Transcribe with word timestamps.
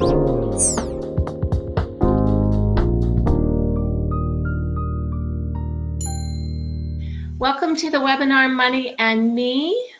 Welcome 0.00 0.16
to 7.76 7.90
the 7.90 7.98
webinar 7.98 8.50
Money 8.50 8.94
and 8.98 9.34
Me. 9.34 9.92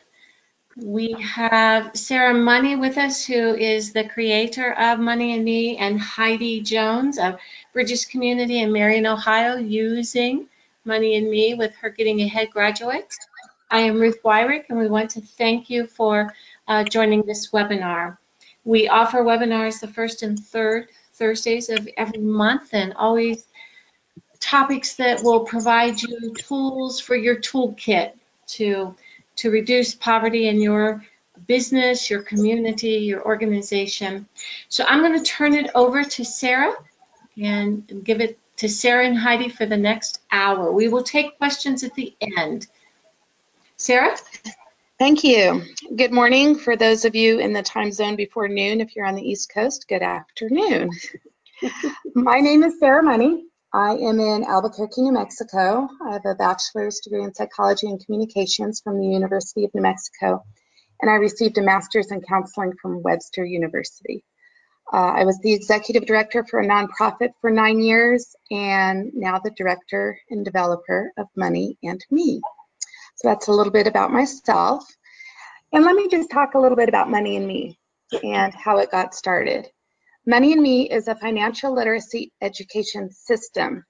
We 0.74 1.12
have 1.20 1.90
Sara 1.94 2.32
Money 2.32 2.76
with 2.76 2.96
us, 2.96 3.26
who 3.26 3.54
is 3.54 3.92
the 3.92 4.08
creator 4.08 4.72
of 4.72 4.98
Money 4.98 5.34
and 5.34 5.44
Me, 5.44 5.76
and 5.76 6.00
Heidi 6.00 6.62
Jones 6.62 7.18
of 7.18 7.38
Bridges 7.74 8.06
Community 8.06 8.62
in 8.62 8.72
Marion, 8.72 9.04
Ohio, 9.06 9.58
using 9.58 10.48
Money 10.86 11.16
and 11.16 11.30
Me 11.30 11.52
with 11.52 11.74
her 11.74 11.90
Getting 11.90 12.22
Ahead 12.22 12.48
graduates. 12.50 13.18
I 13.70 13.80
am 13.80 14.00
Ruth 14.00 14.22
Wyrick, 14.24 14.64
and 14.70 14.78
we 14.78 14.88
want 14.88 15.10
to 15.10 15.20
thank 15.20 15.68
you 15.68 15.86
for 15.86 16.32
uh, 16.66 16.84
joining 16.84 17.26
this 17.26 17.50
webinar. 17.50 18.16
We 18.64 18.88
offer 18.88 19.22
webinars 19.22 19.80
the 19.80 19.88
first 19.88 20.22
and 20.22 20.38
third 20.38 20.88
Thursdays 21.14 21.68
of 21.68 21.88
every 21.96 22.20
month, 22.20 22.70
and 22.72 22.94
always 22.94 23.44
topics 24.38 24.94
that 24.94 25.22
will 25.22 25.40
provide 25.40 26.00
you 26.00 26.34
tools 26.34 26.98
for 26.98 27.14
your 27.14 27.36
toolkit 27.36 28.12
to, 28.46 28.94
to 29.36 29.50
reduce 29.50 29.94
poverty 29.94 30.48
in 30.48 30.60
your 30.60 31.04
business, 31.46 32.08
your 32.08 32.22
community, 32.22 32.92
your 32.92 33.24
organization. 33.24 34.26
So 34.68 34.84
I'm 34.86 35.00
going 35.00 35.18
to 35.18 35.24
turn 35.24 35.54
it 35.54 35.70
over 35.74 36.02
to 36.02 36.24
Sara 36.24 36.72
and 37.40 38.02
give 38.04 38.20
it 38.20 38.38
to 38.56 38.68
Sara 38.68 39.06
and 39.06 39.18
Heidi 39.18 39.48
for 39.48 39.66
the 39.66 39.76
next 39.76 40.20
hour. 40.32 40.72
We 40.72 40.88
will 40.88 41.02
take 41.02 41.38
questions 41.38 41.84
at 41.84 41.94
the 41.94 42.14
end. 42.36 42.66
Sara? 43.76 44.16
Thank 45.00 45.24
you. 45.24 45.62
Good 45.96 46.12
morning 46.12 46.54
for 46.54 46.76
those 46.76 47.06
of 47.06 47.14
you 47.14 47.38
in 47.38 47.54
the 47.54 47.62
time 47.62 47.90
zone 47.90 48.16
before 48.16 48.48
noon. 48.48 48.82
If 48.82 48.94
you're 48.94 49.06
on 49.06 49.14
the 49.14 49.26
East 49.26 49.50
Coast, 49.50 49.86
good 49.88 50.02
afternoon. 50.02 50.90
My 52.14 52.40
name 52.40 52.62
is 52.62 52.78
Sara 52.78 53.02
Money. 53.02 53.46
I 53.72 53.92
am 53.92 54.20
in 54.20 54.44
Albuquerque, 54.44 55.00
New 55.00 55.12
Mexico. 55.12 55.88
I 56.06 56.12
have 56.12 56.26
a 56.26 56.34
bachelor's 56.34 57.00
degree 57.00 57.24
in 57.24 57.32
psychology 57.32 57.86
and 57.86 58.04
communications 58.04 58.82
from 58.82 59.00
the 59.00 59.06
University 59.06 59.64
of 59.64 59.72
New 59.72 59.80
Mexico, 59.80 60.44
and 61.00 61.10
I 61.10 61.14
received 61.14 61.56
a 61.56 61.62
master's 61.62 62.10
in 62.10 62.20
counseling 62.20 62.74
from 62.82 63.02
Webster 63.02 63.46
University. 63.46 64.22
Uh, 64.92 65.12
I 65.16 65.24
was 65.24 65.38
the 65.38 65.54
executive 65.54 66.04
director 66.04 66.44
for 66.44 66.60
a 66.60 66.68
nonprofit 66.68 67.30
for 67.40 67.50
nine 67.50 67.80
years, 67.80 68.36
and 68.50 69.10
now 69.14 69.38
the 69.38 69.52
director 69.52 70.20
and 70.28 70.44
developer 70.44 71.10
of 71.16 71.26
Money 71.36 71.78
and 71.82 72.04
Me. 72.10 72.42
So 73.20 73.28
that's 73.28 73.48
a 73.48 73.52
little 73.52 73.72
bit 73.72 73.86
about 73.86 74.12
myself. 74.12 74.82
And 75.74 75.84
let 75.84 75.94
me 75.94 76.08
just 76.08 76.30
talk 76.30 76.54
a 76.54 76.58
little 76.58 76.76
bit 76.76 76.88
about 76.88 77.10
Money 77.10 77.36
and 77.36 77.46
Me 77.46 77.78
and 78.24 78.54
how 78.54 78.78
it 78.78 78.90
got 78.90 79.14
started. 79.14 79.68
Money 80.26 80.54
and 80.54 80.62
Me 80.62 80.88
is 80.88 81.06
a 81.06 81.14
financial 81.14 81.74
literacy 81.74 82.32
education 82.40 83.10
system 83.10 83.84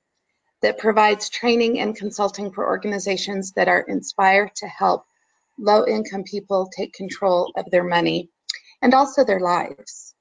that 0.63 0.79
provides 0.79 1.29
training 1.29 1.79
and 1.79 1.97
consulting 1.97 2.51
for 2.51 2.67
organizations 2.67 3.53
that 3.53 3.69
are 3.69 3.83
inspired 3.83 4.51
to 4.57 4.67
help 4.67 5.05
low 5.61 5.87
income 5.87 6.25
people 6.25 6.69
take 6.77 6.93
control 6.93 7.53
of 7.57 7.71
their 7.71 7.85
money 7.85 8.29
and 8.83 8.95
also 8.95 9.25
their 9.25 9.41
lives. 9.41 10.13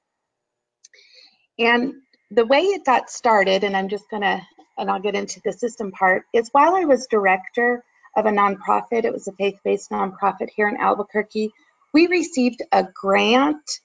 And 1.58 1.94
the 2.30 2.46
way 2.46 2.60
it 2.60 2.84
got 2.84 3.10
started, 3.10 3.64
and 3.64 3.76
I'm 3.76 3.88
just 3.88 4.08
gonna, 4.08 4.40
and 4.78 4.88
I'll 4.88 5.00
get 5.00 5.16
into 5.16 5.40
the 5.44 5.52
system 5.52 5.90
part, 5.90 6.26
is 6.32 6.48
while 6.52 6.76
I 6.76 6.84
was 6.84 7.08
director 7.08 7.82
of 8.16 8.26
a 8.26 8.30
nonprofit, 8.30 9.04
it 9.04 9.12
was 9.12 9.28
a 9.28 9.32
faith-based 9.32 9.90
nonprofit 9.90 10.50
here 10.54 10.68
in 10.68 10.76
Albuquerque, 10.76 11.52
we 11.92 12.06
received 12.06 12.62
a 12.72 12.84
grant 12.94 13.80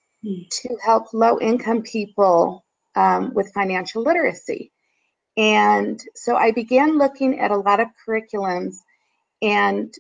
to 0.51 0.77
help 0.83 1.13
low 1.13 1.39
income 1.39 1.83
people 1.83 2.65
um, 2.95 3.33
with 3.33 3.53
financial 3.53 4.01
literacy. 4.03 4.71
And 5.37 5.99
so 6.15 6.35
I 6.35 6.51
began 6.51 6.97
looking 6.97 7.39
at 7.39 7.51
a 7.51 7.57
lot 7.57 7.79
of 7.79 7.87
curriculums 8.07 8.77
and 9.41 9.93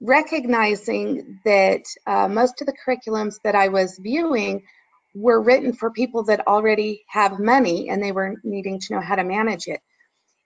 recognizing 0.00 1.40
that 1.44 1.82
uh, 2.06 2.28
most 2.28 2.60
of 2.60 2.66
the 2.66 2.76
curriculums 2.86 3.36
that 3.44 3.54
I 3.54 3.68
was 3.68 3.98
viewing 3.98 4.62
were 5.14 5.40
written 5.40 5.72
for 5.72 5.90
people 5.90 6.24
that 6.24 6.46
already 6.46 7.04
have 7.08 7.40
money 7.40 7.88
and 7.88 8.02
they 8.02 8.12
were 8.12 8.36
needing 8.44 8.78
to 8.78 8.94
know 8.94 9.00
how 9.00 9.16
to 9.16 9.24
manage 9.24 9.66
it. 9.66 9.80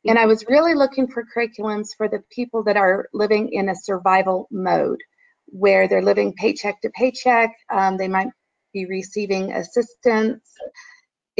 And 0.06 0.18
I 0.18 0.26
was 0.26 0.46
really 0.48 0.74
looking 0.74 1.08
for 1.08 1.24
curriculums 1.24 1.88
for 1.96 2.08
the 2.08 2.22
people 2.30 2.62
that 2.64 2.76
are 2.76 3.08
living 3.12 3.52
in 3.52 3.68
a 3.68 3.74
survival 3.74 4.48
mode 4.50 5.00
where 5.46 5.88
they're 5.88 6.02
living 6.02 6.32
paycheck 6.34 6.80
to 6.80 6.90
paycheck. 6.90 7.54
Um, 7.70 7.96
they 7.96 8.08
might 8.08 8.28
be 8.72 8.86
receiving 8.86 9.52
assistance. 9.52 10.42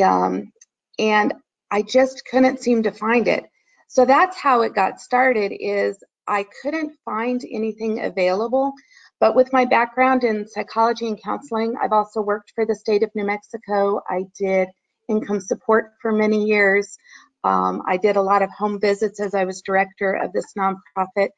Um, 0.03 0.53
and 0.99 1.34
I 1.70 1.82
just 1.82 2.22
couldn't 2.31 2.60
seem 2.60 2.82
to 2.82 2.91
find 2.91 3.28
it. 3.28 3.44
So 3.88 4.04
that's 4.04 4.37
how 4.37 4.62
it 4.62 4.75
got 4.75 5.00
started 5.00 5.53
is 5.59 6.03
I 6.26 6.47
couldn't 6.62 6.97
find 7.04 7.43
anything 7.50 8.04
available. 8.04 8.72
But 9.20 9.34
with 9.34 9.53
my 9.53 9.65
background 9.65 10.25
in 10.25 10.47
psychology 10.49 11.06
and 11.06 11.22
counseling, 11.22 11.75
I've 11.81 11.93
also 11.93 12.20
worked 12.20 12.53
for 12.54 12.65
the 12.65 12.75
state 12.75 13.03
of 13.03 13.10
New 13.15 13.25
Mexico. 13.25 14.00
I 14.09 14.25
did 14.38 14.69
income 15.09 15.41
support 15.41 15.93
for 16.00 16.12
many 16.12 16.44
years. 16.44 16.97
Um, 17.45 17.83
I 17.87 17.97
did 17.97 18.17
a 18.17 18.23
lot 18.23 18.43
of 18.43 18.51
home 18.51 18.81
visits 18.81 19.21
as 19.21 19.34
I 19.34 19.45
was 19.45 19.62
director 19.62 20.12
of 20.12 20.33
this 20.33 20.53
nonprofit. 20.56 21.31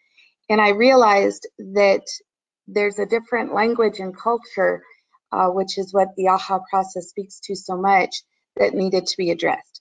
And 0.49 0.61
I 0.61 0.71
realized 0.71 1.49
that 1.59 2.03
there's 2.67 2.99
a 2.99 3.07
different 3.07 3.55
language 3.55 3.99
and 3.99 4.17
culture 4.17 4.83
uh, 5.33 5.49
which 5.49 5.79
is 5.79 5.93
what 5.93 6.09
the 6.17 6.29
AHA 6.29 6.61
process 6.71 7.09
speaks 7.09 7.41
to 7.41 7.57
so 7.57 7.77
much, 7.77 8.23
that 8.57 8.75
needed 8.75 9.07
to 9.07 9.17
be 9.17 9.31
addressed. 9.31 9.81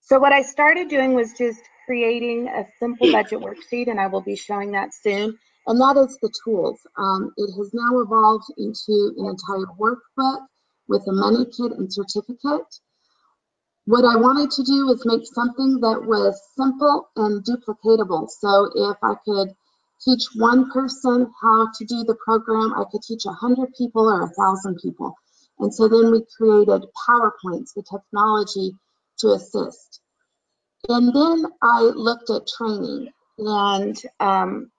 So 0.00 0.18
what 0.18 0.32
I 0.32 0.42
started 0.42 0.88
doing 0.88 1.14
was 1.14 1.32
just 1.38 1.60
creating 1.86 2.48
a 2.48 2.66
simple 2.80 3.12
budget 3.12 3.38
worksheet, 3.38 3.88
and 3.88 4.00
I 4.00 4.08
will 4.08 4.20
be 4.20 4.34
showing 4.34 4.72
that 4.72 4.90
soon. 4.92 5.38
And 5.66 5.80
that 5.80 5.96
is 5.96 6.18
the 6.20 6.32
tools. 6.44 6.80
Um, 6.96 7.32
it 7.36 7.52
has 7.56 7.70
now 7.72 8.00
evolved 8.00 8.46
into 8.56 9.14
an 9.16 9.26
entire 9.26 9.66
workbook 9.78 10.46
with 10.88 11.06
a 11.06 11.12
money 11.12 11.44
kit 11.44 11.72
and 11.78 11.92
certificate. 11.92 12.66
What 13.88 14.04
I 14.04 14.16
wanted 14.16 14.50
to 14.50 14.62
do 14.64 14.86
was 14.86 15.06
make 15.06 15.24
something 15.24 15.80
that 15.80 16.04
was 16.04 16.38
simple 16.54 17.08
and 17.16 17.42
duplicatable. 17.42 18.28
So 18.28 18.70
if 18.74 18.98
I 19.02 19.14
could 19.24 19.56
teach 20.04 20.24
one 20.34 20.70
person 20.70 21.32
how 21.40 21.68
to 21.74 21.84
do 21.86 22.04
the 22.04 22.16
program, 22.22 22.74
I 22.74 22.84
could 22.92 23.00
teach 23.00 23.24
100 23.24 23.74
people 23.78 24.06
or 24.06 24.20
1,000 24.20 24.76
people. 24.82 25.14
And 25.60 25.74
so 25.74 25.88
then 25.88 26.10
we 26.10 26.22
created 26.36 26.84
PowerPoints, 27.08 27.72
the 27.74 27.82
technology 27.82 28.72
to 29.20 29.28
assist. 29.28 30.02
And 30.90 31.08
then 31.14 31.46
I 31.62 31.80
looked 31.80 32.28
at 32.28 32.46
training. 32.46 33.08
And 33.38 33.98
um, 34.20 34.70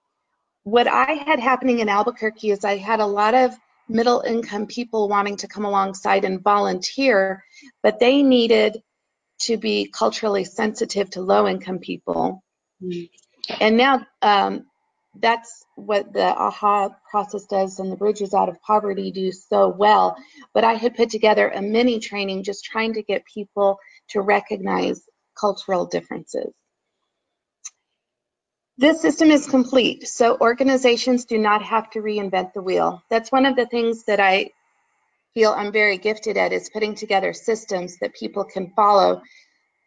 what 0.65 0.87
I 0.87 1.13
had 1.13 1.39
happening 1.39 1.79
in 1.79 1.89
Albuquerque 1.89 2.51
is 2.51 2.63
I 2.63 2.77
had 2.77 2.99
a 2.99 3.07
lot 3.07 3.33
of 3.33 3.57
middle 3.87 4.21
income 4.21 4.67
people 4.67 5.09
wanting 5.09 5.37
to 5.37 5.47
come 5.47 5.65
alongside 5.65 6.25
and 6.25 6.43
volunteer, 6.43 7.43
but 7.81 7.99
they 7.99 8.21
needed 8.21 8.83
to 9.39 9.57
be 9.57 9.89
culturally 9.93 10.43
sensitive 10.43 11.09
to 11.11 11.21
low 11.21 11.47
income 11.47 11.79
people. 11.79 12.43
Mm. 12.81 13.09
And 13.59 13.77
now 13.77 14.05
um, 14.21 14.65
that's 15.15 15.65
what 15.75 16.13
the 16.13 16.35
AHA 16.35 16.89
process 17.09 17.45
does 17.45 17.79
and 17.79 17.91
the 17.91 17.95
Bridges 17.95 18.33
Out 18.33 18.49
of 18.49 18.61
Poverty 18.61 19.11
do 19.11 19.31
so 19.31 19.69
well. 19.69 20.15
But 20.53 20.63
I 20.63 20.73
had 20.73 20.95
put 20.95 21.09
together 21.09 21.49
a 21.49 21.61
mini 21.61 21.99
training 21.99 22.43
just 22.43 22.65
trying 22.65 22.93
to 22.93 23.03
get 23.03 23.23
people 23.25 23.79
to 24.09 24.21
recognize 24.21 25.01
cultural 25.39 25.85
differences. 25.85 26.53
This 28.77 29.01
system 29.01 29.29
is 29.29 29.45
complete, 29.45 30.07
so 30.07 30.37
organizations 30.39 31.25
do 31.25 31.37
not 31.37 31.61
have 31.63 31.89
to 31.91 31.99
reinvent 31.99 32.53
the 32.53 32.61
wheel. 32.61 33.03
That's 33.09 33.29
one 33.29 33.45
of 33.45 33.57
the 33.57 33.65
things 33.65 34.05
that 34.05 34.21
I 34.21 34.51
feel 35.33 35.51
I'm 35.51 35.71
very 35.71 35.97
gifted 35.97 36.37
at 36.37 36.53
is 36.53 36.69
putting 36.69 36.95
together 36.95 37.33
systems 37.33 37.97
that 37.99 38.13
people 38.13 38.43
can 38.43 38.71
follow 38.75 39.21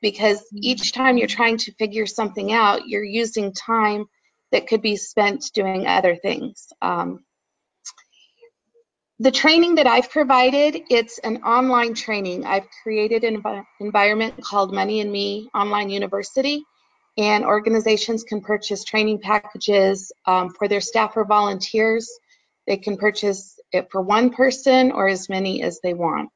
because 0.00 0.44
each 0.54 0.92
time 0.92 1.16
you're 1.16 1.28
trying 1.28 1.56
to 1.58 1.72
figure 1.74 2.06
something 2.06 2.52
out, 2.52 2.88
you're 2.88 3.04
using 3.04 3.52
time 3.52 4.06
that 4.50 4.66
could 4.66 4.82
be 4.82 4.96
spent 4.96 5.44
doing 5.54 5.86
other 5.86 6.16
things. 6.16 6.68
Um, 6.82 7.24
the 9.18 9.30
training 9.30 9.76
that 9.76 9.86
I've 9.86 10.10
provided, 10.10 10.82
it's 10.90 11.18
an 11.18 11.36
online 11.44 11.94
training. 11.94 12.44
I've 12.44 12.66
created 12.82 13.22
an 13.22 13.40
env 13.40 13.64
environment 13.80 14.34
called 14.42 14.74
Money 14.74 15.00
and 15.00 15.12
Me 15.12 15.48
Online 15.54 15.88
University, 15.88 16.64
and 17.16 17.44
organizations 17.44 18.24
can 18.24 18.40
purchase 18.40 18.82
training 18.82 19.20
packages 19.20 20.10
um, 20.26 20.50
for 20.50 20.66
their 20.66 20.80
staff 20.80 21.16
or 21.16 21.24
volunteers. 21.24 22.10
They 22.66 22.76
can 22.76 22.96
purchase 22.96 23.60
it 23.72 23.88
for 23.90 24.02
one 24.02 24.30
person 24.30 24.92
or 24.92 25.08
as 25.08 25.28
many 25.28 25.62
as 25.62 25.80
they 25.82 25.94
want. 25.94 26.32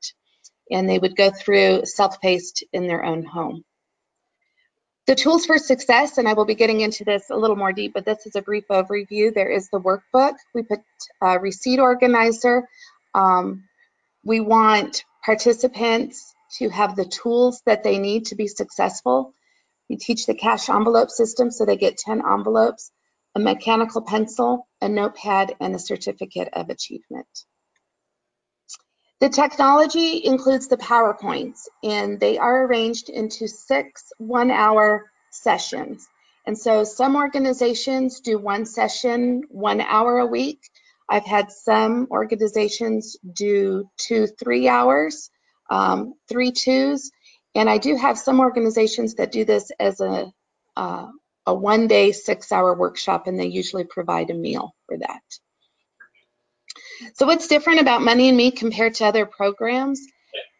And 0.70 0.88
they 0.88 0.98
would 0.98 1.16
go 1.16 1.30
through 1.30 1.84
self-paced 1.84 2.64
in 2.72 2.88
their 2.88 3.04
own 3.04 3.24
home. 3.24 3.64
The 5.06 5.14
tools 5.14 5.46
for 5.46 5.56
success, 5.56 6.18
and 6.18 6.28
I 6.28 6.32
will 6.32 6.46
be 6.46 6.56
getting 6.56 6.80
into 6.80 7.04
this 7.04 7.30
a 7.30 7.36
little 7.36 7.54
more 7.54 7.72
deep, 7.72 7.94
but 7.94 8.04
this 8.04 8.26
is 8.26 8.34
a 8.34 8.42
brief 8.42 8.64
overview. 8.68 9.32
There 9.32 9.48
is 9.48 9.68
the 9.70 9.80
workbook. 9.80 10.34
We 10.52 10.64
put 10.64 10.80
a 11.22 11.38
receipt 11.38 11.78
organizer. 11.78 12.68
Um, 13.14 13.64
we 14.24 14.40
want 14.40 15.04
participants 15.24 16.34
to 16.58 16.68
have 16.70 16.96
the 16.96 17.04
tools 17.04 17.62
that 17.66 17.84
they 17.84 17.98
need 17.98 18.26
to 18.26 18.34
be 18.34 18.48
successful. 18.48 19.32
We 19.88 19.96
teach 19.96 20.26
the 20.26 20.34
cash 20.34 20.68
envelope 20.68 21.10
system, 21.10 21.52
so 21.52 21.64
they 21.64 21.76
get 21.76 21.98
10 21.98 22.22
envelopes, 22.28 22.90
a 23.36 23.38
mechanical 23.38 24.00
pencil, 24.00 24.66
a 24.80 24.88
notepad, 24.88 25.54
and 25.60 25.74
a 25.74 25.78
certificate 25.78 26.48
of 26.54 26.70
achievement. 26.70 27.28
The 29.20 29.28
technology 29.28 30.24
includes 30.24 30.68
the 30.68 30.78
PowerPoints, 30.78 31.68
and 31.84 32.18
they 32.18 32.38
are 32.38 32.64
arranged 32.64 33.10
into 33.10 33.46
six 33.46 34.10
one-hour 34.16 35.10
sessions. 35.30 36.08
And 36.46 36.56
so 36.56 36.82
some 36.82 37.14
organizations 37.14 38.20
do 38.20 38.38
one 38.38 38.64
session, 38.64 39.42
one 39.50 39.82
hour 39.82 40.18
a 40.20 40.26
week. 40.26 40.60
I've 41.10 41.26
had 41.26 41.52
some 41.52 42.08
organizations 42.10 43.18
do 43.34 43.84
two, 43.98 44.28
three 44.42 44.66
hours, 44.66 45.30
um, 45.68 46.14
three 46.26 46.52
twos. 46.52 47.10
And 47.54 47.68
I 47.68 47.76
do 47.76 47.96
have 47.96 48.16
some 48.16 48.40
organizations 48.40 49.14
that 49.16 49.30
do 49.30 49.44
this 49.44 49.70
as 49.78 50.00
a, 50.00 50.32
uh, 50.74 51.08
a 51.46 51.54
one 51.54 51.86
day, 51.86 52.12
six 52.12 52.52
hour 52.52 52.74
workshop, 52.74 53.26
and 53.26 53.38
they 53.38 53.46
usually 53.46 53.84
provide 53.84 54.30
a 54.30 54.34
meal 54.34 54.74
for 54.86 54.98
that. 54.98 55.22
So 57.14 57.26
what's 57.26 57.48
different 57.48 57.80
about 57.80 58.02
Money 58.02 58.28
and 58.28 58.36
Me 58.36 58.50
compared 58.50 58.94
to 58.94 59.06
other 59.06 59.26
programs? 59.26 60.00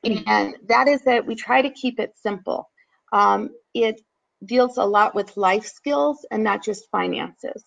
And 0.05 0.57
that 0.69 0.89
is 0.89 1.03
that 1.03 1.27
we 1.27 1.35
try 1.35 1.63
to 1.63 1.71
keep 1.71 1.99
it 1.99 2.15
simple. 2.17 2.69
Um, 3.13 3.51
it 3.75 4.01
deals 4.45 4.77
a 4.77 4.85
lot 4.85 5.15
with 5.15 5.37
life 5.37 5.67
skills 5.67 6.25
and 6.31 6.45
not 6.45 6.63
just 6.63 6.91
finances. 6.91 7.65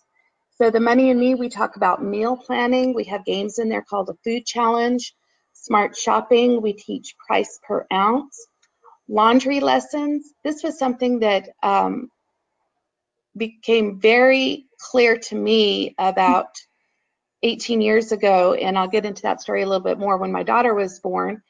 So 0.57 0.69
the 0.69 0.79
Money 0.79 1.09
and 1.09 1.19
Me, 1.19 1.35
we 1.35 1.49
talk 1.49 1.75
about 1.75 2.03
meal 2.03 2.37
planning. 2.37 2.93
We 2.93 3.05
have 3.05 3.25
games 3.25 3.59
in 3.59 3.69
there 3.69 3.81
called 3.81 4.09
a 4.09 4.17
food 4.23 4.45
challenge, 4.45 5.13
smart 5.53 5.97
shopping. 5.97 6.61
We 6.61 6.73
teach 6.73 7.15
price 7.25 7.59
per 7.67 7.85
ounce, 7.91 8.47
laundry 9.07 9.59
lessons. 9.59 10.33
This 10.43 10.63
was 10.63 10.77
something 10.77 11.19
that 11.19 11.49
um, 11.63 12.09
became 13.37 13.99
very 13.99 14.65
clear 14.79 15.17
to 15.17 15.35
me 15.35 15.95
about 15.97 16.55
18 17.43 17.81
years 17.81 18.11
ago, 18.11 18.53
and 18.53 18.77
I'll 18.77 18.87
get 18.87 19.05
into 19.05 19.21
that 19.23 19.41
story 19.41 19.61
a 19.61 19.65
little 19.65 19.83
bit 19.83 19.97
more 19.97 20.17
when 20.17 20.31
my 20.31 20.43
daughter 20.43 20.73
was 20.73 20.99
born. 20.99 21.41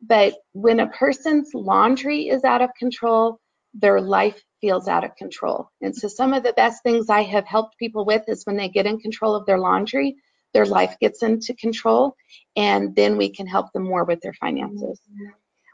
But 0.00 0.34
when 0.52 0.80
a 0.80 0.88
person's 0.88 1.52
laundry 1.54 2.28
is 2.28 2.44
out 2.44 2.62
of 2.62 2.70
control, 2.78 3.40
their 3.74 4.00
life 4.00 4.42
feels 4.60 4.88
out 4.88 5.04
of 5.04 5.16
control. 5.16 5.70
And 5.80 5.94
so 5.94 6.08
some 6.08 6.32
of 6.32 6.42
the 6.42 6.52
best 6.52 6.82
things 6.82 7.08
I 7.08 7.22
have 7.22 7.46
helped 7.46 7.78
people 7.78 8.04
with 8.04 8.22
is 8.28 8.44
when 8.44 8.56
they 8.56 8.68
get 8.68 8.86
in 8.86 8.98
control 8.98 9.34
of 9.34 9.46
their 9.46 9.58
laundry, 9.58 10.16
their 10.52 10.66
life 10.66 10.96
gets 11.00 11.22
into 11.22 11.54
control, 11.54 12.16
and 12.56 12.94
then 12.94 13.16
we 13.16 13.28
can 13.30 13.46
help 13.46 13.72
them 13.72 13.84
more 13.84 14.04
with 14.04 14.20
their 14.20 14.34
finances. 14.34 15.00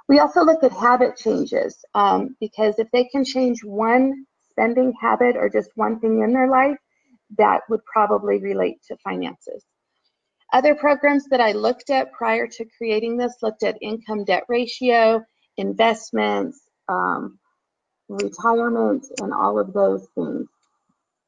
We 0.08 0.18
also 0.18 0.42
look 0.44 0.62
at 0.62 0.72
habit 0.72 1.16
changes 1.16 1.82
um, 1.94 2.36
because 2.40 2.78
if 2.78 2.90
they 2.92 3.04
can 3.04 3.24
change 3.24 3.64
one 3.64 4.26
spending 4.54 4.92
habit 5.00 5.36
or 5.36 5.48
just 5.48 5.70
one 5.74 6.00
thing 6.00 6.22
in 6.22 6.32
their 6.32 6.48
life, 6.48 6.78
that 7.38 7.60
would 7.68 7.84
probably 7.84 8.38
relate 8.40 8.78
to 8.88 8.96
finances. 9.04 9.64
Other 10.52 10.74
programs 10.76 11.24
that 11.30 11.40
I 11.40 11.52
looked 11.52 11.90
at 11.90 12.12
prior 12.12 12.46
to 12.46 12.64
creating 12.78 13.16
this 13.16 13.34
looked 13.42 13.64
at 13.64 13.76
income 13.82 14.24
debt 14.24 14.44
ratio, 14.48 15.24
investments, 15.56 16.60
um, 16.88 17.38
retirement, 18.08 19.04
and 19.20 19.32
all 19.32 19.58
of 19.58 19.72
those 19.72 20.06
things. 20.14 20.48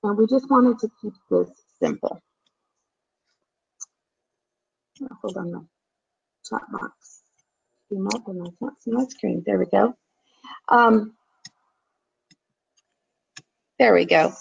And 0.05 0.17
we 0.17 0.26
just 0.26 0.49
wanted 0.50 0.78
to 0.81 0.90
keep 1.02 1.14
this 1.31 1.50
simple. 1.82 2.20
Oh, 5.02 5.08
hold 5.23 5.37
on 5.37 5.50
the 5.50 5.67
chat 6.49 6.62
box. 6.70 7.23
I 7.93 7.96
can't 8.61 8.82
see 8.82 8.90
my 8.93 9.05
screen. 9.08 9.43
There 9.44 9.58
we 9.58 9.67
go. 9.67 9.94
Um, 10.69 11.14
there 13.78 13.94
we 13.94 14.05
go. 14.05 14.32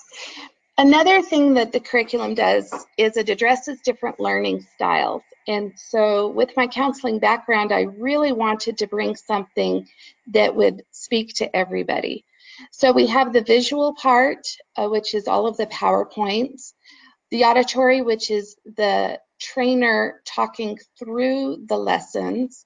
Another 0.78 1.22
thing 1.22 1.54
that 1.54 1.72
the 1.72 1.80
curriculum 1.80 2.34
does 2.34 2.74
is 2.98 3.16
it 3.16 3.30
addresses 3.30 3.80
different 3.82 4.20
learning 4.20 4.66
styles. 4.76 5.22
And 5.48 5.72
so 5.78 6.30
with 6.30 6.50
my 6.58 6.68
counseling 6.68 7.20
background, 7.20 7.72
I 7.72 7.82
really 7.82 8.34
wanted 8.34 8.78
to 8.80 8.88
bring 8.88 9.16
something 9.16 9.88
that 10.34 10.54
would 10.54 10.84
speak 10.92 11.34
to 11.36 11.56
everybody. 11.56 12.26
So 12.72 12.92
we 12.92 13.08
have 13.08 13.32
the 13.32 13.42
visual 13.42 13.94
part, 13.94 14.48
uh, 14.76 14.88
which 14.88 15.14
is 15.14 15.28
all 15.28 15.48
of 15.48 15.58
the 15.58 15.68
PowerPoints, 15.68 16.74
the 17.32 17.46
auditory, 17.46 18.02
which 18.02 18.32
is 18.32 18.56
the 18.78 19.20
trainer 19.40 20.22
talking 20.26 20.80
through 20.98 21.66
the 21.68 21.78
lessons, 21.78 22.66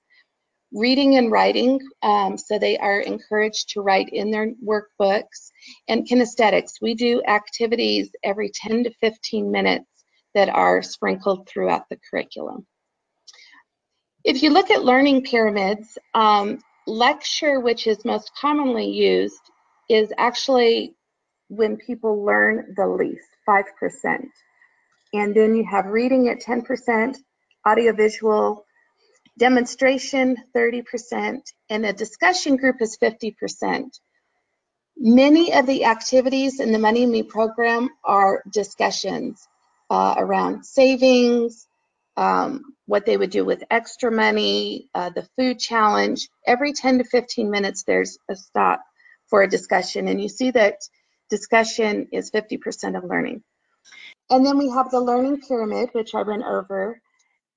reading 0.74 1.18
and 1.18 1.32
writing, 1.32 1.80
um, 2.04 2.38
so 2.38 2.60
they 2.60 2.78
are 2.78 3.02
encouraged 3.02 3.70
to 3.70 3.82
write 3.82 4.10
in 4.10 4.32
their 4.32 4.52
workbooks, 4.64 5.52
and 5.88 6.08
kinesthetics. 6.08 6.82
We 6.82 6.96
do 6.96 7.22
activities 7.28 8.12
every 8.24 8.52
10 8.54 8.84
to 8.84 8.94
15 9.02 9.52
minutes 9.52 9.86
that 10.36 10.50
are 10.50 10.82
sprinkled 10.82 11.48
throughout 11.48 11.90
the 11.90 12.00
curriculum. 12.10 12.68
If 14.24 14.44
you 14.44 14.52
look 14.52 14.70
at 14.70 14.84
learning 14.84 15.24
pyramids, 15.24 15.98
um, 16.14 16.60
lecture, 16.86 17.60
which 17.60 17.88
is 17.88 18.06
most 18.06 18.32
commonly 18.40 18.90
used, 18.90 19.42
is 19.90 20.14
actually 20.18 20.96
when 21.48 21.78
people 21.78 22.24
learn 22.24 22.74
the 22.76 22.88
least, 22.88 23.28
5%. 23.48 23.64
And 25.14 25.36
then 25.36 25.56
you 25.56 25.66
have 25.66 25.88
reading 25.88 26.30
at 26.30 26.42
10%, 26.42 27.18
audiovisual 27.68 28.66
demonstration 29.40 30.36
30%, 30.56 31.40
and 31.70 31.86
a 31.86 31.94
discussion 31.94 32.58
group 32.58 32.82
is 32.82 32.98
50%. 33.02 33.86
Many 34.98 35.54
of 35.54 35.66
the 35.66 35.86
activities 35.86 36.60
in 36.60 36.74
the 36.74 36.78
Money 36.78 37.06
Me 37.06 37.24
program 37.24 37.90
are 38.04 38.44
discussions 38.52 39.48
uh, 39.90 40.16
around 40.18 40.66
savings, 40.66 41.68
um, 42.18 42.76
what 42.86 43.06
they 43.06 43.16
would 43.16 43.30
do 43.30 43.46
with 43.46 43.64
extra 43.72 44.12
money, 44.12 44.90
uh, 44.94 45.10
the 45.10 45.28
food 45.38 45.58
challenge. 45.58 46.28
Every 46.46 46.74
10 46.74 46.98
to 46.98 47.04
15 47.06 47.50
minutes, 47.50 47.84
there's 47.84 48.18
a 48.30 48.36
stop 48.36 48.84
for 49.28 49.42
a 49.42 49.50
discussion, 49.50 50.10
and 50.10 50.22
you 50.22 50.28
see 50.28 50.52
that 50.52 50.80
discussion 51.30 52.10
is 52.12 52.30
50% 52.30 52.98
of 52.98 53.06
learning. 53.06 53.42
And 54.30 54.46
then 54.46 54.58
we 54.58 54.70
have 54.70 54.92
the 54.92 55.00
learning 55.00 55.42
pyramid, 55.48 55.90
which 55.94 56.14
I 56.14 56.24
went 56.24 56.44
over. 56.44 57.02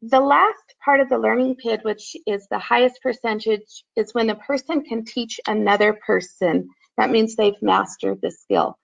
The 0.05 0.21
last 0.21 0.75
part 0.85 0.99
of 0.99 1.09
the 1.09 1.19
learning 1.19 1.55
pyramid, 1.57 1.85
which 1.85 2.17
is 2.27 2.49
the 2.49 2.59
highest 2.59 3.01
percentage, 3.03 3.85
is 3.95 4.13
when 4.13 4.31
a 4.31 4.35
person 4.35 4.83
can 4.83 5.05
teach 5.05 5.39
another 5.47 5.93
person. 5.93 6.69
That 6.97 7.11
means 7.11 7.37
they've 7.37 7.63
mastered 7.63 8.21
the 8.21 8.33
skill. 8.33 8.77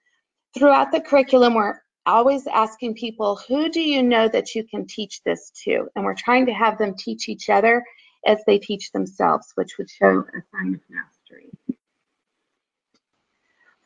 Throughout 0.57 0.93
the 0.93 1.01
curriculum, 1.01 1.55
we're 1.55 1.81
always 2.07 2.47
asking 2.47 2.95
people, 2.95 3.35
who 3.49 3.69
do 3.69 3.81
you 3.81 4.01
know 4.01 4.29
that 4.29 4.55
you 4.55 4.63
can 4.63 4.87
teach 4.87 5.21
this 5.25 5.51
to? 5.65 5.89
And 5.97 6.05
we're 6.05 6.15
trying 6.15 6.47
to 6.47 6.53
have 6.53 6.79
them 6.79 6.95
teach 6.97 7.29
each 7.29 7.51
other 7.51 7.85
as 8.25 8.39
they 8.47 8.59
teach 8.59 8.93
themselves, 8.93 9.51
which 9.57 9.77
would 9.77 9.91
show 9.91 10.21
a 10.21 10.43
sign 10.57 10.75
of 10.75 10.81
mastery. 10.89 11.51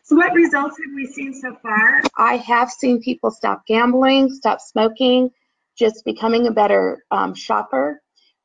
So 0.03 0.17
what 0.17 0.35
results 0.35 0.77
have 0.85 0.95
we 0.95 1.07
seen 1.07 1.33
so 1.33 1.57
far? 1.63 2.03
I 2.19 2.37
have 2.37 2.71
seen 2.71 3.01
people 3.01 3.31
stop 3.31 3.65
gambling, 3.67 4.35
stop 4.35 4.61
smoking, 4.61 5.31
just 5.79 6.05
becoming 6.05 6.47
a 6.47 6.53
better 6.53 7.05
um, 7.11 7.35
shopper. 7.35 8.01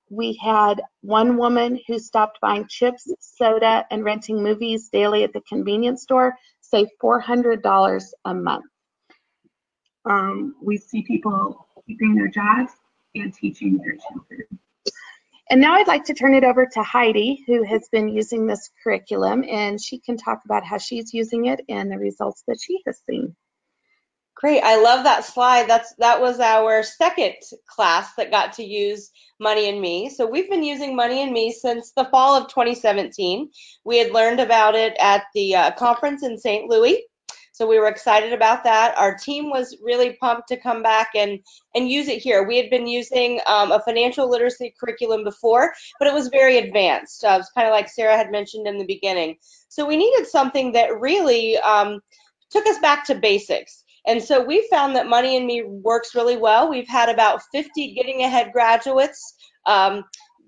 We 0.10 0.40
had 0.42 0.82
one 1.02 1.38
woman 1.38 1.80
who 1.88 2.00
stopped 2.00 2.40
buying 2.42 2.66
chips, 2.70 3.12
soda, 3.20 3.86
and 3.92 4.04
renting 4.04 4.42
movies 4.42 4.90
daily 4.90 5.24
at 5.24 5.34
the 5.34 5.42
convenience 5.42 6.04
store, 6.04 6.36
save 6.62 6.88
$400 7.04 8.04
a 8.26 8.34
month. 8.34 8.66
Um, 10.10 10.56
we 10.62 10.78
see 10.78 11.04
people 11.04 11.68
keeping 11.86 12.16
their 12.16 12.30
jobs 12.30 12.72
and 13.16 13.34
teaching 13.34 13.78
their 13.78 13.98
children. 14.08 14.60
And 15.50 15.62
now 15.62 15.74
I'd 15.74 15.88
like 15.88 16.04
to 16.06 16.14
turn 16.14 16.34
it 16.34 16.44
over 16.44 16.66
to 16.66 16.84
Heidi, 16.84 17.44
who 17.48 17.64
has 17.64 17.88
been 17.90 18.10
using 18.10 18.46
this 18.46 18.70
curriculum, 18.84 19.46
and 19.50 19.82
she 19.82 20.00
can 20.00 20.18
talk 20.18 20.42
about 20.44 20.66
how 20.66 20.78
she's 20.78 21.14
using 21.14 21.46
it 21.46 21.62
and 21.70 21.90
the 21.90 21.98
results 21.98 22.44
that 22.48 22.60
she 22.62 22.82
has 22.86 23.02
seen. 23.10 23.34
Great. 24.40 24.62
I 24.62 24.80
love 24.80 25.04
that 25.04 25.26
slide. 25.26 25.68
That's 25.68 25.96
that 25.96 26.22
was 26.22 26.40
our 26.40 26.84
second 26.84 27.34
class 27.66 28.14
that 28.18 28.30
got 28.30 28.54
to 28.54 28.64
use 28.64 29.10
Money 29.40 29.68
and 29.68 29.82
Me. 29.82 30.10
So 30.10 30.28
we've 30.28 30.48
been 30.48 30.64
using 30.64 30.96
Money 30.96 31.24
and 31.24 31.32
Me 31.32 31.52
since 31.52 31.92
the 31.94 32.06
fall 32.06 32.36
of 32.36 32.48
2017. 32.48 33.50
We 33.84 33.98
had 33.98 34.12
learned 34.12 34.40
about 34.40 34.76
it 34.76 34.96
at 35.00 35.24
the 35.34 35.56
uh, 35.56 35.72
conference 35.72 36.22
in 36.22 36.38
St. 36.38 36.70
Louis. 36.70 37.02
So 37.52 37.66
we 37.68 37.80
were 37.80 37.88
excited 37.88 38.32
about 38.32 38.64
that. 38.66 38.96
Our 38.96 39.18
team 39.18 39.50
was 39.50 39.76
really 39.82 40.14
pumped 40.22 40.48
to 40.50 40.62
come 40.62 40.84
back 40.84 41.10
and, 41.16 41.40
and 41.74 41.90
use 41.90 42.08
it 42.08 42.22
here. 42.22 42.48
We 42.48 42.58
had 42.58 42.70
been 42.70 42.86
using 42.86 43.40
um, 43.48 43.72
a 43.72 43.82
financial 43.82 44.30
literacy 44.30 44.76
curriculum 44.80 45.24
before, 45.24 45.74
but 45.98 46.08
it 46.08 46.14
was 46.14 46.28
very 46.28 46.60
advanced. 46.60 47.24
Uh, 47.24 47.30
it 47.30 47.38
was 47.38 47.52
kind 47.56 47.66
of 47.66 47.72
like 47.72 47.90
Sara 47.90 48.16
had 48.16 48.32
mentioned 48.32 48.68
in 48.68 48.78
the 48.78 48.86
beginning. 48.86 49.38
So 49.70 49.88
we 49.88 49.98
needed 49.98 50.28
something 50.28 50.74
that 50.74 51.00
really 51.00 51.58
um, 51.58 52.00
took 52.52 52.68
us 52.68 52.78
back 52.78 53.04
to 53.06 53.16
basics. 53.16 53.84
And 54.06 54.22
so 54.22 54.44
we 54.44 54.68
found 54.70 54.96
that 54.96 55.08
Money 55.08 55.38
and 55.38 55.46
Me 55.46 55.64
works 55.64 56.16
really 56.16 56.38
well. 56.38 56.70
We've 56.70 56.88
had 56.88 57.10
about 57.10 57.42
50 57.52 57.94
Getting 57.94 58.24
Ahead 58.24 58.52
graduates 58.54 59.36
um, 59.66 60.04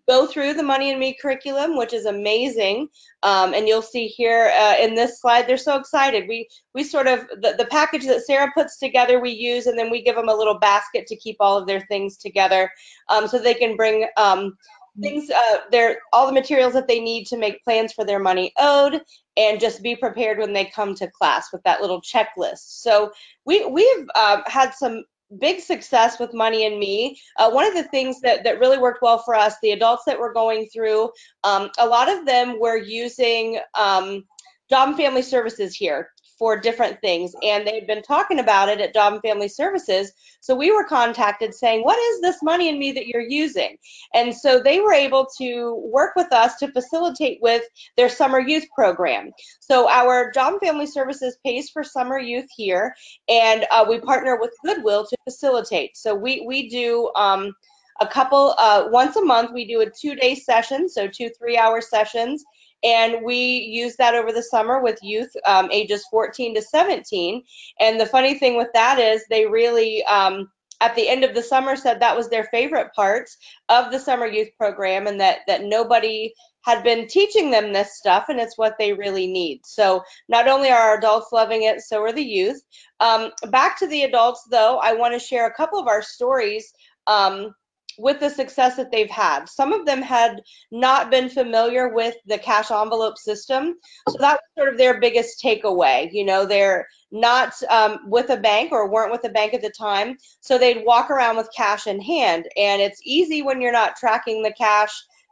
go 0.07 0.25
through 0.25 0.53
the 0.53 0.63
Money 0.63 0.89
and 0.89 0.99
Me 0.99 1.15
curriculum, 1.21 1.77
which 1.77 1.93
is 1.93 2.05
amazing. 2.05 2.87
Um, 3.21 3.53
and 3.53 3.67
you'll 3.67 3.83
see 3.83 4.07
here 4.07 4.51
uh, 4.55 4.75
in 4.79 4.95
this 4.95 5.21
slide, 5.21 5.45
they're 5.45 5.57
so 5.57 5.77
excited. 5.77 6.25
We 6.27 6.47
we 6.73 6.83
sort 6.83 7.07
of 7.07 7.27
the, 7.41 7.55
the 7.57 7.67
package 7.69 8.05
that 8.07 8.25
Sara 8.25 8.51
puts 8.55 8.79
together, 8.79 9.19
we 9.19 9.31
use, 9.31 9.67
and 9.67 9.77
then 9.77 9.91
we 9.91 10.01
give 10.01 10.15
them 10.15 10.29
a 10.29 10.35
little 10.35 10.57
basket 10.57 11.05
to 11.07 11.15
keep 11.15 11.37
all 11.39 11.57
of 11.57 11.67
their 11.67 11.81
things 11.81 12.17
together, 12.17 12.71
um, 13.09 13.27
so 13.27 13.37
they 13.37 13.53
can 13.53 13.75
bring 13.75 14.07
um, 14.17 14.57
things 15.01 15.29
uh, 15.29 15.57
their 15.71 15.99
all 16.11 16.25
the 16.25 16.33
materials 16.33 16.73
that 16.73 16.87
they 16.87 16.99
need 16.99 17.25
to 17.27 17.37
make 17.37 17.63
plans 17.63 17.93
for 17.93 18.05
their 18.05 18.19
money 18.19 18.51
owed 18.57 19.01
and 19.39 19.59
just 19.59 19.81
be 19.81 19.95
prepared 19.95 20.37
when 20.37 20.51
they 20.51 20.65
come 20.65 20.93
to 20.93 21.09
class 21.09 21.47
with 21.53 21.63
that 21.63 21.81
little 21.81 22.01
checklist. 22.01 22.81
So 22.81 23.11
we 23.45 23.65
we've 23.65 24.07
uh, 24.13 24.41
had 24.45 24.73
some 24.73 25.05
big 25.39 25.61
success 25.61 26.19
with 26.19 26.33
money 26.33 26.65
and 26.65 26.77
me. 26.77 27.19
Uh, 27.37 27.49
one 27.49 27.65
of 27.65 27.73
the 27.73 27.83
things 27.83 28.19
that 28.21 28.43
that 28.43 28.59
really 28.59 28.77
worked 28.77 29.01
well 29.01 29.19
for 29.19 29.35
us 29.35 29.55
the 29.61 29.71
adults 29.71 30.03
that 30.05 30.19
were 30.19 30.33
going 30.33 30.67
through 30.73 31.09
um, 31.43 31.69
a 31.77 31.87
lot 31.87 32.09
of 32.09 32.25
them 32.25 32.59
were 32.59 32.77
using 32.77 33.59
um, 33.75 34.25
job 34.69 34.89
and 34.89 34.97
family 34.97 35.21
services 35.21 35.75
here 35.75 36.09
for 36.39 36.57
different 36.57 36.99
things. 37.01 37.33
And 37.43 37.67
they'd 37.67 37.85
been 37.85 38.01
talking 38.01 38.39
about 38.39 38.69
it 38.69 38.79
at 38.79 38.93
job 38.93 39.13
and 39.13 39.21
family 39.21 39.49
services. 39.49 40.13
So 40.39 40.55
we 40.55 40.71
were 40.71 40.85
contacted 40.85 41.53
saying 41.53 41.83
what 41.83 41.99
is 41.99 42.21
this 42.21 42.41
money 42.41 42.69
and 42.69 42.79
me 42.79 42.93
that 42.93 43.07
you're 43.07 43.21
using? 43.21 43.77
And 44.13 44.33
so 44.33 44.61
they 44.61 44.79
were 44.79 44.93
able 44.93 45.27
to 45.37 45.75
work 45.91 46.15
with 46.15 46.31
us 46.31 46.55
to 46.57 46.71
facilitate 46.71 47.39
with 47.41 47.63
their 47.97 48.09
summer 48.09 48.39
youth 48.39 48.65
program. 48.73 49.31
So 49.59 49.89
our 49.89 50.31
job 50.31 50.53
and 50.53 50.61
family 50.61 50.87
services 50.87 51.37
pays 51.45 51.69
for 51.69 51.83
summer 51.83 52.17
youth 52.17 52.47
here 52.55 52.95
and 53.27 53.67
uh, 53.69 53.85
we 53.87 53.99
partner 53.99 54.39
with 54.39 54.51
goodwill 54.65 55.05
to 55.05 55.17
facilitate. 55.25 55.97
So 55.97 56.15
we 56.15 56.45
we 56.47 56.69
do 56.69 57.11
um, 57.15 57.53
a 57.99 58.07
couple 58.07 58.55
uh, 58.57 58.87
once 58.89 59.15
a 59.17 59.21
month 59.21 59.51
we 59.53 59.67
do 59.67 59.81
a 59.81 59.89
two 59.89 60.15
day 60.15 60.35
session 60.35 60.87
so 60.87 61.07
two 61.07 61.29
three 61.37 61.57
hour 61.57 61.81
sessions 61.81 62.43
and 62.83 63.23
we 63.23 63.35
use 63.35 63.95
that 63.97 64.15
over 64.15 64.31
the 64.31 64.43
summer 64.43 64.81
with 64.81 64.99
youth 65.01 65.31
um, 65.45 65.69
ages 65.71 66.05
14 66.09 66.55
to 66.55 66.61
17. 66.61 67.43
And 67.79 67.99
the 67.99 68.05
funny 68.05 68.37
thing 68.37 68.55
with 68.55 68.69
that 68.73 68.99
is 68.99 69.23
they 69.29 69.45
really, 69.45 70.03
um, 70.05 70.49
at 70.81 70.95
the 70.95 71.09
end 71.09 71.23
of 71.23 71.35
the 71.35 71.43
summer, 71.43 71.75
said 71.75 71.99
that 71.99 72.15
was 72.15 72.29
their 72.29 72.45
favorite 72.45 72.93
part 72.95 73.29
of 73.67 73.91
the 73.91 73.99
summer 73.99 74.25
youth 74.25 74.49
program, 74.57 75.07
and 75.07 75.19
that 75.19 75.39
that 75.47 75.63
nobody 75.63 76.33
had 76.61 76.83
been 76.83 77.07
teaching 77.07 77.51
them 77.51 77.73
this 77.73 77.97
stuff, 77.97 78.25
and 78.29 78.39
it's 78.39 78.57
what 78.57 78.75
they 78.79 78.93
really 78.93 79.27
need. 79.27 79.59
So 79.65 80.03
not 80.29 80.47
only 80.47 80.69
are 80.69 80.77
our 80.79 80.97
adults 80.97 81.31
loving 81.31 81.63
it, 81.63 81.81
so 81.81 82.01
are 82.01 82.13
the 82.13 82.23
youth. 82.23 82.61
Um, 82.99 83.31
back 83.49 83.77
to 83.79 83.87
the 83.87 84.03
adults, 84.03 84.47
though, 84.49 84.77
I 84.77 84.93
want 84.93 85.13
to 85.13 85.19
share 85.19 85.47
a 85.47 85.53
couple 85.53 85.79
of 85.79 85.87
our 85.87 86.01
stories. 86.01 86.71
Um, 87.07 87.53
with 87.99 88.19
the 88.19 88.29
success 88.29 88.77
that 88.77 88.91
they've 88.91 89.09
had. 89.09 89.47
Some 89.49 89.73
of 89.73 89.85
them 89.85 90.01
had 90.01 90.41
not 90.71 91.11
been 91.11 91.29
familiar 91.29 91.93
with 91.93 92.15
the 92.25 92.37
cash 92.37 92.71
envelope 92.71 93.17
system. 93.17 93.75
So 94.07 94.17
that 94.19 94.39
was 94.39 94.39
sort 94.57 94.71
of 94.71 94.77
their 94.77 94.99
biggest 94.99 95.43
takeaway. 95.43 96.09
You 96.11 96.25
know, 96.25 96.45
they're 96.45 96.87
not 97.11 97.53
um, 97.69 97.99
with 98.07 98.29
a 98.29 98.37
bank 98.37 98.71
or 98.71 98.89
weren't 98.89 99.11
with 99.11 99.25
a 99.25 99.29
bank 99.29 99.53
at 99.53 99.61
the 99.61 99.69
time. 99.69 100.17
So 100.39 100.57
they'd 100.57 100.85
walk 100.85 101.11
around 101.11 101.37
with 101.37 101.49
cash 101.55 101.87
in 101.87 102.01
hand. 102.01 102.47
And 102.55 102.81
it's 102.81 103.01
easy 103.03 103.41
when 103.41 103.61
you're 103.61 103.71
not 103.71 103.97
tracking 103.97 104.41
the 104.41 104.53
cash 104.53 104.91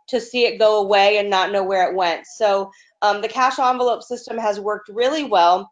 to 0.09 0.19
see 0.19 0.45
it 0.45 0.59
go 0.59 0.81
away 0.81 1.17
and 1.17 1.29
not 1.29 1.51
know 1.51 1.63
where 1.63 1.89
it 1.89 1.95
went. 1.95 2.25
So 2.27 2.71
um, 3.01 3.21
the 3.21 3.27
cash 3.27 3.59
envelope 3.59 4.03
system 4.03 4.37
has 4.37 4.59
worked 4.59 4.89
really 4.89 5.23
well. 5.23 5.71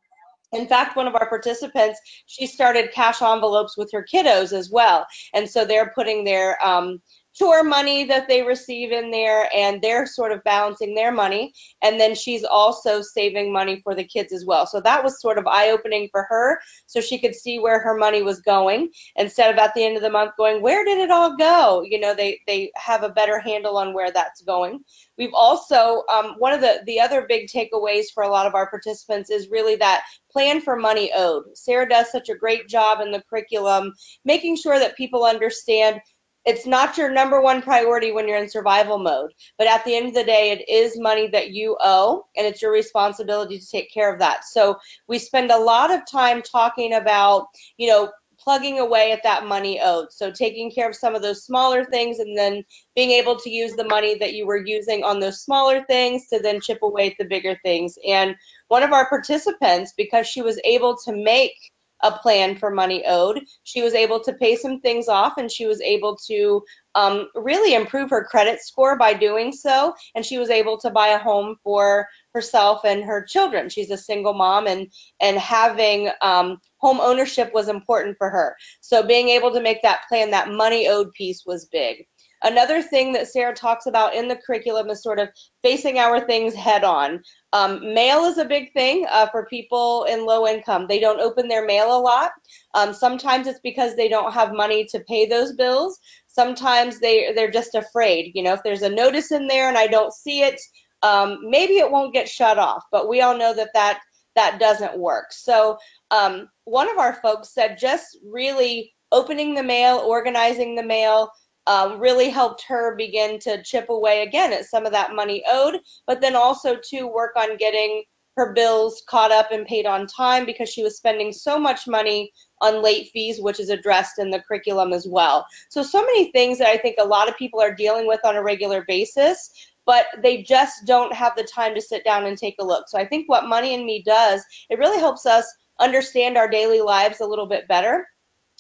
In 0.56 0.68
fact, 0.68 0.96
one 0.96 1.08
of 1.08 1.16
our 1.16 1.28
participants, 1.28 2.00
she 2.28 2.48
started 2.48 2.92
cash 2.94 3.22
envelopes 3.22 3.78
with 3.78 3.92
her 3.92 4.06
kiddos 4.12 4.54
as 4.54 4.70
well. 4.70 5.06
And 5.34 5.50
so 5.50 5.66
they're 5.66 5.92
putting 5.94 6.24
their 6.24 6.64
um, 6.66 7.02
tour 7.36 7.64
money 7.64 8.06
that 8.06 8.28
they 8.28 8.42
receive 8.42 8.92
in 8.92 9.12
there 9.12 9.50
and 9.54 9.82
they're 9.82 10.06
sort 10.06 10.32
of 10.32 10.44
balancing 10.44 10.96
their 10.96 11.12
money 11.12 11.54
and 11.82 12.00
then 12.00 12.16
she's 12.16 12.44
also 12.44 13.02
saving 13.02 13.52
money 13.52 13.82
for 13.84 13.94
the 13.94 14.04
kids 14.04 14.32
as 14.34 14.46
well. 14.46 14.66
So 14.66 14.80
that 14.82 15.04
was 15.04 15.22
sort 15.22 15.38
of 15.38 15.48
eye-opening 15.48 16.10
for 16.12 16.26
her 16.30 16.60
so 16.86 17.02
she 17.02 17.20
could 17.20 17.36
see 17.36 17.60
where 17.60 17.80
her 17.80 17.98
money 17.98 18.22
was 18.22 18.42
going 18.42 18.90
instead 19.16 19.54
of 19.54 19.60
at 19.60 19.74
the 19.74 19.84
end 19.84 19.98
of 19.98 20.04
the 20.04 20.10
month 20.10 20.32
going 20.38 20.62
where 20.62 20.86
did 20.86 21.00
it 21.00 21.12
all 21.12 21.36
go? 21.38 21.84
You 21.84 22.00
know 22.00 22.14
they 22.14 22.40
they 22.48 22.72
have 22.76 23.04
a 23.04 23.10
better 23.10 23.40
handle 23.40 23.78
on 23.78 23.94
where 23.94 24.12
that's 24.12 24.42
going. 24.42 24.84
We've 25.18 25.34
also 25.34 26.04
um, 26.12 26.36
one 26.38 26.54
of 26.54 26.62
the 26.62 26.82
the 26.86 27.00
other 27.00 27.26
big 27.28 27.48
takeaways 27.48 28.06
for 28.14 28.24
a 28.24 28.30
lot 28.30 28.48
of 28.48 28.56
our 28.56 28.70
participants 28.70 29.30
is 29.30 29.50
really 29.50 29.76
that 29.78 30.04
plan 30.32 30.60
for 30.60 30.76
money 30.76 31.12
owed 31.16 31.44
sara 31.54 31.88
does 31.88 32.12
such 32.12 32.28
a 32.28 32.36
great 32.36 32.68
job 32.68 33.00
in 33.00 33.10
the 33.10 33.24
curriculum 33.30 33.94
making 34.26 34.58
sure 34.58 34.78
that 34.78 34.98
people 34.98 35.24
understand 35.24 36.02
it's 36.46 36.66
not 36.66 36.98
your 36.98 37.12
number 37.12 37.42
one 37.42 37.62
priority 37.62 38.12
when 38.12 38.28
you're 38.28 38.38
in 38.38 38.50
survival 38.50 39.00
mode. 39.00 39.32
But 39.58 39.68
at 39.68 39.84
the 39.84 39.96
end 39.96 40.08
of 40.08 40.14
the 40.14 40.24
day, 40.24 40.52
it 40.52 40.70
is 40.70 41.00
money 41.00 41.28
that 41.28 41.52
you 41.52 41.78
owe, 41.80 42.26
and 42.38 42.46
it's 42.46 42.62
your 42.62 42.72
responsibility 42.72 43.60
to 43.60 43.68
take 43.68 43.92
care 43.92 44.14
of 44.14 44.20
that. 44.20 44.46
So 44.46 44.78
we 45.08 45.20
spend 45.20 45.52
a 45.52 45.58
lot 45.58 45.92
of 45.92 46.02
time 46.10 46.42
talking 46.42 46.94
about, 46.94 47.48
you 47.78 47.88
know, 47.88 48.12
plugging 48.38 48.80
away 48.80 49.12
at 49.12 49.24
that 49.24 49.46
money 49.48 49.80
owed. 49.82 50.12
So 50.12 50.30
taking 50.30 50.70
care 50.70 50.88
of 50.88 50.96
some 50.96 51.16
of 51.16 51.22
those 51.22 51.46
smaller 51.46 51.84
things 51.86 52.20
and 52.20 52.38
then 52.38 52.64
being 52.96 53.10
able 53.12 53.38
to 53.40 53.50
use 53.50 53.74
the 53.74 53.86
money 53.86 54.18
that 54.20 54.34
you 54.34 54.46
were 54.46 54.64
using 54.64 55.04
on 55.04 55.20
those 55.20 55.42
smaller 55.42 55.84
things 55.86 56.28
to 56.28 56.40
then 56.40 56.62
chip 56.62 56.80
away 56.84 57.08
at 57.08 57.14
the 57.18 57.26
bigger 57.26 57.58
things. 57.64 57.98
And 58.08 58.36
one 58.68 58.84
of 58.84 58.92
our 58.92 59.10
participants, 59.10 59.94
because 59.98 60.28
she 60.28 60.44
was 60.44 60.60
able 60.64 60.96
to 61.06 61.12
make 61.12 61.56
a 62.04 62.12
plan 62.12 62.58
for 62.58 62.72
money 62.72 63.04
owed. 63.06 63.42
She 63.64 63.82
was 63.82 63.94
able 63.94 64.20
to 64.22 64.34
pay 64.34 64.56
some 64.56 64.82
things 64.82 65.08
off 65.08 65.38
and 65.38 65.52
she 65.52 65.66
was 65.66 65.82
able 65.82 66.18
to 66.28 66.64
um, 66.96 67.28
really 67.36 67.74
improve 67.74 68.10
her 68.10 68.24
credit 68.24 68.62
score 68.62 68.98
by 68.98 69.14
doing 69.14 69.52
so. 69.52 69.94
And 70.16 70.26
she 70.26 70.38
was 70.38 70.50
able 70.50 70.78
to 70.80 70.90
buy 70.90 71.10
a 71.10 71.20
home 71.20 71.58
for 71.64 72.08
herself 72.34 72.82
and 72.86 73.04
her 73.04 73.24
children. 73.24 73.70
She's 73.70 73.92
a 73.92 73.98
single 73.98 74.34
mom 74.34 74.68
and, 74.68 74.88
and 75.22 75.38
having 75.38 76.10
um, 76.22 76.58
home 76.78 77.00
ownership 77.02 77.54
was 77.54 77.68
important 77.68 78.18
for 78.18 78.30
her. 78.30 78.56
So 78.82 79.06
being 79.06 79.30
able 79.30 79.52
to 79.54 79.62
make 79.62 79.82
that 79.82 80.02
plan, 80.08 80.32
that 80.32 80.50
money 80.50 80.88
owed 80.88 81.12
piece 81.14 81.44
was 81.46 81.66
big. 81.66 82.06
Another 82.46 82.80
thing 82.80 83.12
that 83.14 83.28
Sara 83.28 83.56
talks 83.56 83.88
about 83.88 84.14
in 84.14 84.28
the 84.28 84.36
curriculum 84.36 84.88
is 84.92 85.02
sort 85.02 85.20
of 85.20 85.30
facing 85.64 85.98
our 85.98 86.26
things 86.28 86.54
head 86.54 86.84
on. 86.84 87.24
Um, 87.54 87.94
mail 87.96 88.26
is 88.26 88.38
a 88.38 88.46
big 88.46 88.72
thing 88.74 89.08
uh, 89.10 89.28
for 89.32 89.48
people 89.48 90.06
in 90.08 90.28
low 90.28 90.46
income. 90.46 90.86
They 90.88 91.00
don't 91.00 91.20
open 91.20 91.48
their 91.48 91.66
mail 91.66 91.98
a 91.98 92.00
lot. 92.00 92.32
Um, 92.76 92.94
sometimes 92.94 93.48
it's 93.48 93.60
because 93.64 93.96
they 93.96 94.08
don't 94.08 94.32
have 94.32 94.54
money 94.54 94.86
to 94.92 95.00
pay 95.08 95.26
those 95.26 95.54
bills. 95.54 95.98
Sometimes 96.28 97.00
they, 97.00 97.34
they're 97.34 97.50
just 97.50 97.74
afraid. 97.74 98.32
You 98.36 98.44
know, 98.44 98.54
if 98.54 98.62
there's 98.64 98.84
a 98.84 98.90
notice 98.90 99.32
in 99.32 99.48
there 99.48 99.68
and 99.68 99.78
I 99.78 99.88
don't 99.88 100.14
see 100.14 100.44
it, 100.44 100.62
um, 101.02 101.40
maybe 101.50 101.80
it 101.80 101.90
won't 101.90 102.14
get 102.14 102.30
shut 102.30 102.60
off. 102.60 102.84
But 102.92 103.10
we 103.10 103.22
all 103.22 103.36
know 103.36 103.56
that 103.56 103.72
that, 103.74 104.02
that 104.36 104.60
doesn't 104.60 105.00
work. 105.00 105.32
So 105.32 105.80
um, 106.12 106.48
one 106.66 106.92
of 106.92 107.00
our 107.00 107.14
folks 107.24 107.56
said 107.56 107.80
just 107.80 108.20
really 108.24 108.94
opening 109.12 109.56
the 109.56 109.64
mail, 109.64 109.98
organizing 109.98 110.76
the 110.76 110.84
mail, 110.84 111.32
um, 111.68 112.00
really 112.00 112.30
helped 112.30 112.64
her 112.68 112.96
begin 112.96 113.40
to 113.40 113.62
chip 113.64 113.90
away 113.90 114.22
again 114.22 114.54
at 114.54 114.66
some 114.66 114.86
of 114.86 114.92
that 114.92 115.16
money 115.16 115.44
owed, 115.48 115.80
but 116.08 116.22
then 116.22 116.36
also 116.36 116.78
to 116.90 117.08
work 117.08 117.36
on 117.36 117.58
getting 117.58 118.04
her 118.38 118.54
bills 118.54 119.02
caught 119.08 119.32
up 119.32 119.52
and 119.52 119.66
paid 119.66 119.86
on 119.86 120.08
time 120.08 120.46
because 120.46 120.70
she 120.70 120.84
was 120.84 120.98
spending 120.98 121.32
so 121.32 121.58
much 121.58 121.88
money 121.88 122.32
on 122.62 122.84
late 122.84 123.10
fees, 123.14 123.40
which 123.40 123.60
is 123.60 123.70
addressed 123.70 124.20
in 124.20 124.30
the 124.30 124.42
curriculum 124.42 124.94
as 124.94 125.08
well. 125.08 125.46
So, 125.70 125.82
so 125.82 126.02
many 126.02 126.32
things 126.32 126.58
that 126.58 126.68
I 126.68 126.78
think 126.78 126.98
a 127.00 127.06
lot 127.06 127.30
of 127.30 127.38
people 127.38 127.62
are 127.62 127.74
dealing 127.74 128.08
with 128.08 128.20
on 128.26 128.36
a 128.36 128.44
regular 128.44 128.84
basis, 128.88 129.50
but 129.86 130.08
they 130.22 130.44
just 130.44 130.86
don't 130.86 131.14
have 131.14 131.36
the 131.36 131.44
time 131.44 131.76
to 131.76 131.82
sit 131.82 132.04
down 132.04 132.26
and 132.26 132.38
take 132.38 132.56
a 132.60 132.66
look. 132.66 132.90
So, 132.90 132.98
I 132.98 133.08
think 133.08 133.30
what 133.30 133.48
Money 133.48 133.74
and 133.74 133.86
Me 133.86 134.04
does, 134.06 134.44
it 134.70 134.80
really 134.80 135.00
helps 135.00 135.26
us 135.26 135.46
understand 135.80 136.38
our 136.38 136.50
daily 136.50 136.82
lives 136.82 137.22
a 137.22 137.26
little 137.26 137.48
bit 137.48 137.68
better 137.68 138.06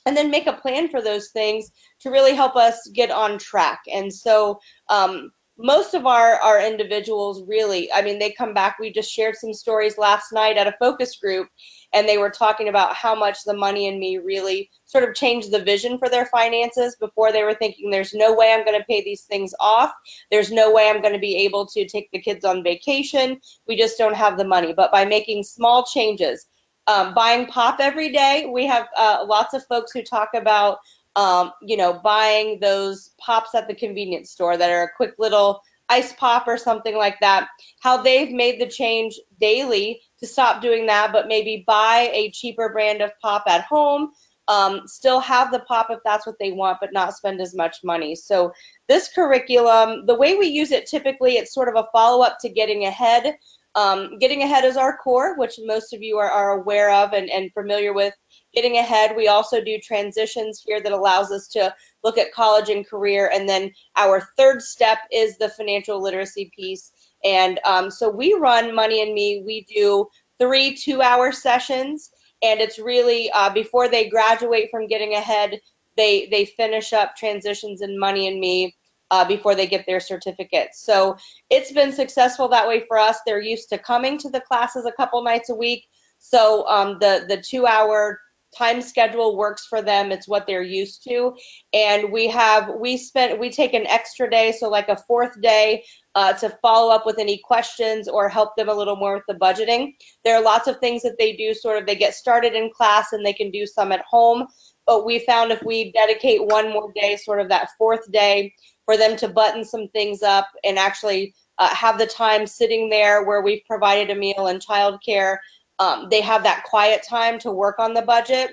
and 0.05 0.15
then 0.15 0.31
make 0.31 0.47
a 0.47 0.53
plan 0.53 0.89
for 0.89 1.01
those 1.01 1.29
things 1.29 1.71
to 2.01 2.09
really 2.09 2.33
help 2.33 2.55
us 2.55 2.89
get 2.93 3.12
on 3.12 3.38
track. 3.38 3.81
And 3.91 4.13
so 4.13 4.59
um, 4.89 5.31
most 5.57 5.93
of 5.93 6.05
our, 6.05 6.33
our 6.35 6.59
individuals 6.59 7.43
really, 7.47 7.91
I 7.91 8.01
mean, 8.01 8.19
they 8.19 8.31
come 8.31 8.53
back. 8.53 8.77
We 8.77 8.91
just 8.91 9.12
shared 9.12 9.35
some 9.35 9.53
stories 9.53 9.97
last 9.97 10.33
night 10.33 10.57
at 10.57 10.67
a 10.67 10.75
focus 10.79 11.15
group, 11.15 11.47
and 11.93 12.07
they 12.07 12.17
were 12.17 12.29
talking 12.29 12.67
about 12.67 12.93
how 12.93 13.15
much 13.15 13.43
the 13.45 13.53
money 13.53 13.88
and 13.88 13.97
me 13.97 14.17
really 14.17 14.69
sort 14.83 15.07
of 15.07 15.15
changed 15.15 15.51
the 15.51 15.63
vision 15.63 15.97
for 15.97 16.09
their 16.09 16.25
finances. 16.25 16.97
Before 17.00 17.31
they 17.31 17.43
were 17.43 17.53
thinking, 17.53 17.89
there's 17.89 18.13
no 18.13 18.33
way 18.35 18.51
I'm 18.53 18.65
going 18.65 18.77
to 18.77 18.85
pay 18.85 19.01
these 19.01 19.21
things 19.21 19.53
off. 19.59 19.93
There's 20.29 20.51
no 20.51 20.71
way 20.71 20.89
I'm 20.89 21.01
going 21.01 21.13
to 21.13 21.19
be 21.19 21.38
able 21.45 21.65
to 21.67 21.88
take 21.88 22.12
the 22.12 22.21
kids 22.21 22.43
on 22.43 22.63
vacation. 22.63 23.39
We 23.65 23.77
just 23.77 23.97
don't 23.97 24.15
have 24.15 24.38
the 24.38 24.45
money. 24.45 24.74
But 24.74 24.91
by 24.91 25.05
making 25.05 25.43
small 25.43 25.85
changes, 25.85 26.45
um, 26.88 27.13
buying 27.13 27.48
pop 27.48 27.80
every 27.80 28.12
day. 28.12 28.50
We 28.51 28.65
have 28.68 28.88
uh, 28.98 29.25
lots 29.27 29.54
of 29.54 29.65
folks 29.68 29.92
who 29.92 30.04
talk 30.04 30.30
about, 30.34 30.80
um, 31.15 31.51
you 31.62 31.77
know, 31.77 31.94
buying 31.94 32.60
those 32.60 33.12
pops 33.18 33.56
at 33.56 33.68
the 33.68 33.75
convenience 33.75 34.32
store 34.32 34.58
that 34.58 34.70
are 34.70 34.84
a 34.84 34.96
quick 34.96 35.15
little 35.18 35.62
ice 35.88 36.13
pop 36.13 36.48
or 36.48 36.58
something 36.58 36.98
like 36.98 37.20
that. 37.22 37.48
How 37.80 38.01
they've 38.01 38.32
made 38.32 38.60
the 38.60 38.68
change 38.68 39.20
daily 39.39 40.01
to 40.20 40.27
stop 40.27 40.62
doing 40.62 40.88
that, 40.88 41.12
but 41.12 41.27
maybe 41.27 41.63
buy 41.68 42.10
a 42.13 42.32
cheaper 42.32 42.70
brand 42.70 43.01
of 43.01 43.12
pop 43.22 43.44
at 43.48 43.63
home. 43.63 44.12
um, 44.48 44.88
still 44.88 45.20
have 45.20 45.51
the 45.51 45.60
pop 45.60 45.88
if 45.89 46.00
that's 46.06 46.25
what 46.25 46.38
they 46.39 46.51
want, 46.51 46.77
but 46.80 46.94
not 46.94 47.15
spend 47.15 47.42
as 47.42 47.56
much 47.56 47.77
money. 47.84 48.15
So 48.15 48.54
this 48.88 49.10
curriculum, 49.13 50.06
the 50.06 50.15
way 50.15 50.36
we 50.36 50.48
use 50.48 50.72
it 50.72 50.88
typically, 50.88 51.38
it's 51.38 51.54
sort 51.54 51.70
of 51.70 51.75
a 51.75 51.88
follow-up 51.92 52.38
to 52.42 52.50
getting 52.50 52.86
ahead. 52.86 53.38
Um, 53.75 54.17
getting 54.20 54.41
ahead 54.41 54.63
is 54.63 54.77
our 54.77 54.98
core, 54.98 55.38
which 55.38 55.60
most 55.63 55.94
of 55.94 56.01
you 56.01 56.17
are, 56.17 56.29
are 56.29 56.51
aware 56.60 56.91
of 56.91 57.12
and, 57.13 57.29
and 57.29 57.51
familiar 57.53 57.94
with. 57.94 58.13
Getting 58.53 58.77
ahead, 58.77 59.15
we 59.17 59.27
also 59.27 59.62
do 59.62 59.77
transitions 59.79 60.63
here 60.65 60.82
that 60.82 60.94
allows 60.94 61.29
us 61.29 61.48
to 61.50 61.74
look 62.03 62.17
at 62.17 62.32
college 62.32 62.70
and 62.70 62.88
career. 62.88 63.29
And 63.34 63.50
then 63.50 63.72
our 63.98 64.29
third 64.38 64.62
step 64.62 65.00
is 65.12 65.38
the 65.38 65.50
financial 65.50 66.01
literacy 66.01 66.51
piece. 66.55 66.91
And 67.25 67.60
um, 67.65 67.91
so 67.91 68.10
we 68.10 68.34
run 68.34 68.74
Money 68.74 69.01
and 69.01 69.13
Me. 69.13 69.44
We 69.46 69.65
do 69.65 70.08
three 70.39 70.75
two-hour 70.75 71.32
sessions, 71.34 72.12
and 72.41 72.62
it's 72.62 72.79
really 72.79 73.29
uh, 73.32 73.50
before 73.50 73.89
they 73.89 74.10
graduate 74.10 74.70
from 74.72 74.88
getting 74.88 75.15
ahead, 75.15 75.60
they 75.98 76.27
they 76.27 76.46
finish 76.46 76.94
up 76.94 77.15
transitions 77.15 77.82
in 77.82 78.00
Money 78.00 78.27
and 78.27 78.39
Me 78.39 78.75
uh, 79.15 79.25
before 79.25 79.55
they 79.55 79.65
get 79.65 79.86
their 79.86 80.01
certificates. 80.01 80.84
So 80.84 81.15
it's 81.50 81.72
been 81.72 81.93
successful 81.93 82.50
that 82.50 82.67
way 82.67 82.84
for 82.86 82.98
us. 82.98 83.17
They're 83.25 83.41
used 83.41 83.69
to 83.69 83.77
coming 83.77 84.17
to 84.19 84.29
the 84.29 84.41
classes 84.41 84.86
a 84.86 84.91
couple 84.91 85.24
nights 85.24 85.50
a 85.50 85.55
week. 85.55 85.86
So 86.19 86.67
um, 86.67 86.98
the 87.00 87.25
the 87.29 87.38
two-hour 87.38 88.19
time 88.57 88.81
schedule 88.81 89.36
works 89.36 89.65
for 89.65 89.81
them 89.81 90.13
it's 90.13 90.29
what 90.29 90.48
they're 90.48 90.62
used 90.62 91.03
to 91.03 91.36
and 91.74 92.10
we 92.10 92.29
have 92.29 92.72
we 92.79 92.95
spent 92.95 93.38
we 93.38 93.50
take 93.50 93.74
an 93.74 93.86
extra 93.88 94.29
day 94.29 94.53
so 94.53 94.69
like 94.69 94.88
a 94.88 95.03
fourth 95.07 95.41
day 95.41 95.84
uh, 96.13 96.31
to 96.31 96.48
follow 96.62 96.93
up 96.93 97.05
with 97.05 97.19
any 97.19 97.38
questions 97.43 98.07
or 98.07 98.29
help 98.29 98.55
them 98.55 98.69
a 98.69 98.74
little 98.74 98.95
more 98.95 99.15
with 99.15 99.25
the 99.27 99.34
budgeting 99.34 99.93
there 100.24 100.38
are 100.38 100.41
lots 100.41 100.67
of 100.69 100.79
things 100.79 101.01
that 101.01 101.17
they 101.19 101.36
do 101.36 101.53
sort 101.53 101.77
of 101.77 101.86
they 101.86 101.98
get 101.98 102.13
started 102.13 102.53
in 102.53 102.72
class 102.72 103.12
and 103.12 103.25
they 103.25 103.34
can 103.34 103.51
do 103.51 103.65
some 103.65 103.91
at 103.91 104.05
home 104.10 104.48
but 104.86 105.05
we 105.05 105.19
found 105.19 105.51
if 105.51 105.62
we 105.63 105.91
dedicate 105.91 106.45
one 106.45 106.72
more 106.72 106.93
day 106.95 107.17
sort 107.17 107.41
of 107.41 107.50
that 107.50 107.69
fourth 107.77 108.10
day 108.12 108.53
for 108.86 108.98
them 108.98 109.15
to 109.18 109.27
button 109.27 109.65
some 109.65 109.88
things 109.89 110.24
up 110.24 110.48
and 110.63 110.77
actually 110.77 111.34
uh, 111.58 111.74
have 111.74 111.98
the 111.98 112.06
time 112.06 112.46
sitting 112.46 112.89
there 112.89 113.24
where 113.24 113.42
we've 113.42 113.63
provided 113.68 114.10
a 114.10 114.20
meal 114.20 114.48
and 114.48 114.65
childcare. 114.65 115.38
Um, 115.80 116.08
they 116.10 116.22
have 116.22 116.44
that 116.44 116.63
quiet 116.63 117.04
time 117.08 117.39
to 117.39 117.51
work 117.51 117.80
on 117.80 117.94
the 117.94 118.01
budget 118.01 118.51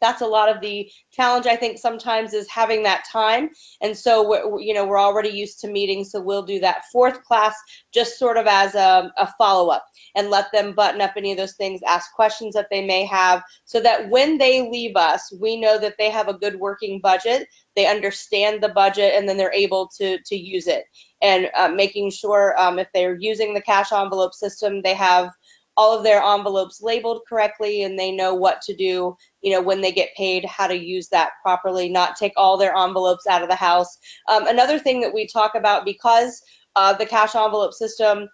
that's 0.00 0.20
a 0.20 0.26
lot 0.26 0.54
of 0.54 0.60
the 0.60 0.90
challenge 1.12 1.46
i 1.46 1.56
think 1.56 1.78
sometimes 1.78 2.32
is 2.32 2.48
having 2.48 2.82
that 2.82 3.04
time. 3.10 3.48
And 3.80 3.96
so 3.96 4.58
you 4.58 4.74
know 4.74 4.86
we're 4.86 5.00
already 5.00 5.30
used 5.30 5.60
to 5.60 5.68
meetings 5.68 6.10
so 6.10 6.20
we'll 6.20 6.44
do 6.44 6.60
that 6.60 6.84
fourth 6.92 7.22
class 7.24 7.54
just 7.92 8.18
sort 8.18 8.36
of 8.36 8.46
as 8.46 8.74
a, 8.74 9.12
a 9.16 9.32
follow-up 9.38 9.84
and 10.14 10.30
let 10.30 10.50
them 10.52 10.74
button 10.74 11.00
up 11.00 11.12
any 11.16 11.32
of 11.32 11.38
those 11.38 11.56
things 11.56 11.80
ask 11.86 12.12
questions 12.12 12.54
that 12.54 12.68
they 12.70 12.84
may 12.84 13.04
have 13.04 13.42
so 13.64 13.80
that 13.80 14.08
when 14.10 14.38
they 14.38 14.68
leave 14.68 14.96
us 14.96 15.32
we 15.40 15.56
know 15.60 15.78
that 15.78 15.94
they 15.98 16.10
have 16.10 16.28
a 16.28 16.38
good 16.38 16.56
working 16.56 17.00
budget 17.00 17.46
they 17.76 17.86
understand 17.86 18.62
the 18.62 18.68
budget 18.68 19.14
and 19.14 19.28
then 19.28 19.36
they're 19.36 19.52
able 19.52 19.88
to 19.98 20.18
to 20.22 20.36
use 20.36 20.66
it. 20.66 20.84
And 21.22 21.50
uh, 21.54 21.68
making 21.68 22.10
sure 22.10 22.58
um, 22.60 22.78
if 22.78 22.88
they're 22.92 23.16
using 23.18 23.54
the 23.54 23.62
cash 23.62 23.92
envelope 23.92 24.34
system 24.34 24.82
they 24.82 24.94
have 24.94 25.30
all 25.76 25.96
of 25.96 26.04
their 26.04 26.22
envelopes 26.22 26.80
labeled 26.80 27.22
correctly 27.28 27.82
and 27.82 27.98
they 27.98 28.12
know 28.12 28.34
what 28.34 28.62
to 28.62 28.76
do 28.76 29.16
you 29.44 29.52
know 29.52 29.60
when 29.60 29.82
they 29.82 29.92
get 29.92 30.16
paid 30.16 30.44
how 30.46 30.66
to 30.66 30.76
use 30.76 31.08
that 31.08 31.32
properly 31.42 31.88
not 31.88 32.16
take 32.16 32.32
all 32.36 32.56
their 32.56 32.74
envelopes 32.76 33.26
out 33.26 33.42
of 33.42 33.48
the 33.48 33.54
house 33.54 33.98
um, 34.28 34.46
another 34.46 34.78
thing 34.78 35.00
that 35.00 35.14
we 35.14 35.26
talk 35.26 35.54
about 35.54 35.84
because 35.84 36.42
uh, 36.76 36.92
the 36.94 37.06
cash 37.06 37.36
envelope 37.36 37.74
system 37.74 38.28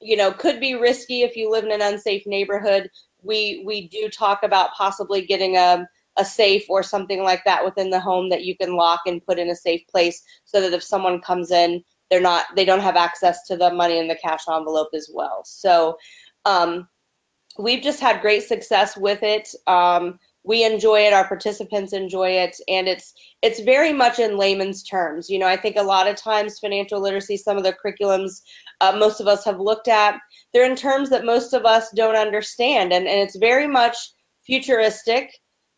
you 0.00 0.16
know 0.16 0.32
could 0.32 0.60
be 0.60 0.74
risky 0.74 1.22
if 1.22 1.36
you 1.36 1.50
live 1.50 1.64
in 1.64 1.72
an 1.72 1.80
unsafe 1.80 2.26
neighborhood 2.26 2.90
we 3.22 3.62
we 3.64 3.88
do 3.88 4.08
talk 4.08 4.42
about 4.42 4.74
possibly 4.76 5.24
getting 5.24 5.56
a 5.56 5.86
a 6.18 6.24
safe 6.24 6.64
or 6.70 6.82
something 6.82 7.22
like 7.22 7.44
that 7.44 7.64
within 7.64 7.90
the 7.90 8.00
home 8.00 8.30
that 8.30 8.44
you 8.44 8.56
can 8.56 8.74
lock 8.74 9.00
and 9.06 9.24
put 9.24 9.38
in 9.38 9.50
a 9.50 9.54
safe 9.54 9.82
place 9.88 10.22
so 10.44 10.60
that 10.60 10.72
if 10.72 10.82
someone 10.82 11.20
comes 11.20 11.50
in 11.50 11.82
they're 12.10 12.20
not 12.20 12.46
they 12.56 12.64
don't 12.64 12.80
have 12.80 12.96
access 12.96 13.46
to 13.46 13.56
the 13.56 13.72
money 13.72 13.98
in 13.98 14.08
the 14.08 14.18
cash 14.22 14.44
envelope 14.48 14.88
as 14.94 15.08
well 15.12 15.42
so 15.44 15.96
um, 16.46 16.88
we've 17.58 17.82
just 17.82 18.00
had 18.00 18.20
great 18.20 18.44
success 18.44 18.96
with 18.96 19.22
it. 19.22 19.48
Um, 19.66 20.18
we 20.46 20.64
enjoy 20.64 21.00
it, 21.00 21.12
our 21.12 21.26
participants 21.26 21.92
enjoy 21.92 22.30
it, 22.30 22.56
and 22.68 22.86
it's 22.86 23.12
it's 23.42 23.60
very 23.60 23.92
much 23.92 24.18
in 24.18 24.38
layman's 24.38 24.84
terms. 24.84 25.28
You 25.28 25.38
know, 25.38 25.46
I 25.46 25.56
think 25.56 25.76
a 25.76 25.82
lot 25.82 26.06
of 26.06 26.16
times 26.16 26.58
financial 26.58 27.00
literacy, 27.00 27.36
some 27.36 27.56
of 27.56 27.64
the 27.64 27.74
curriculums 27.74 28.40
uh, 28.80 28.96
most 28.96 29.20
of 29.20 29.26
us 29.26 29.44
have 29.44 29.58
looked 29.58 29.88
at, 29.88 30.20
they're 30.52 30.70
in 30.70 30.76
terms 30.76 31.10
that 31.10 31.24
most 31.24 31.52
of 31.52 31.64
us 31.64 31.90
don't 31.96 32.16
understand, 32.16 32.92
and, 32.92 33.08
and 33.08 33.20
it's 33.20 33.36
very 33.36 33.66
much 33.66 33.96
futuristic, 34.46 35.30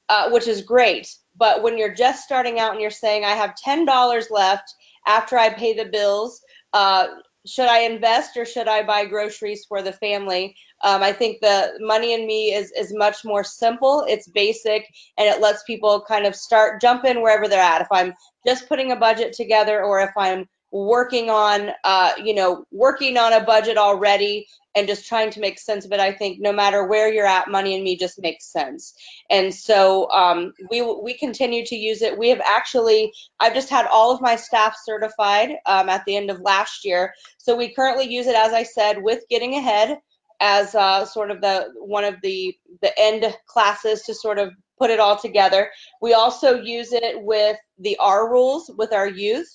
uh, 0.08 0.30
which 0.30 0.46
is 0.46 0.62
great. 0.62 1.08
But 1.36 1.62
when 1.62 1.78
you're 1.78 1.94
just 1.94 2.24
starting 2.24 2.58
out 2.58 2.72
and 2.72 2.80
you're 2.80 2.90
saying, 2.90 3.24
I 3.24 3.32
have 3.32 3.54
$10 3.64 4.30
left 4.30 4.74
after 5.06 5.38
I 5.38 5.54
pay 5.54 5.72
the 5.72 5.86
bills, 5.86 6.42
uh, 6.72 7.06
should 7.48 7.68
I 7.68 7.80
invest 7.80 8.36
or 8.36 8.44
should 8.44 8.68
I 8.68 8.82
buy 8.82 9.04
groceries 9.04 9.64
for 9.68 9.82
the 9.82 9.92
family? 9.92 10.54
Um, 10.84 11.02
I 11.02 11.12
think 11.12 11.40
the 11.40 11.72
Money 11.80 12.14
and 12.14 12.26
Me 12.26 12.52
is, 12.52 12.70
is 12.72 12.94
much 12.94 13.24
more 13.24 13.42
simple. 13.42 14.04
It's 14.08 14.28
basic 14.28 14.86
and 15.16 15.28
it 15.28 15.40
lets 15.40 15.62
people 15.64 16.04
kind 16.06 16.26
of 16.26 16.36
start, 16.36 16.80
jump 16.80 17.04
in 17.04 17.22
wherever 17.22 17.48
they're 17.48 17.60
at. 17.60 17.80
If 17.80 17.88
I'm 17.90 18.12
just 18.46 18.68
putting 18.68 18.92
a 18.92 18.96
budget 18.96 19.32
together 19.32 19.82
or 19.82 20.00
if 20.00 20.10
I'm 20.16 20.46
working 20.70 21.30
on, 21.30 21.70
uh, 21.84 22.12
you 22.22 22.34
know, 22.34 22.64
working 22.70 23.16
on 23.16 23.32
a 23.32 23.44
budget 23.44 23.78
already 23.78 24.46
and 24.74 24.86
just 24.86 25.08
trying 25.08 25.30
to 25.30 25.40
make 25.40 25.58
sense 25.58 25.84
of 25.84 25.92
it. 25.92 26.00
I 26.00 26.12
think 26.12 26.40
no 26.40 26.52
matter 26.52 26.86
where 26.86 27.12
you're 27.12 27.26
at, 27.26 27.48
Money 27.48 27.74
and 27.74 27.82
Me 27.82 27.96
just 27.96 28.20
makes 28.20 28.52
sense. 28.52 28.94
And 29.30 29.52
so 29.54 30.10
um, 30.10 30.52
we 30.70 30.82
we 30.82 31.14
continue 31.14 31.64
to 31.66 31.76
use 31.76 32.02
it. 32.02 32.18
We 32.18 32.28
have 32.28 32.40
actually, 32.44 33.12
I've 33.40 33.54
just 33.54 33.70
had 33.70 33.86
all 33.86 34.12
of 34.12 34.20
my 34.20 34.36
staff 34.36 34.76
certified 34.84 35.56
um, 35.66 35.88
at 35.88 36.04
the 36.04 36.16
end 36.16 36.30
of 36.30 36.40
last 36.40 36.84
year. 36.84 37.14
So 37.38 37.56
we 37.56 37.74
currently 37.74 38.06
use 38.06 38.26
it, 38.26 38.36
as 38.36 38.52
I 38.52 38.62
said, 38.62 39.02
with 39.02 39.24
Getting 39.28 39.54
Ahead 39.54 39.98
as 40.40 40.74
uh, 40.74 41.04
sort 41.04 41.30
of 41.30 41.40
the 41.40 41.68
one 41.76 42.04
of 42.04 42.16
the 42.22 42.54
the 42.82 42.96
end 42.98 43.24
classes 43.46 44.02
to 44.02 44.14
sort 44.14 44.38
of 44.38 44.52
put 44.78 44.90
it 44.90 45.00
all 45.00 45.16
together. 45.16 45.70
We 46.00 46.14
also 46.14 46.60
use 46.60 46.92
it 46.92 47.22
with 47.22 47.56
the 47.78 47.96
R 47.98 48.30
rules 48.30 48.70
with 48.76 48.92
our 48.92 49.08
youth, 49.08 49.48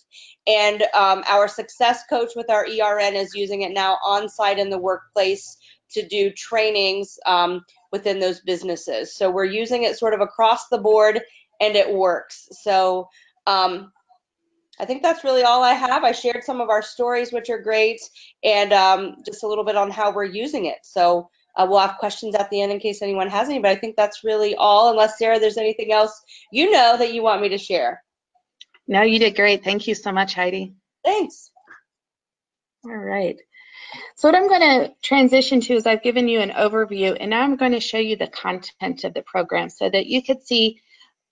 and 0.47 0.83
um, 0.93 1.23
our 1.29 1.47
success 1.47 2.03
coach 2.09 2.31
with 2.36 2.49
our 2.49 2.65
ERN 2.65 3.15
is 3.15 3.33
using 3.36 3.62
it 3.62 3.73
now 3.73 3.97
on 4.05 4.29
site 4.29 4.59
in 4.59 4.69
the 4.69 4.77
workplace 4.77 5.57
to 5.91 6.07
do 6.07 6.31
trainings 6.31 7.17
um, 7.25 7.62
within 7.91 8.19
those 8.19 8.41
businesses. 8.41 9.15
So 9.15 9.29
we're 9.29 9.45
using 9.45 9.83
it 9.83 9.97
sort 9.97 10.13
of 10.13 10.21
across 10.21 10.67
the 10.67 10.79
board, 10.79 11.21
and 11.62 11.75
it 11.75 11.93
works. 11.93 12.47
So 12.63 13.07
um, 13.47 13.91
I 14.79 14.86
think 14.86 15.03
that's 15.03 15.23
really 15.23 15.43
all 15.43 15.63
I 15.63 15.73
have. 15.73 16.03
I 16.03 16.12
shared 16.12 16.43
some 16.43 16.59
of 16.59 16.69
our 16.69 16.81
stories, 16.81 17.31
which 17.31 17.49
are 17.49 17.62
great, 17.62 18.01
and 18.43 18.73
um, 18.73 19.17
just 19.25 19.43
a 19.43 19.47
little 19.47 19.63
bit 19.63 19.75
on 19.75 19.91
how 19.91 20.12
we're 20.12 20.23
using 20.25 20.65
it. 20.65 20.79
So 20.83 21.29
uh, 21.55 21.65
we'll 21.69 21.79
have 21.79 21.97
questions 21.97 22.35
at 22.35 22.49
the 22.49 22.61
end 22.61 22.71
in 22.71 22.79
case 22.79 23.01
anyone 23.01 23.29
has 23.29 23.49
any, 23.49 23.59
but 23.59 23.71
I 23.71 23.75
think 23.75 23.95
that's 23.95 24.23
really 24.23 24.55
all, 24.55 24.89
unless 24.89 25.17
Sara, 25.17 25.39
there's 25.39 25.57
anything 25.57 25.91
else 25.91 26.21
you 26.51 26.71
know 26.71 26.97
that 26.97 27.13
you 27.13 27.21
want 27.21 27.41
me 27.41 27.49
to 27.49 27.57
share. 27.57 28.03
No, 28.87 29.01
you 29.01 29.19
did 29.19 29.35
great. 29.35 29.63
Thank 29.63 29.87
you 29.87 29.95
so 29.95 30.11
much, 30.11 30.33
Heidi. 30.33 30.73
Thanks. 31.05 31.51
All 32.85 32.95
right. 32.95 33.37
So 34.15 34.27
what 34.27 34.35
I'm 34.35 34.47
going 34.47 34.61
to 34.61 34.93
transition 35.03 35.61
to 35.61 35.75
is 35.75 35.85
I've 35.85 36.03
given 36.03 36.27
you 36.27 36.39
an 36.39 36.49
overview, 36.49 37.15
and 37.19 37.29
now 37.29 37.41
I'm 37.41 37.55
going 37.55 37.73
to 37.73 37.79
show 37.79 37.99
you 37.99 38.15
the 38.15 38.27
content 38.27 39.03
of 39.03 39.13
the 39.13 39.21
program 39.21 39.69
so 39.69 39.89
that 39.89 40.07
you 40.07 40.23
could 40.23 40.43
see 40.43 40.81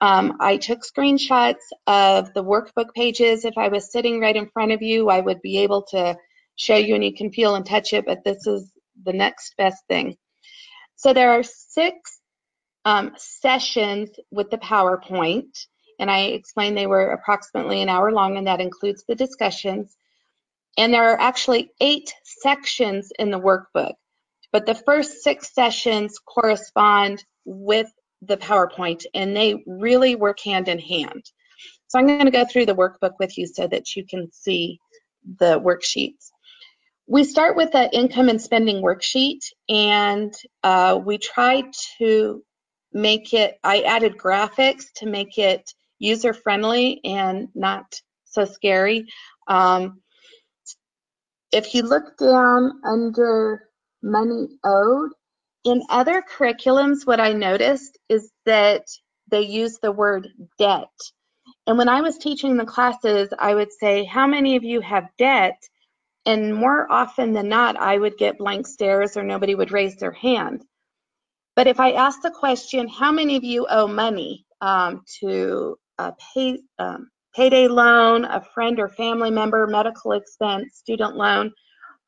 um, 0.01 0.37
I 0.39 0.57
took 0.57 0.81
screenshots 0.81 1.61
of 1.85 2.33
the 2.33 2.43
workbook 2.43 2.93
pages. 2.95 3.45
If 3.45 3.57
I 3.57 3.67
was 3.67 3.91
sitting 3.91 4.19
right 4.19 4.35
in 4.35 4.49
front 4.49 4.71
of 4.71 4.81
you, 4.81 5.09
I 5.09 5.19
would 5.19 5.41
be 5.41 5.59
able 5.59 5.83
to 5.91 6.17
show 6.55 6.75
you 6.75 6.95
and 6.95 7.03
you 7.03 7.13
can 7.13 7.31
feel 7.31 7.55
and 7.55 7.65
touch 7.65 7.93
it, 7.93 8.05
but 8.05 8.23
this 8.23 8.47
is 8.47 8.71
the 9.03 9.13
next 9.13 9.55
best 9.57 9.83
thing. 9.87 10.17
So 10.95 11.13
there 11.13 11.31
are 11.31 11.43
six 11.43 12.19
um, 12.85 13.13
sessions 13.17 14.09
with 14.31 14.49
the 14.49 14.57
PowerPoint, 14.57 15.65
and 15.99 16.09
I 16.09 16.21
explained 16.25 16.77
they 16.77 16.87
were 16.87 17.11
approximately 17.11 17.81
an 17.81 17.89
hour 17.89 18.11
long, 18.11 18.37
and 18.37 18.47
that 18.47 18.61
includes 18.61 19.03
the 19.07 19.15
discussions. 19.15 19.95
And 20.77 20.93
there 20.93 21.11
are 21.11 21.19
actually 21.19 21.71
eight 21.79 22.13
sections 22.23 23.11
in 23.19 23.29
the 23.29 23.39
workbook, 23.39 23.93
but 24.51 24.65
the 24.65 24.75
first 24.75 25.21
six 25.21 25.53
sessions 25.53 26.17
correspond 26.19 27.23
with 27.45 27.91
the 28.21 28.37
PowerPoint, 28.37 29.05
and 29.13 29.35
they 29.35 29.63
really 29.67 30.15
work 30.15 30.39
hand 30.39 30.67
in 30.67 30.79
hand. 30.79 31.23
So 31.87 31.99
I'm 31.99 32.07
going 32.07 32.25
to 32.25 32.31
go 32.31 32.45
through 32.45 32.67
the 32.67 32.75
workbook 32.75 33.13
with 33.19 33.37
you 33.37 33.45
so 33.45 33.67
that 33.67 33.95
you 33.95 34.05
can 34.05 34.31
see 34.31 34.79
the 35.37 35.59
worksheets. 35.59 36.30
We 37.11 37.25
start 37.25 37.57
with 37.57 37.73
the 37.73 37.93
income 37.93 38.29
and 38.29 38.41
spending 38.41 38.81
worksheet, 38.81 39.41
and 39.67 40.33
uh, 40.63 40.97
we 41.03 41.17
try 41.17 41.65
to 41.97 42.41
make 42.93 43.33
it, 43.33 43.59
I 43.65 43.81
added 43.81 44.17
graphics 44.17 44.85
to 44.95 45.07
make 45.07 45.37
it 45.37 45.73
user-friendly 45.99 47.01
and 47.03 47.49
not 47.53 47.99
so 48.23 48.45
scary. 48.45 49.07
Um, 49.45 49.99
if 51.51 51.75
you 51.75 51.81
look 51.81 52.17
down 52.17 52.79
under 52.85 53.67
money 54.01 54.47
owed, 54.63 55.11
in 55.65 55.83
other 55.89 56.23
curriculums, 56.23 57.05
what 57.05 57.19
I 57.19 57.33
noticed 57.33 57.99
is 58.07 58.31
that 58.45 58.85
they 59.29 59.41
use 59.41 59.79
the 59.81 59.91
word 59.91 60.29
debt. 60.57 60.87
And 61.67 61.77
when 61.77 61.89
I 61.89 61.99
was 61.99 62.17
teaching 62.17 62.55
the 62.55 62.63
classes, 62.63 63.27
I 63.37 63.53
would 63.53 63.73
say, 63.73 64.05
How 64.05 64.27
many 64.27 64.55
of 64.55 64.63
you 64.63 64.79
have 64.79 65.09
debt? 65.17 65.61
And 66.25 66.55
more 66.55 66.91
often 66.91 67.33
than 67.33 67.49
not, 67.49 67.77
I 67.77 67.97
would 67.97 68.17
get 68.17 68.37
blank 68.37 68.67
stares 68.67 69.17
or 69.17 69.23
nobody 69.23 69.55
would 69.55 69.71
raise 69.71 69.95
their 69.95 70.11
hand. 70.11 70.63
But 71.55 71.67
if 71.67 71.79
I 71.79 71.93
asked 71.93 72.21
the 72.23 72.31
question, 72.31 72.87
How 72.87 73.11
many 73.11 73.35
of 73.35 73.43
you 73.43 73.67
owe 73.69 73.87
money 73.87 74.45
um, 74.61 75.03
to 75.19 75.77
a 75.97 76.13
pay, 76.33 76.59
um, 76.79 77.09
payday 77.35 77.67
loan, 77.67 78.25
a 78.25 78.41
friend 78.53 78.79
or 78.79 78.89
family 78.89 79.31
member, 79.31 79.65
medical 79.67 80.13
expense, 80.13 80.75
student 80.75 81.15
loan? 81.15 81.51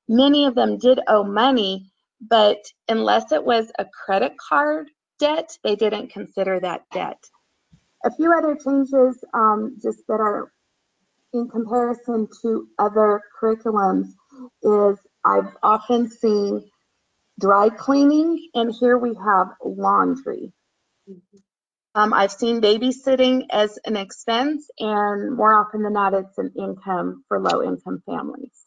Many 0.08 0.46
of 0.46 0.56
them 0.56 0.78
did 0.78 1.00
owe 1.08 1.24
money, 1.24 1.92
but 2.22 2.60
unless 2.90 3.32
it 3.32 3.44
was 3.44 3.72
a 3.80 3.86
credit 3.86 4.34
card 4.38 4.90
debt, 5.20 5.58
they 5.64 5.76
didn't 5.76 6.10
consider 6.10 6.60
that 6.60 6.84
debt. 6.92 7.24
A 8.06 8.12
few 8.12 8.34
other 8.34 8.56
changes 8.56 9.24
um, 9.34 9.78
just 9.82 10.00
that 10.08 10.20
are 10.20 10.52
in 11.34 11.50
comparison 11.50 12.28
to 12.42 12.68
other 12.78 13.22
curriculums 13.40 14.08
is 14.62 14.98
I've 15.26 15.56
often 15.62 16.10
seen 16.10 16.70
dry 17.40 17.70
cleaning, 17.70 18.50
and 18.54 18.74
here 18.80 18.98
we 18.98 19.16
have 19.16 19.48
laundry. 19.64 20.54
Um, 21.96 22.14
I've 22.14 22.32
seen 22.32 22.62
babysitting 22.62 23.46
as 23.52 23.78
an 23.86 23.98
expense, 23.98 24.70
and 24.80 25.36
more 25.36 25.54
often 25.54 25.84
than 25.84 25.94
not, 25.94 26.14
it's 26.14 26.38
an 26.38 26.52
income 26.58 27.24
for 27.28 27.40
low 27.40 27.64
income 27.64 28.02
families. 28.06 28.66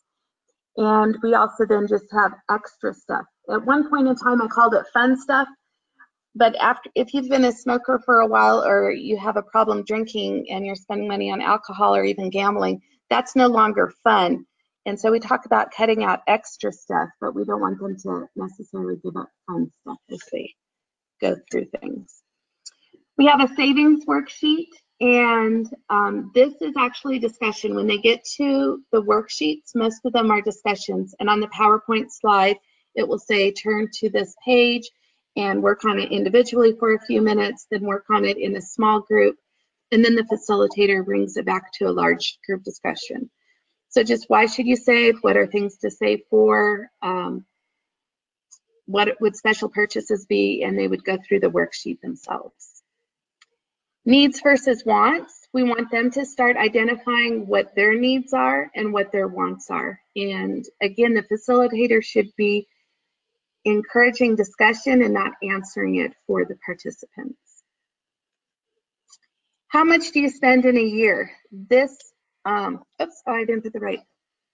And 0.76 1.16
we 1.22 1.34
also 1.34 1.66
then 1.66 1.86
just 1.88 2.06
have 2.12 2.32
extra 2.50 2.94
stuff. 2.94 3.24
At 3.50 3.64
one 3.64 3.88
point 3.88 4.08
in 4.08 4.16
time, 4.16 4.42
I 4.42 4.46
called 4.48 4.74
it 4.74 4.84
fun 4.92 5.20
stuff, 5.20 5.48
but 6.36 6.54
after 6.56 6.90
if 6.94 7.14
you've 7.14 7.30
been 7.30 7.46
a 7.46 7.52
smoker 7.52 8.00
for 8.04 8.20
a 8.20 8.26
while 8.26 8.62
or 8.62 8.90
you 8.90 9.16
have 9.16 9.36
a 9.36 9.42
problem 9.42 9.82
drinking 9.84 10.46
and 10.50 10.66
you're 10.66 10.76
spending 10.76 11.08
money 11.08 11.30
on 11.30 11.40
alcohol 11.40 11.96
or 11.96 12.04
even 12.04 12.30
gambling 12.30 12.80
that's 13.08 13.36
no 13.36 13.46
longer 13.46 13.92
fun. 14.02 14.44
And 14.84 14.98
so 14.98 15.12
we 15.12 15.20
talk 15.20 15.46
about 15.46 15.70
cutting 15.70 16.04
out 16.04 16.20
extra 16.28 16.70
stuff 16.72 17.08
but 17.20 17.34
we 17.34 17.44
don't 17.44 17.60
want 17.60 17.80
them 17.80 17.96
to 18.02 18.26
necessarily 18.36 18.96
give 19.02 19.16
up 19.16 19.30
fun 19.46 19.70
stuff 19.80 19.98
as 20.10 20.20
they 20.30 20.54
go 21.20 21.36
through 21.50 21.66
things. 21.80 22.22
We 23.16 23.26
have 23.26 23.40
a 23.40 23.54
savings 23.54 24.04
worksheet 24.04 24.68
and 25.00 25.66
um, 25.90 26.30
this 26.34 26.54
is 26.60 26.74
actually 26.78 27.18
discussion. 27.18 27.74
When 27.74 27.86
they 27.86 27.98
get 27.98 28.24
to 28.36 28.82
the 28.92 29.02
worksheets 29.02 29.74
most 29.74 30.00
of 30.04 30.12
them 30.12 30.30
are 30.30 30.42
discussions. 30.42 31.14
And 31.18 31.30
on 31.30 31.40
the 31.40 31.48
powerpoint 31.48 32.10
slide 32.10 32.58
it 32.94 33.08
will 33.08 33.18
say 33.18 33.52
turn 33.52 33.88
to 33.94 34.10
this 34.10 34.34
page 34.44 34.90
and 35.36 35.62
work 35.62 35.84
on 35.84 35.98
it 35.98 36.10
individually 36.10 36.74
for 36.78 36.94
a 36.94 37.00
few 37.06 37.20
minutes, 37.20 37.66
then 37.70 37.82
work 37.82 38.06
on 38.10 38.24
it 38.24 38.38
in 38.38 38.56
a 38.56 38.62
small 38.62 39.00
group, 39.00 39.36
and 39.92 40.04
then 40.04 40.14
the 40.14 40.24
facilitator 40.24 41.04
brings 41.04 41.36
it 41.36 41.44
back 41.44 41.72
to 41.74 41.86
a 41.86 41.92
large 41.92 42.38
group 42.46 42.64
discussion. 42.64 43.30
So 43.88 44.02
just 44.02 44.28
why 44.28 44.46
should 44.46 44.66
you 44.66 44.76
save? 44.76 45.18
What 45.20 45.36
are 45.36 45.46
things 45.46 45.78
to 45.78 45.90
save 45.90 46.20
for? 46.28 46.90
Um, 47.02 47.44
what 48.86 49.20
would 49.20 49.36
special 49.36 49.68
purchases 49.68 50.26
be? 50.26 50.62
And 50.62 50.78
they 50.78 50.88
would 50.88 51.04
go 51.04 51.18
through 51.18 51.40
the 51.40 51.50
worksheet 51.50 52.00
themselves. 52.00 52.82
Needs 54.04 54.40
versus 54.40 54.84
wants. 54.84 55.48
We 55.52 55.64
want 55.64 55.90
them 55.90 56.10
to 56.12 56.24
start 56.24 56.56
identifying 56.56 57.46
what 57.46 57.74
their 57.74 57.98
needs 57.98 58.32
are 58.32 58.70
and 58.74 58.92
what 58.92 59.10
their 59.10 59.26
wants 59.26 59.70
are. 59.70 59.98
And 60.14 60.64
again, 60.80 61.14
the 61.14 61.22
facilitator 61.22 62.02
should 62.04 62.28
be 62.36 62.68
encouraging 63.66 64.36
discussion 64.36 65.02
and 65.02 65.12
not 65.12 65.32
answering 65.42 65.96
it 65.96 66.14
for 66.26 66.44
the 66.44 66.56
participants. 66.64 67.38
How 69.68 69.84
much 69.84 70.12
do 70.12 70.20
you 70.20 70.30
spend 70.30 70.64
in 70.64 70.78
a 70.78 70.82
year? 70.82 71.30
This, 71.50 71.94
um, 72.44 72.84
oops, 73.02 73.20
oh, 73.26 73.32
I 73.32 73.44
didn't 73.44 73.62
put 73.62 73.72
the 73.72 73.80
right 73.80 74.00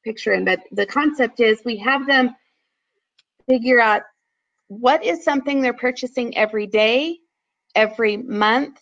picture 0.02 0.32
in, 0.32 0.44
but 0.44 0.60
the 0.72 0.86
concept 0.86 1.40
is 1.40 1.60
we 1.64 1.76
have 1.76 2.06
them 2.06 2.34
figure 3.48 3.80
out 3.80 4.02
what 4.68 5.04
is 5.04 5.22
something 5.22 5.60
they're 5.60 5.74
purchasing 5.74 6.36
every 6.36 6.66
day, 6.66 7.18
every 7.74 8.16
month, 8.16 8.80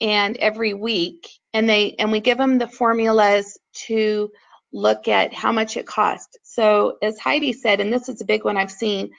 and 0.00 0.36
every 0.38 0.74
week, 0.74 1.30
and 1.54 1.68
they 1.68 1.94
and 2.00 2.10
we 2.10 2.18
give 2.18 2.36
them 2.36 2.58
the 2.58 2.66
formulas 2.66 3.56
to 3.86 4.30
look 4.72 5.06
at 5.06 5.32
how 5.32 5.52
much 5.52 5.76
it 5.76 5.86
costs. 5.86 6.36
So 6.42 6.98
as 7.00 7.16
Heidi 7.20 7.52
said, 7.52 7.78
and 7.78 7.92
this 7.92 8.08
is 8.08 8.20
a 8.20 8.24
big 8.24 8.44
one 8.44 8.56
I've 8.56 8.72
seen, 8.72 9.12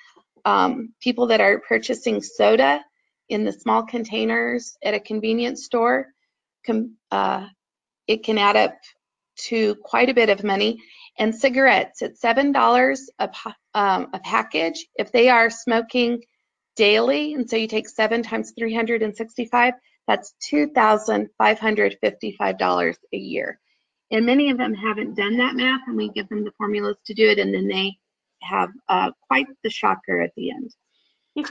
um, 0.46 0.94
people 1.02 1.28
that 1.28 1.42
are 1.42 1.60
purchasing 1.60 2.22
soda 2.22 2.82
in 3.30 3.44
the 3.44 3.52
small 3.52 3.84
containers 3.84 4.78
at 4.84 4.94
a 4.94 5.00
convenience 5.00 5.66
store, 5.66 6.08
can, 6.64 6.96
uh, 7.12 7.48
it 8.08 8.24
can 8.24 8.38
add 8.38 8.56
up 8.56 8.76
to 9.38 9.76
quite 9.76 10.10
a 10.10 10.14
bit 10.14 10.30
of 10.30 10.44
money. 10.44 10.82
And 11.18 11.34
cigarettes 11.34 12.02
at 12.02 12.20
$7 12.20 12.98
a, 13.20 13.30
um, 13.74 14.08
a 14.14 14.20
package. 14.20 14.86
If 14.96 15.12
they 15.12 15.30
are 15.30 15.50
smoking 15.50 16.24
daily, 16.76 17.34
and 17.34 17.50
so 17.50 17.56
you 17.56 17.68
take 17.68 17.88
7 17.88 18.22
times 18.22 18.54
365, 18.58 19.74
that's 20.08 20.36
$2,555 20.52 22.96
a 23.14 23.18
year. 23.18 23.60
And 24.12 24.26
many 24.26 24.52
of 24.52 24.58
them 24.58 24.74
haven't 24.74 25.16
done 25.16 25.38
that 25.38 25.56
math, 25.56 25.82
and 25.88 25.98
we 25.98 26.10
give 26.10 26.30
them 26.30 26.44
the 26.44 26.52
formulas 26.58 26.98
to 27.06 27.14
do 27.14 27.28
it, 27.28 27.40
and 27.40 27.54
then 27.54 27.68
they 27.68 27.98
have 28.48 28.70
uh, 28.90 29.12
quite 29.28 29.48
the 29.64 29.70
shocker 29.70 30.22
at 30.22 30.32
the 30.36 30.52
end. 30.52 30.76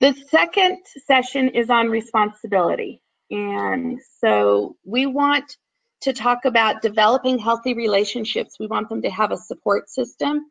the 0.00 0.14
second 0.28 0.78
session 1.06 1.48
is 1.50 1.70
on 1.70 1.88
responsibility. 1.88 3.02
And 3.30 3.98
so 4.20 4.76
we 4.84 5.06
want 5.06 5.56
to 6.02 6.12
talk 6.12 6.44
about 6.44 6.82
developing 6.82 7.38
healthy 7.38 7.74
relationships. 7.74 8.56
We 8.60 8.66
want 8.66 8.88
them 8.88 9.02
to 9.02 9.10
have 9.10 9.32
a 9.32 9.36
support 9.36 9.88
system. 9.88 10.46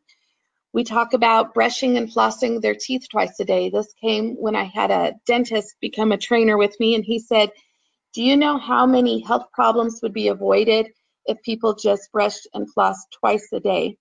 We 0.72 0.84
talk 0.84 1.14
about 1.14 1.54
brushing 1.54 1.96
and 1.96 2.12
flossing 2.12 2.60
their 2.60 2.74
teeth 2.74 3.06
twice 3.10 3.38
a 3.40 3.44
day. 3.44 3.70
This 3.70 3.92
came 4.02 4.34
when 4.34 4.56
I 4.56 4.64
had 4.64 4.90
a 4.90 5.14
dentist 5.26 5.76
become 5.80 6.12
a 6.12 6.18
trainer 6.18 6.58
with 6.58 6.78
me, 6.78 6.94
and 6.94 7.04
he 7.04 7.18
said, 7.18 7.50
Do 8.12 8.22
you 8.22 8.36
know 8.36 8.58
how 8.58 8.84
many 8.84 9.20
health 9.20 9.46
problems 9.54 10.00
would 10.02 10.12
be 10.12 10.28
avoided 10.28 10.88
if 11.24 11.40
people 11.42 11.74
just 11.74 12.12
brushed 12.12 12.46
and 12.52 12.68
flossed 12.74 13.10
twice 13.18 13.48
a 13.54 13.60
day? 13.60 13.96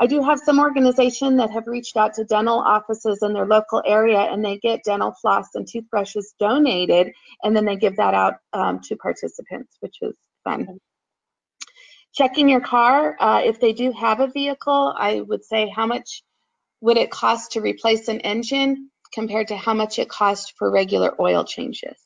I 0.00 0.06
do 0.06 0.22
have 0.22 0.38
some 0.38 0.60
organization 0.60 1.36
that 1.38 1.50
have 1.50 1.66
reached 1.66 1.96
out 1.96 2.14
to 2.14 2.24
dental 2.24 2.60
offices 2.60 3.18
in 3.22 3.32
their 3.32 3.46
local 3.46 3.82
area 3.84 4.20
and 4.20 4.44
they 4.44 4.58
get 4.58 4.84
dental 4.84 5.12
floss 5.20 5.48
and 5.54 5.66
toothbrushes 5.66 6.34
donated 6.38 7.12
and 7.42 7.56
then 7.56 7.64
they 7.64 7.76
give 7.76 7.96
that 7.96 8.14
out 8.14 8.34
um, 8.52 8.80
to 8.84 8.96
participants, 8.96 9.76
which 9.80 9.96
is 10.02 10.14
fun. 10.44 10.78
Checking 12.14 12.48
your 12.48 12.60
car, 12.60 13.16
uh, 13.18 13.42
if 13.44 13.60
they 13.60 13.72
do 13.72 13.92
have 13.92 14.20
a 14.20 14.28
vehicle, 14.28 14.94
I 14.96 15.20
would 15.20 15.44
say 15.44 15.68
how 15.68 15.86
much 15.86 16.22
would 16.80 16.96
it 16.96 17.10
cost 17.10 17.52
to 17.52 17.60
replace 17.60 18.08
an 18.08 18.20
engine 18.20 18.90
compared 19.12 19.48
to 19.48 19.56
how 19.56 19.74
much 19.74 19.98
it 19.98 20.08
costs 20.08 20.52
for 20.56 20.70
regular 20.70 21.20
oil 21.20 21.44
changes. 21.44 21.96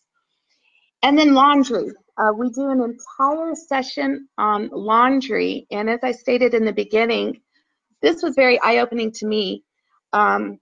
And 1.02 1.18
then 1.18 1.34
laundry. 1.34 1.90
Uh, 2.16 2.32
we 2.32 2.50
do 2.50 2.70
an 2.70 2.80
entire 2.80 3.54
session 3.54 4.28
on 4.38 4.68
laundry. 4.72 5.66
And 5.70 5.90
as 5.90 6.00
I 6.02 6.12
stated 6.12 6.54
in 6.54 6.64
the 6.64 6.72
beginning, 6.72 7.40
this 8.02 8.22
was 8.22 8.34
very 8.34 8.60
eye-opening 8.60 9.12
to 9.12 9.26
me. 9.26 9.64
Um, 10.12 10.58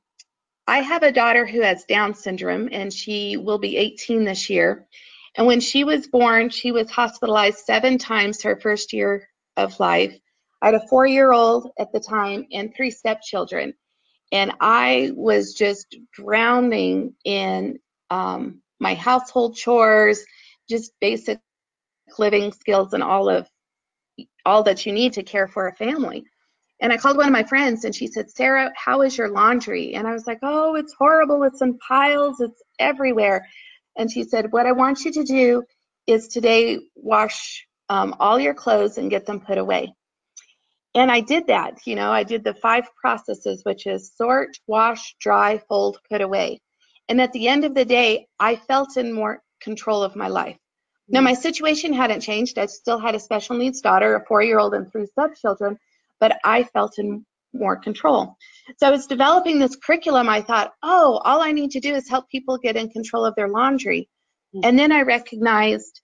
I 0.66 0.82
have 0.82 1.02
a 1.02 1.12
daughter 1.12 1.46
who 1.46 1.62
has 1.62 1.84
Down 1.84 2.14
syndrome, 2.14 2.68
and 2.70 2.92
she 2.92 3.36
will 3.36 3.58
be 3.58 3.76
18 3.76 4.24
this 4.24 4.48
year. 4.48 4.86
And 5.36 5.46
when 5.46 5.60
she 5.60 5.84
was 5.84 6.06
born, 6.06 6.50
she 6.50 6.70
was 6.70 6.90
hospitalized 6.90 7.58
seven 7.58 7.98
times 7.98 8.42
her 8.42 8.58
first 8.60 8.92
year 8.92 9.28
of 9.56 9.78
life. 9.80 10.16
I 10.62 10.66
had 10.66 10.74
a 10.74 10.86
four-year-old 10.88 11.70
at 11.78 11.92
the 11.92 12.00
time 12.00 12.46
and 12.52 12.74
three 12.74 12.90
stepchildren. 12.90 13.74
And 14.32 14.52
I 14.60 15.10
was 15.14 15.54
just 15.54 15.96
drowning 16.12 17.14
in 17.24 17.78
um, 18.10 18.62
my 18.78 18.94
household 18.94 19.56
chores, 19.56 20.24
just 20.68 20.92
basic 21.00 21.40
living 22.18 22.52
skills 22.52 22.92
and 22.92 23.02
all 23.02 23.28
of 23.28 23.48
all 24.44 24.62
that 24.64 24.86
you 24.86 24.92
need 24.92 25.14
to 25.14 25.22
care 25.22 25.48
for 25.48 25.68
a 25.68 25.74
family. 25.74 26.24
And 26.80 26.92
I 26.92 26.96
called 26.96 27.18
one 27.18 27.26
of 27.26 27.32
my 27.32 27.42
friends 27.42 27.84
and 27.84 27.94
she 27.94 28.06
said, 28.06 28.30
Sara, 28.30 28.72
how 28.74 29.02
is 29.02 29.16
your 29.16 29.28
laundry? 29.28 29.94
And 29.94 30.06
I 30.06 30.12
was 30.12 30.26
like, 30.26 30.38
oh, 30.42 30.76
it's 30.76 30.94
horrible. 30.94 31.42
It's 31.42 31.60
in 31.60 31.78
piles. 31.78 32.40
It's 32.40 32.62
everywhere. 32.78 33.46
And 33.96 34.10
she 34.10 34.24
said, 34.24 34.50
what 34.50 34.66
I 34.66 34.72
want 34.72 35.04
you 35.04 35.12
to 35.12 35.24
do 35.24 35.62
is 36.06 36.28
today 36.28 36.78
wash 36.94 37.66
um, 37.90 38.14
all 38.18 38.40
your 38.40 38.54
clothes 38.54 38.96
and 38.96 39.10
get 39.10 39.26
them 39.26 39.40
put 39.40 39.58
away. 39.58 39.92
And 40.94 41.10
I 41.10 41.20
did 41.20 41.48
that. 41.48 41.86
You 41.86 41.96
know, 41.96 42.10
I 42.10 42.24
did 42.24 42.44
the 42.44 42.54
five 42.54 42.88
processes, 43.00 43.62
which 43.64 43.86
is 43.86 44.12
sort, 44.16 44.56
wash, 44.66 45.14
dry, 45.20 45.58
fold, 45.68 45.98
put 46.10 46.20
away. 46.20 46.60
And 47.08 47.20
at 47.20 47.32
the 47.32 47.48
end 47.48 47.64
of 47.64 47.74
the 47.74 47.84
day, 47.84 48.26
I 48.38 48.56
felt 48.56 48.96
in 48.96 49.12
more 49.12 49.42
control 49.60 50.02
of 50.02 50.16
my 50.16 50.28
life. 50.28 50.56
Now, 51.08 51.20
my 51.20 51.34
situation 51.34 51.92
hadn't 51.92 52.20
changed. 52.20 52.56
I 52.56 52.66
still 52.66 52.98
had 52.98 53.16
a 53.16 53.20
special 53.20 53.56
needs 53.56 53.80
daughter, 53.80 54.14
a 54.14 54.24
four 54.26 54.42
year 54.42 54.60
old, 54.60 54.74
and 54.74 54.90
three 54.90 55.06
stepchildren 55.06 55.76
but 56.20 56.38
I 56.44 56.64
felt 56.64 56.98
in 56.98 57.24
more 57.52 57.76
control. 57.76 58.36
So 58.78 58.86
I 58.86 58.90
was 58.90 59.06
developing 59.06 59.58
this 59.58 59.76
curriculum. 59.76 60.28
I 60.28 60.40
thought, 60.40 60.72
oh, 60.82 61.20
all 61.24 61.40
I 61.40 61.52
need 61.52 61.72
to 61.72 61.80
do 61.80 61.94
is 61.94 62.08
help 62.08 62.28
people 62.28 62.58
get 62.58 62.76
in 62.76 62.90
control 62.90 63.24
of 63.24 63.34
their 63.34 63.48
laundry. 63.48 64.08
Hmm. 64.52 64.60
And 64.64 64.78
then 64.78 64.92
I 64.92 65.02
recognized 65.02 66.00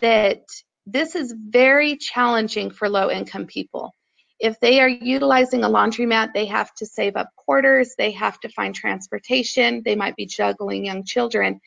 that 0.00 0.42
this 0.86 1.14
is 1.14 1.34
very 1.36 1.96
challenging 1.96 2.70
for 2.70 2.88
low 2.88 3.10
income 3.10 3.46
people. 3.46 3.92
If 4.38 4.60
they 4.60 4.80
are 4.80 4.88
utilizing 4.88 5.64
a 5.64 5.68
laundromat, 5.68 6.34
they 6.34 6.44
have 6.46 6.74
to 6.74 6.86
save 6.86 7.16
up 7.16 7.30
quarters, 7.36 7.94
they 7.96 8.10
have 8.12 8.38
to 8.40 8.50
find 8.50 8.74
transportation, 8.74 9.82
they 9.82 9.96
might 9.96 10.14
be 10.14 10.26
juggling 10.26 10.84
young 10.84 11.04
children. 11.04 11.58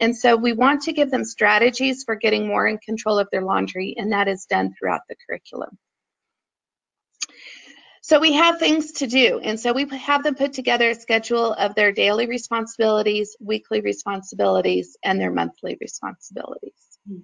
And 0.00 0.16
so 0.16 0.36
we 0.36 0.52
want 0.52 0.82
to 0.82 0.92
give 0.92 1.10
them 1.10 1.24
strategies 1.24 2.02
for 2.02 2.16
getting 2.16 2.46
more 2.46 2.66
in 2.66 2.78
control 2.78 3.18
of 3.18 3.28
their 3.30 3.42
laundry, 3.42 3.94
and 3.96 4.10
that 4.12 4.26
is 4.26 4.44
done 4.46 4.74
throughout 4.76 5.02
the 5.08 5.14
curriculum. 5.24 5.78
So 8.08 8.20
we 8.20 8.34
have 8.34 8.60
things 8.60 8.92
to 8.92 9.08
do. 9.08 9.40
And 9.40 9.58
so 9.58 9.72
we 9.72 9.84
have 9.88 10.22
them 10.22 10.36
put 10.36 10.52
together 10.52 10.90
a 10.90 10.94
schedule 10.94 11.54
of 11.54 11.74
their 11.74 11.90
daily 11.90 12.28
responsibilities, 12.28 13.36
weekly 13.40 13.80
responsibilities, 13.80 14.96
and 15.02 15.20
their 15.20 15.32
monthly 15.32 15.76
responsibilities. 15.80 17.00
Hmm. 17.08 17.22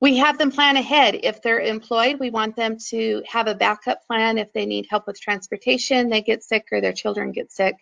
We 0.00 0.16
have 0.16 0.36
them 0.36 0.50
plan 0.50 0.76
ahead. 0.76 1.20
If 1.22 1.42
they're 1.42 1.60
employed, 1.60 2.18
we 2.18 2.30
want 2.30 2.56
them 2.56 2.76
to 2.88 3.22
have 3.24 3.46
a 3.46 3.54
backup 3.54 4.04
plan 4.04 4.36
if 4.36 4.52
they 4.52 4.66
need 4.66 4.88
help 4.90 5.06
with 5.06 5.20
transportation, 5.20 6.08
they 6.08 6.22
get 6.22 6.42
sick, 6.42 6.64
or 6.72 6.80
their 6.80 6.92
children 6.92 7.30
get 7.30 7.52
sick. 7.52 7.76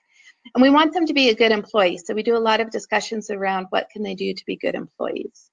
And 0.55 0.61
we 0.61 0.69
want 0.69 0.93
them 0.93 1.07
to 1.07 1.15
be 1.15 1.31
a 1.31 1.35
good 1.35 1.53
employee. 1.53 1.97
So 1.97 2.13
we 2.13 2.23
do 2.23 2.37
a 2.37 2.47
lot 2.51 2.61
of 2.61 2.71
discussions 2.71 3.31
around 3.31 3.69
what 3.71 3.89
can 3.89 4.03
they 4.03 4.15
do 4.15 4.35
to 4.35 4.45
be 4.45 4.57
good 4.57 4.75
employees. 4.75 5.51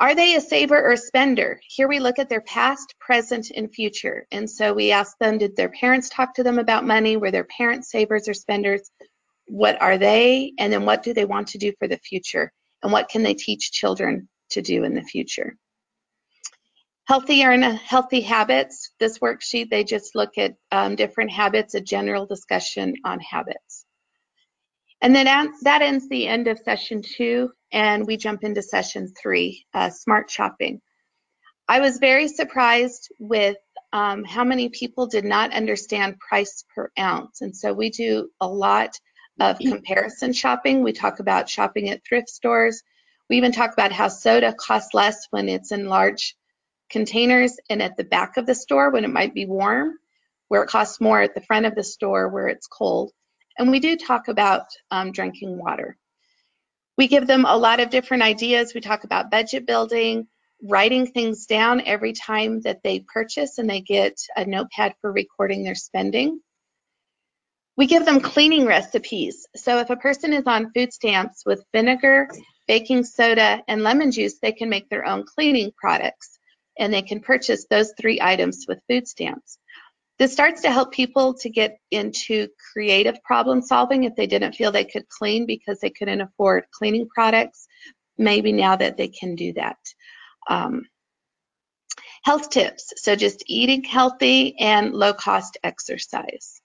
Are 0.00 0.14
they 0.14 0.34
a 0.34 0.40
saver 0.40 0.82
or 0.82 0.92
a 0.92 0.96
spender? 0.96 1.60
Here 1.68 1.86
we 1.86 2.00
look 2.00 2.18
at 2.18 2.28
their 2.28 2.40
past, 2.40 2.94
present, 2.98 3.50
and 3.54 3.72
future. 3.72 4.26
And 4.32 4.50
so 4.50 4.72
we 4.72 4.90
ask 4.90 5.16
them, 5.18 5.38
did 5.38 5.54
their 5.54 5.68
parents 5.68 6.08
talk 6.08 6.34
to 6.34 6.42
them 6.42 6.58
about 6.58 6.86
money? 6.86 7.16
Were 7.16 7.30
their 7.30 7.44
parents 7.44 7.90
savers 7.90 8.26
or 8.26 8.34
spenders? 8.34 8.90
What 9.46 9.80
are 9.80 9.98
they? 9.98 10.54
And 10.58 10.72
then 10.72 10.86
what 10.86 11.02
do 11.02 11.12
they 11.12 11.26
want 11.26 11.48
to 11.48 11.58
do 11.58 11.72
for 11.78 11.86
the 11.86 11.98
future? 11.98 12.50
And 12.82 12.90
what 12.90 13.10
can 13.10 13.22
they 13.22 13.34
teach 13.34 13.72
children 13.72 14.28
to 14.50 14.62
do 14.62 14.84
in 14.84 14.94
the 14.94 15.02
future. 15.02 15.56
Healthy 17.06 17.42
and 17.42 17.64
healthy 17.64 18.20
habits. 18.20 18.92
This 19.00 19.18
worksheet, 19.18 19.70
they 19.70 19.82
just 19.82 20.14
look 20.14 20.38
at 20.38 20.54
um, 20.70 20.94
different 20.94 21.30
habits, 21.30 21.74
a 21.74 21.80
general 21.80 22.26
discussion 22.26 22.94
on 23.04 23.18
habits. 23.18 23.84
And 25.00 25.16
then 25.16 25.26
that 25.62 25.82
ends 25.82 26.08
the 26.08 26.28
end 26.28 26.46
of 26.46 26.58
session 26.58 27.02
two, 27.02 27.50
and 27.72 28.06
we 28.06 28.16
jump 28.16 28.44
into 28.44 28.62
session 28.62 29.12
three, 29.20 29.66
uh, 29.74 29.90
smart 29.90 30.30
shopping. 30.30 30.80
I 31.68 31.80
was 31.80 31.98
very 31.98 32.26
surprised 32.28 33.12
with 33.18 33.56
um, 33.92 34.24
how 34.24 34.44
many 34.44 34.68
people 34.68 35.06
did 35.06 35.24
not 35.24 35.52
understand 35.52 36.18
price 36.18 36.64
per 36.74 36.90
ounce. 36.98 37.42
And 37.42 37.56
so 37.56 37.72
we 37.72 37.90
do 37.90 38.28
a 38.40 38.48
lot 38.48 38.98
of 39.38 39.58
comparison 39.58 40.32
shopping. 40.32 40.82
We 40.82 40.92
talk 40.92 41.20
about 41.20 41.48
shopping 41.48 41.90
at 41.90 42.04
thrift 42.04 42.28
stores. 42.28 42.82
We 43.28 43.36
even 43.36 43.52
talk 43.52 43.72
about 43.72 43.92
how 43.92 44.08
soda 44.08 44.52
costs 44.52 44.94
less 44.94 45.26
when 45.30 45.48
it's 45.48 45.72
in 45.72 45.86
large 45.86 46.36
containers 46.90 47.56
and 47.70 47.80
at 47.80 47.96
the 47.96 48.04
back 48.04 48.36
of 48.36 48.46
the 48.46 48.54
store 48.54 48.90
when 48.90 49.04
it 49.04 49.10
might 49.10 49.32
be 49.32 49.46
warm, 49.46 49.94
where 50.48 50.64
it 50.64 50.68
costs 50.68 51.00
more 51.00 51.22
at 51.22 51.34
the 51.34 51.40
front 51.42 51.66
of 51.66 51.74
the 51.76 51.84
store 51.84 52.28
where 52.28 52.48
it's 52.48 52.66
cold. 52.66 53.12
And 53.58 53.70
we 53.70 53.78
do 53.78 53.96
talk 53.96 54.28
about 54.28 54.66
um, 54.90 55.12
drinking 55.12 55.56
water. 55.56 55.96
We 57.00 57.08
give 57.08 57.26
them 57.26 57.46
a 57.46 57.56
lot 57.56 57.80
of 57.80 57.88
different 57.88 58.22
ideas. 58.22 58.74
We 58.74 58.82
talk 58.82 59.04
about 59.04 59.30
budget 59.30 59.66
building, 59.66 60.28
writing 60.62 61.06
things 61.06 61.46
down 61.46 61.80
every 61.86 62.12
time 62.12 62.60
that 62.60 62.82
they 62.84 63.06
purchase 63.10 63.56
and 63.56 63.70
they 63.70 63.80
get 63.80 64.18
a 64.36 64.44
notepad 64.44 64.92
for 65.00 65.10
recording 65.10 65.64
their 65.64 65.74
spending. 65.74 66.42
We 67.78 67.86
give 67.86 68.04
them 68.04 68.20
cleaning 68.20 68.66
recipes. 68.66 69.46
So 69.56 69.78
if 69.78 69.88
a 69.88 69.96
person 69.96 70.34
is 70.34 70.44
on 70.46 70.72
food 70.74 70.92
stamps 70.92 71.42
with 71.46 71.64
vinegar 71.72 72.28
baking 72.68 73.04
soda, 73.04 73.62
and 73.66 73.82
lemon 73.82 74.12
juice, 74.12 74.38
they 74.38 74.52
can 74.52 74.68
make 74.68 74.90
their 74.90 75.06
own 75.06 75.24
cleaning 75.24 75.72
products 75.80 76.38
and 76.78 76.92
they 76.92 77.00
can 77.00 77.20
purchase 77.20 77.64
those 77.70 77.94
three 77.98 78.20
items 78.20 78.66
with 78.68 78.82
food 78.90 79.08
stamps. 79.08 79.56
This 80.20 80.34
starts 80.34 80.60
to 80.60 80.70
help 80.70 80.92
people 80.92 81.32
to 81.38 81.48
get 81.48 81.78
into 81.90 82.48
creative 82.74 83.22
problem 83.24 83.62
solving 83.62 84.04
if 84.04 84.14
they 84.16 84.26
didn't 84.26 84.54
feel 84.54 84.70
they 84.70 84.84
could 84.84 85.08
clean 85.08 85.46
because 85.46 85.80
they 85.80 85.88
couldn't 85.88 86.20
afford 86.20 86.64
cleaning 86.72 87.08
products. 87.08 87.66
Maybe 88.18 88.52
now 88.52 88.76
that 88.76 88.98
they 88.98 89.08
can 89.08 89.34
do 89.34 89.54
that. 89.54 89.78
Um, 90.46 90.82
health 92.22 92.50
tips, 92.50 92.92
so 92.96 93.16
just 93.16 93.44
eating 93.46 93.82
healthy 93.82 94.58
and 94.58 94.92
low 94.92 95.14
cost 95.14 95.56
exercise. 95.64 96.60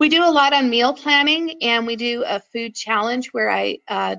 We 0.00 0.08
do 0.08 0.24
a 0.24 0.32
lot 0.32 0.54
on 0.54 0.70
meal 0.70 0.94
planning 0.94 1.58
and 1.60 1.86
we 1.86 1.96
do 1.96 2.24
a 2.26 2.40
food 2.54 2.74
challenge 2.74 3.34
where 3.34 3.50
I, 3.50 3.80
uh, 3.86 4.16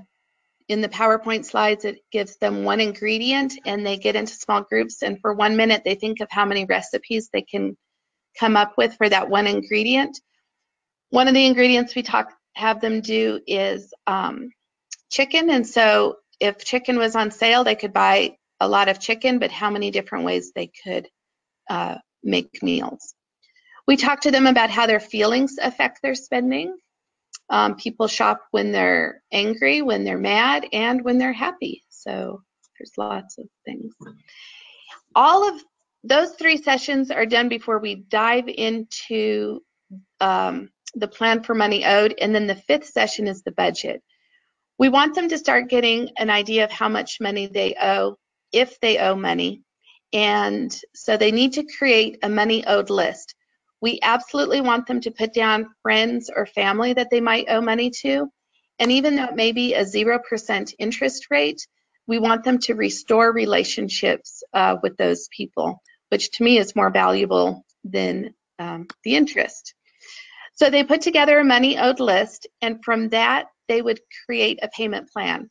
in 0.67 0.82
the 0.82 0.89
PowerPoint 0.89 1.45
slides, 1.45 1.86
it 1.86 1.99
gives 2.12 2.38
them 2.38 2.63
one 2.63 2.82
ingredient 2.82 3.53
and 3.65 3.86
they 3.86 3.97
get 3.97 4.15
into 4.15 4.34
small 4.34 4.62
groups 4.63 5.03
and 5.03 5.19
for 5.21 5.34
one 5.34 5.56
minute 5.58 5.84
they 5.86 5.95
think 5.95 6.19
of 6.19 6.27
how 6.32 6.45
many 6.45 6.65
recipes 6.65 7.30
they 7.32 7.41
can 7.41 7.77
come 8.39 8.58
up 8.58 8.77
with 8.77 8.95
for 8.95 9.08
that 9.10 9.30
one 9.30 9.47
ingredient. 9.47 10.19
One 11.10 11.27
of 11.27 11.34
the 11.34 11.45
ingredients 11.45 11.95
we 11.95 12.03
talk 12.03 12.34
have 12.56 12.82
them 12.82 13.01
do 13.01 13.39
is 13.47 13.93
um, 14.08 14.51
chicken 15.10 15.49
and 15.49 15.65
so 15.65 16.17
if 16.39 16.63
chicken 16.65 16.97
was 16.97 17.15
on 17.15 17.32
sale 17.32 17.63
they 17.63 17.75
could 17.75 17.93
buy 17.93 18.36
a 18.60 18.67
lot 18.67 18.89
of 18.89 18.99
chicken 18.99 19.39
but 19.39 19.51
how 19.51 19.69
many 19.69 19.91
different 19.91 20.25
ways 20.25 20.51
they 20.53 20.71
could 20.84 21.08
uh, 21.69 21.95
make 22.23 22.62
meals. 22.63 23.13
We 23.88 23.97
talk 23.97 24.21
to 24.21 24.32
them 24.32 24.47
about 24.47 24.69
how 24.69 24.86
their 24.88 24.99
feelings 24.99 25.56
affect 25.62 26.01
their 26.01 26.15
spending. 26.15 26.75
Um, 27.49 27.75
people 27.75 28.07
shop 28.07 28.41
when 28.51 28.71
they're 28.71 29.21
angry, 29.31 29.81
when 29.81 30.03
they're 30.03 30.17
mad, 30.17 30.67
and 30.73 31.03
when 31.03 31.17
they're 31.17 31.33
happy. 31.33 31.83
So 31.89 32.41
there's 32.77 32.91
lots 32.97 33.38
of 33.38 33.45
things. 33.65 33.93
All 35.15 35.47
of 35.47 35.63
those 36.03 36.31
three 36.36 36.57
sessions 36.57 37.12
are 37.12 37.25
done 37.25 37.49
before 37.49 37.79
we 37.79 37.95
dive 37.95 38.47
into 38.47 39.62
um, 40.19 40.69
the 40.95 41.07
plan 41.07 41.43
for 41.43 41.55
money 41.55 41.86
owed, 41.86 42.15
and 42.19 42.33
then 42.33 42.47
the 42.47 42.55
fifth 42.55 42.88
session 42.88 43.27
is 43.27 43.43
the 43.43 43.51
budget. 43.51 44.01
We 44.79 44.89
want 44.89 45.15
them 45.15 45.29
to 45.29 45.38
start 45.38 45.69
getting 45.69 46.10
an 46.17 46.29
idea 46.29 46.63
of 46.63 46.71
how 46.71 46.89
much 46.89 47.19
money 47.19 47.47
they 47.47 47.75
owe, 47.81 48.17
if 48.51 48.79
they 48.79 48.99
owe 48.99 49.15
money, 49.15 49.63
and 50.13 50.75
so 50.95 51.17
they 51.17 51.31
need 51.31 51.53
to 51.53 51.65
create 51.77 52.19
a 52.23 52.29
money 52.29 52.65
owed 52.65 52.89
list. 52.89 53.36
We 53.81 53.99
absolutely 54.01 54.61
want 54.61 54.87
them 54.87 55.01
to 55.01 55.11
put 55.11 55.33
down 55.33 55.69
friends 55.81 56.29
or 56.33 56.45
family 56.45 56.93
that 56.93 57.09
they 57.11 57.21
might 57.21 57.49
owe 57.49 57.61
money 57.61 57.91
to. 58.01 58.27
And 58.79 58.91
even 58.91 59.15
though 59.15 59.25
it 59.25 59.35
may 59.35 59.51
be 59.51 59.73
a 59.73 59.83
0% 59.83 60.73
interest 60.79 61.27
rate, 61.29 61.67
we 62.07 62.19
want 62.19 62.43
them 62.43 62.59
to 62.59 62.75
restore 62.75 63.31
relationships 63.31 64.43
uh, 64.53 64.77
with 64.81 64.97
those 64.97 65.27
people, 65.35 65.81
which 66.09 66.31
to 66.31 66.43
me 66.43 66.57
is 66.57 66.75
more 66.75 66.89
valuable 66.89 67.65
than 67.83 68.33
um, 68.59 68.87
the 69.03 69.15
interest. 69.15 69.73
So 70.55 70.69
they 70.69 70.83
put 70.83 71.01
together 71.01 71.39
a 71.39 71.45
money 71.45 71.77
owed 71.77 71.99
list, 71.99 72.47
and 72.61 72.83
from 72.83 73.09
that, 73.09 73.47
they 73.67 73.81
would 73.81 73.99
create 74.25 74.59
a 74.63 74.69
payment 74.69 75.11
plan. 75.11 75.49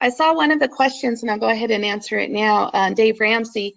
I 0.00 0.10
saw 0.10 0.34
one 0.34 0.50
of 0.50 0.60
the 0.60 0.68
questions, 0.68 1.22
and 1.22 1.30
I'll 1.30 1.38
go 1.38 1.48
ahead 1.48 1.70
and 1.70 1.84
answer 1.84 2.18
it 2.18 2.30
now. 2.30 2.70
Uh, 2.72 2.90
Dave 2.90 3.18
Ramsey, 3.20 3.74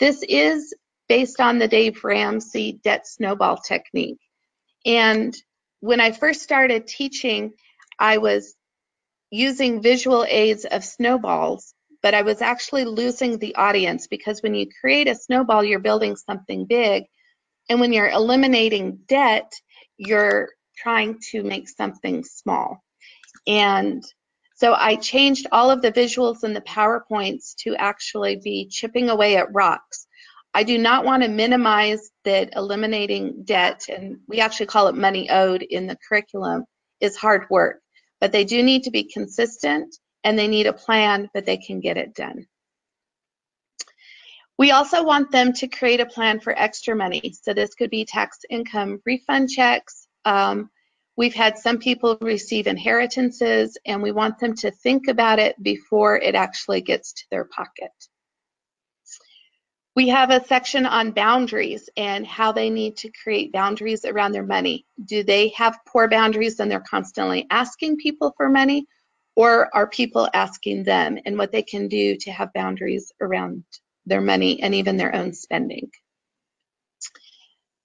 this 0.00 0.22
is 0.28 0.74
based 1.08 1.40
on 1.40 1.58
the 1.58 1.68
Dave 1.68 2.02
Ramsey 2.04 2.80
debt 2.82 3.06
snowball 3.06 3.58
technique. 3.58 4.18
And 4.84 5.36
when 5.80 6.00
I 6.00 6.12
first 6.12 6.42
started 6.42 6.86
teaching, 6.86 7.52
I 7.98 8.18
was 8.18 8.54
using 9.30 9.82
visual 9.82 10.24
aids 10.28 10.64
of 10.64 10.84
snowballs, 10.84 11.74
but 12.02 12.14
I 12.14 12.22
was 12.22 12.42
actually 12.42 12.84
losing 12.84 13.38
the 13.38 13.56
audience 13.56 14.06
because 14.06 14.42
when 14.42 14.54
you 14.54 14.66
create 14.80 15.08
a 15.08 15.14
snowball, 15.14 15.64
you're 15.64 15.80
building 15.80 16.16
something 16.16 16.66
big. 16.66 17.04
And 17.68 17.80
when 17.80 17.92
you're 17.92 18.08
eliminating 18.08 19.00
debt, 19.08 19.52
you're 19.96 20.50
trying 20.76 21.18
to 21.30 21.42
make 21.42 21.68
something 21.68 22.22
small. 22.24 22.82
And 23.46 24.04
so 24.56 24.72
I 24.74 24.96
changed 24.96 25.46
all 25.52 25.70
of 25.70 25.82
the 25.82 25.92
visuals 25.92 26.44
in 26.44 26.54
the 26.54 26.60
PowerPoints 26.60 27.56
to 27.62 27.74
actually 27.76 28.36
be 28.36 28.68
chipping 28.68 29.08
away 29.08 29.36
at 29.36 29.52
rocks. 29.52 30.05
I 30.56 30.62
do 30.62 30.78
not 30.78 31.04
want 31.04 31.22
to 31.22 31.28
minimize 31.28 32.10
that 32.24 32.54
eliminating 32.56 33.44
debt, 33.44 33.90
and 33.90 34.20
we 34.26 34.40
actually 34.40 34.64
call 34.64 34.88
it 34.88 34.94
money 34.94 35.28
owed 35.28 35.60
in 35.60 35.86
the 35.86 35.98
curriculum, 36.08 36.64
is 36.98 37.14
hard 37.14 37.44
work. 37.50 37.82
But 38.22 38.32
they 38.32 38.44
do 38.44 38.62
need 38.62 38.84
to 38.84 38.90
be 38.90 39.04
consistent 39.04 39.94
and 40.24 40.38
they 40.38 40.48
need 40.48 40.66
a 40.66 40.72
plan 40.72 41.28
that 41.34 41.44
they 41.44 41.58
can 41.58 41.80
get 41.80 41.98
it 41.98 42.14
done. 42.14 42.46
We 44.56 44.70
also 44.70 45.04
want 45.04 45.30
them 45.30 45.52
to 45.52 45.68
create 45.68 46.00
a 46.00 46.06
plan 46.06 46.40
for 46.40 46.58
extra 46.58 46.96
money. 46.96 47.34
So 47.42 47.52
this 47.52 47.74
could 47.74 47.90
be 47.90 48.06
tax 48.06 48.38
income 48.48 49.02
refund 49.04 49.50
checks. 49.50 50.08
Um, 50.24 50.70
we've 51.18 51.34
had 51.34 51.58
some 51.58 51.76
people 51.76 52.16
receive 52.22 52.66
inheritances 52.66 53.76
and 53.84 54.02
we 54.02 54.10
want 54.10 54.38
them 54.38 54.54
to 54.54 54.70
think 54.70 55.08
about 55.08 55.38
it 55.38 55.62
before 55.62 56.16
it 56.16 56.34
actually 56.34 56.80
gets 56.80 57.12
to 57.12 57.24
their 57.30 57.44
pocket. 57.44 57.92
We 59.96 60.08
have 60.08 60.30
a 60.30 60.44
section 60.44 60.86
on 60.86 61.10
boundaries 61.10 61.88
and 61.96 62.26
how 62.26 62.52
they 62.52 62.70
need 62.70 62.96
to 62.98 63.10
create 63.22 63.52
boundaries 63.52 64.04
around 64.04 64.32
their 64.32 64.44
money. 64.44 64.86
Do 65.06 65.24
they 65.24 65.48
have 65.48 65.78
poor 65.86 66.08
boundaries 66.08 66.60
and 66.60 66.70
they're 66.70 66.80
constantly 66.80 67.46
asking 67.50 67.96
people 67.96 68.34
for 68.36 68.48
money? 68.48 68.86
or 69.36 69.68
are 69.76 69.86
people 69.86 70.28
asking 70.32 70.82
them 70.82 71.18
and 71.26 71.36
what 71.36 71.52
they 71.52 71.62
can 71.62 71.88
do 71.88 72.16
to 72.16 72.32
have 72.32 72.52
boundaries 72.54 73.12
around 73.20 73.62
their 74.06 74.22
money 74.22 74.62
and 74.62 74.74
even 74.74 74.96
their 74.96 75.14
own 75.14 75.32
spending. 75.32 75.90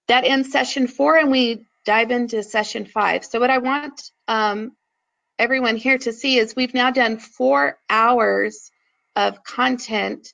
That 0.08 0.24
ends 0.24 0.50
session 0.50 0.86
four 0.86 1.18
and 1.18 1.30
we 1.30 1.66
dive 1.84 2.10
into 2.10 2.42
session 2.42 2.86
five. 2.86 3.24
So 3.24 3.38
what 3.38 3.50
I 3.50 3.58
want 3.58 4.10
um, 4.28 4.72
everyone 5.38 5.76
here 5.76 5.98
to 5.98 6.12
see 6.12 6.38
is 6.38 6.56
we've 6.56 6.74
now 6.74 6.90
done 6.90 7.18
four 7.18 7.78
hours 7.90 8.70
of 9.14 9.44
content 9.44 10.32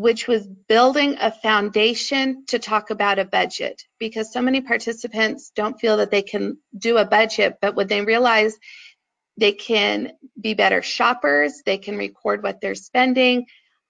which 0.00 0.26
was 0.26 0.46
building 0.46 1.16
a 1.20 1.30
foundation 1.30 2.44
to 2.46 2.58
talk 2.58 2.90
about 2.90 3.18
a 3.18 3.24
budget 3.24 3.82
because 3.98 4.32
so 4.32 4.40
many 4.40 4.62
participants 4.62 5.52
don't 5.54 5.78
feel 5.78 5.98
that 5.98 6.10
they 6.10 6.22
can 6.22 6.56
do 6.76 6.96
a 6.96 7.04
budget, 7.04 7.58
but 7.60 7.74
when 7.74 7.86
they 7.86 8.00
realize 8.00 8.58
they 9.36 9.52
can 9.52 10.12
be 10.40 10.54
better 10.54 10.80
shoppers, 10.80 11.62
they 11.66 11.76
can 11.76 11.98
record 11.98 12.42
what 12.42 12.60
they're 12.60 12.74
spending, 12.74 13.44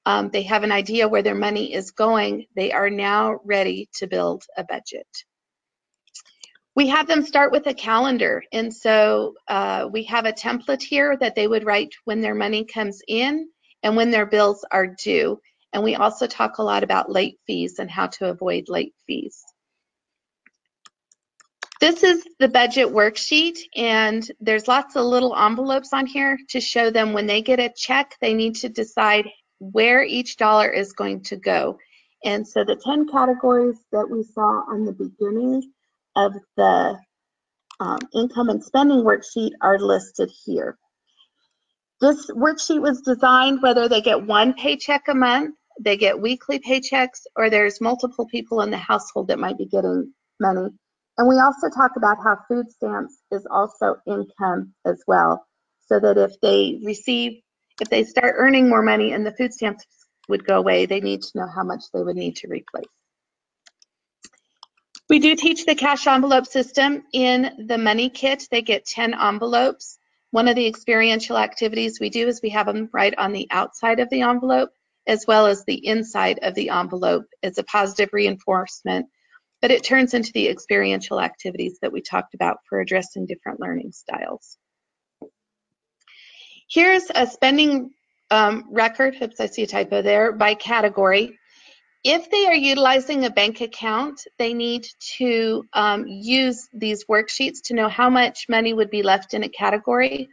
um, 0.04 0.30
they 0.30 0.42
have 0.42 0.64
an 0.64 0.72
idea 0.72 1.08
where 1.08 1.22
their 1.22 1.34
money 1.36 1.72
is 1.72 1.92
going, 1.92 2.46
they 2.56 2.72
are 2.72 2.90
now 2.90 3.38
ready 3.44 3.88
to 3.94 4.08
build 4.08 4.42
a 4.56 4.64
budget. 4.64 5.06
We 6.74 6.88
have 6.88 7.06
them 7.06 7.24
start 7.24 7.52
with 7.52 7.66
a 7.66 7.74
calendar, 7.74 8.42
and 8.52 8.74
so 8.74 9.34
uh, 9.46 9.88
we 9.92 10.04
have 10.04 10.24
a 10.24 10.32
template 10.32 10.82
here 10.82 11.16
that 11.16 11.36
they 11.36 11.46
would 11.46 11.64
write 11.64 11.94
when 12.04 12.20
their 12.20 12.34
money 12.34 12.64
comes 12.64 13.00
in 13.06 13.48
and 13.82 13.96
when 13.96 14.10
their 14.10 14.26
bills 14.26 14.64
are 14.70 14.86
due. 14.86 15.40
And 15.72 15.82
we 15.82 15.94
also 15.94 16.26
talk 16.26 16.58
a 16.58 16.62
lot 16.62 16.82
about 16.82 17.10
late 17.10 17.38
fees 17.46 17.78
and 17.78 17.90
how 17.90 18.08
to 18.08 18.28
avoid 18.28 18.68
late 18.68 18.94
fees. 19.06 19.42
This 21.80 22.02
is 22.02 22.26
the 22.38 22.48
budget 22.48 22.88
worksheet, 22.88 23.58
and 23.74 24.30
there's 24.38 24.68
lots 24.68 24.96
of 24.96 25.06
little 25.06 25.34
envelopes 25.34 25.94
on 25.94 26.04
here 26.04 26.38
to 26.50 26.60
show 26.60 26.90
them 26.90 27.14
when 27.14 27.26
they 27.26 27.40
get 27.40 27.58
a 27.58 27.72
check, 27.74 28.16
they 28.20 28.34
need 28.34 28.56
to 28.56 28.68
decide 28.68 29.26
where 29.60 30.02
each 30.02 30.36
dollar 30.36 30.68
is 30.68 30.92
going 30.92 31.22
to 31.22 31.36
go. 31.36 31.78
And 32.22 32.46
so 32.46 32.64
the 32.64 32.76
10 32.76 33.08
categories 33.08 33.78
that 33.92 34.10
we 34.10 34.24
saw 34.24 34.62
on 34.68 34.84
the 34.84 34.92
beginning 34.92 35.72
of 36.16 36.34
the 36.56 36.98
um, 37.80 37.98
income 38.14 38.50
and 38.50 38.62
spending 38.62 38.98
worksheet 38.98 39.52
are 39.62 39.78
listed 39.78 40.30
here. 40.44 40.76
This 42.00 42.30
worksheet 42.30 42.80
was 42.80 43.00
designed 43.00 43.62
whether 43.62 43.88
they 43.88 44.02
get 44.02 44.26
one 44.26 44.52
paycheck 44.54 45.08
a 45.08 45.14
month, 45.14 45.54
they 45.82 45.96
get 45.96 46.20
weekly 46.20 46.58
paychecks, 46.58 47.22
or 47.36 47.48
there's 47.48 47.80
multiple 47.80 48.26
people 48.26 48.60
in 48.60 48.70
the 48.70 48.76
household 48.76 49.28
that 49.28 49.38
might 49.38 49.58
be 49.58 49.66
getting 49.66 50.12
money. 50.38 50.68
And 51.18 51.28
we 51.28 51.38
also 51.38 51.68
talk 51.68 51.92
about 51.96 52.18
how 52.22 52.38
food 52.48 52.70
stamps 52.70 53.18
is 53.30 53.46
also 53.50 53.96
income 54.06 54.74
as 54.84 55.02
well, 55.06 55.46
so 55.86 55.98
that 55.98 56.18
if 56.18 56.32
they 56.40 56.80
receive, 56.84 57.40
if 57.80 57.88
they 57.88 58.04
start 58.04 58.34
earning 58.36 58.68
more 58.68 58.82
money 58.82 59.12
and 59.12 59.26
the 59.26 59.32
food 59.32 59.52
stamps 59.52 59.84
would 60.28 60.44
go 60.46 60.58
away, 60.58 60.86
they 60.86 61.00
need 61.00 61.22
to 61.22 61.38
know 61.38 61.48
how 61.54 61.64
much 61.64 61.84
they 61.92 62.02
would 62.02 62.16
need 62.16 62.36
to 62.36 62.48
replace. 62.48 62.84
We 65.08 65.18
do 65.18 65.34
teach 65.34 65.66
the 65.66 65.74
cash 65.74 66.06
envelope 66.06 66.46
system 66.46 67.02
in 67.12 67.66
the 67.66 67.78
money 67.78 68.10
kit. 68.10 68.46
They 68.50 68.62
get 68.62 68.86
10 68.86 69.14
envelopes. 69.14 69.98
One 70.30 70.46
of 70.46 70.54
the 70.54 70.68
experiential 70.68 71.36
activities 71.36 71.98
we 71.98 72.10
do 72.10 72.28
is 72.28 72.40
we 72.40 72.50
have 72.50 72.66
them 72.66 72.88
right 72.92 73.14
on 73.18 73.32
the 73.32 73.48
outside 73.50 73.98
of 73.98 74.08
the 74.10 74.20
envelope 74.20 74.70
as 75.10 75.26
well 75.26 75.46
as 75.46 75.64
the 75.64 75.86
inside 75.86 76.38
of 76.42 76.54
the 76.54 76.70
envelope 76.70 77.26
as 77.42 77.58
a 77.58 77.64
positive 77.64 78.08
reinforcement 78.12 79.06
but 79.60 79.70
it 79.70 79.84
turns 79.84 80.14
into 80.14 80.32
the 80.32 80.48
experiential 80.48 81.20
activities 81.20 81.78
that 81.82 81.92
we 81.92 82.00
talked 82.00 82.34
about 82.34 82.58
for 82.68 82.80
addressing 82.80 83.26
different 83.26 83.60
learning 83.60 83.92
styles. 83.92 84.56
Here's 86.68 87.10
a 87.14 87.26
spending 87.26 87.90
um, 88.30 88.66
record, 88.70 89.16
oops, 89.20 89.40
I 89.40 89.46
see 89.46 89.64
a 89.64 89.66
typo 89.66 90.02
there, 90.02 90.32
by 90.32 90.54
category. 90.54 91.36
If 92.04 92.30
they 92.30 92.46
are 92.46 92.54
utilizing 92.54 93.24
a 93.24 93.30
bank 93.30 93.60
account, 93.60 94.22
they 94.38 94.54
need 94.54 94.86
to 95.18 95.64
um, 95.74 96.06
use 96.06 96.68
these 96.72 97.04
worksheets 97.04 97.60
to 97.64 97.74
know 97.74 97.88
how 97.88 98.08
much 98.08 98.46
money 98.48 98.72
would 98.72 98.88
be 98.88 99.02
left 99.02 99.34
in 99.34 99.42
a 99.42 99.48
category. 99.48 100.30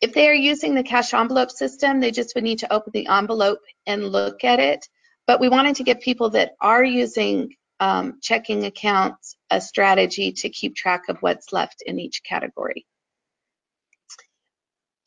If 0.00 0.12
they 0.12 0.28
are 0.28 0.34
using 0.34 0.74
the 0.74 0.82
cash 0.82 1.14
envelope 1.14 1.50
system, 1.50 2.00
they 2.00 2.10
just 2.10 2.34
would 2.34 2.44
need 2.44 2.58
to 2.60 2.72
open 2.72 2.92
the 2.92 3.08
envelope 3.08 3.60
and 3.86 4.08
look 4.08 4.44
at 4.44 4.60
it. 4.60 4.86
But 5.26 5.40
we 5.40 5.48
wanted 5.48 5.76
to 5.76 5.84
give 5.84 6.00
people 6.00 6.30
that 6.30 6.52
are 6.60 6.84
using 6.84 7.54
um, 7.80 8.18
checking 8.22 8.64
accounts 8.64 9.36
a 9.50 9.60
strategy 9.60 10.32
to 10.32 10.48
keep 10.48 10.76
track 10.76 11.08
of 11.08 11.18
what's 11.20 11.52
left 11.52 11.82
in 11.86 11.98
each 11.98 12.22
category. 12.22 12.86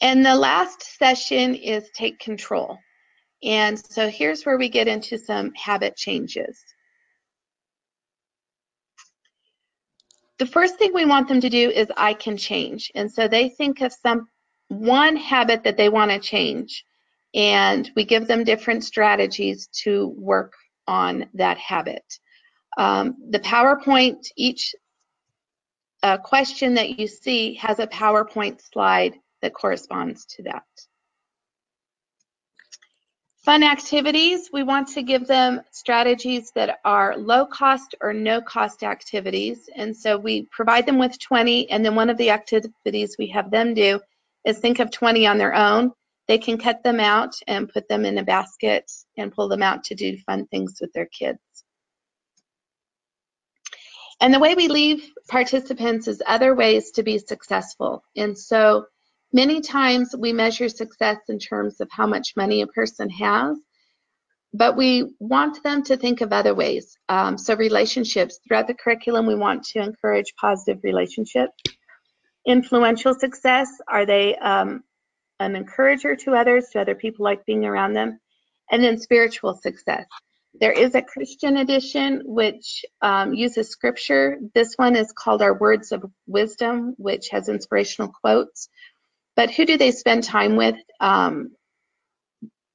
And 0.01 0.25
the 0.25 0.35
last 0.35 0.97
session 0.97 1.55
is 1.55 1.89
take 1.93 2.19
control. 2.19 2.77
And 3.43 3.79
so 3.79 4.09
here's 4.09 4.45
where 4.45 4.57
we 4.57 4.69
get 4.69 4.87
into 4.87 5.17
some 5.17 5.53
habit 5.55 5.95
changes. 5.95 6.59
The 10.39 10.45
first 10.45 10.77
thing 10.77 10.93
we 10.93 11.05
want 11.05 11.27
them 11.27 11.41
to 11.41 11.49
do 11.49 11.69
is 11.69 11.87
I 11.97 12.13
can 12.13 12.37
change. 12.37 12.91
And 12.95 13.11
so 13.11 13.27
they 13.27 13.49
think 13.49 13.81
of 13.81 13.91
some 13.91 14.27
one 14.69 15.17
habit 15.17 15.63
that 15.63 15.77
they 15.77 15.89
want 15.89 16.11
to 16.11 16.19
change 16.19 16.85
and 17.35 17.91
we 17.95 18.05
give 18.05 18.27
them 18.27 18.43
different 18.43 18.83
strategies 18.83 19.67
to 19.67 20.07
work 20.17 20.53
on 20.87 21.27
that 21.33 21.57
habit. 21.57 22.03
Um, 22.77 23.15
the 23.29 23.39
PowerPoint, 23.39 24.27
each 24.35 24.73
uh, 26.01 26.17
question 26.17 26.75
that 26.75 26.99
you 26.99 27.07
see 27.07 27.55
has 27.55 27.79
a 27.79 27.87
PowerPoint 27.87 28.61
slide 28.71 29.15
that 29.41 29.53
corresponds 29.53 30.25
to 30.25 30.43
that. 30.43 30.63
Fun 33.43 33.63
activities, 33.63 34.49
we 34.51 34.63
want 34.63 34.89
to 34.89 35.01
give 35.01 35.25
them 35.25 35.61
strategies 35.71 36.51
that 36.55 36.79
are 36.85 37.17
low 37.17 37.45
cost 37.45 37.95
or 38.01 38.13
no 38.13 38.41
cost 38.41 38.83
activities. 38.83 39.69
And 39.75 39.95
so 39.95 40.17
we 40.17 40.47
provide 40.51 40.85
them 40.85 40.99
with 40.99 41.17
20, 41.19 41.69
and 41.71 41.83
then 41.83 41.95
one 41.95 42.09
of 42.09 42.17
the 42.17 42.29
activities 42.29 43.15
we 43.17 43.27
have 43.27 43.49
them 43.49 43.73
do 43.73 43.99
is 44.45 44.59
think 44.59 44.79
of 44.79 44.91
20 44.91 45.27
on 45.27 45.37
their 45.37 45.53
own. 45.53 45.91
They 46.27 46.37
can 46.37 46.57
cut 46.57 46.83
them 46.83 46.99
out 46.99 47.33
and 47.47 47.69
put 47.69 47.87
them 47.87 48.05
in 48.05 48.17
a 48.17 48.23
basket 48.23 48.89
and 49.17 49.33
pull 49.33 49.47
them 49.47 49.63
out 49.63 49.83
to 49.85 49.95
do 49.95 50.17
fun 50.25 50.45
things 50.47 50.77
with 50.79 50.93
their 50.93 51.07
kids. 51.07 51.39
And 54.21 54.33
the 54.33 54.39
way 54.39 54.53
we 54.53 54.67
leave 54.67 55.03
participants 55.29 56.07
is 56.07 56.21
other 56.27 56.53
ways 56.53 56.91
to 56.91 57.03
be 57.03 57.17
successful. 57.17 58.03
And 58.17 58.37
so 58.37 58.85
many 59.31 59.61
times 59.61 60.13
we 60.17 60.33
measure 60.33 60.67
success 60.67 61.17
in 61.29 61.39
terms 61.39 61.79
of 61.79 61.89
how 61.91 62.05
much 62.05 62.33
money 62.35 62.61
a 62.61 62.67
person 62.67 63.09
has, 63.09 63.57
but 64.53 64.75
we 64.75 65.13
want 65.19 65.63
them 65.63 65.83
to 65.83 65.95
think 65.95 66.21
of 66.21 66.33
other 66.33 66.53
ways. 66.53 66.97
Um, 67.07 67.37
so 67.37 67.55
relationships, 67.55 68.39
throughout 68.45 68.67
the 68.67 68.73
curriculum, 68.73 69.25
we 69.25 69.35
want 69.35 69.63
to 69.65 69.79
encourage 69.79 70.33
positive 70.39 70.83
relationships. 70.83 71.53
Influential 72.49 73.13
success, 73.13 73.69
are 73.87 74.07
they 74.07 74.35
um, 74.37 74.83
an 75.39 75.55
encourager 75.55 76.15
to 76.15 76.33
others? 76.33 76.65
Do 76.73 76.79
other 76.79 76.95
people 76.95 77.23
like 77.23 77.45
being 77.45 77.63
around 77.63 77.93
them? 77.93 78.19
And 78.71 78.83
then 78.83 78.97
spiritual 78.99 79.53
success. 79.61 80.07
There 80.59 80.71
is 80.71 80.95
a 80.95 81.03
Christian 81.03 81.57
edition 81.57 82.23
which 82.25 82.83
um, 83.03 83.35
uses 83.35 83.69
scripture. 83.69 84.39
This 84.55 84.73
one 84.77 84.95
is 84.95 85.11
called 85.11 85.43
Our 85.43 85.53
Words 85.59 85.91
of 85.91 86.11
Wisdom, 86.25 86.95
which 86.97 87.29
has 87.29 87.49
inspirational 87.49 88.11
quotes. 88.11 88.67
But 89.35 89.51
who 89.51 89.63
do 89.63 89.77
they 89.77 89.91
spend 89.91 90.23
time 90.23 90.55
with? 90.55 90.75
Um, 90.99 91.51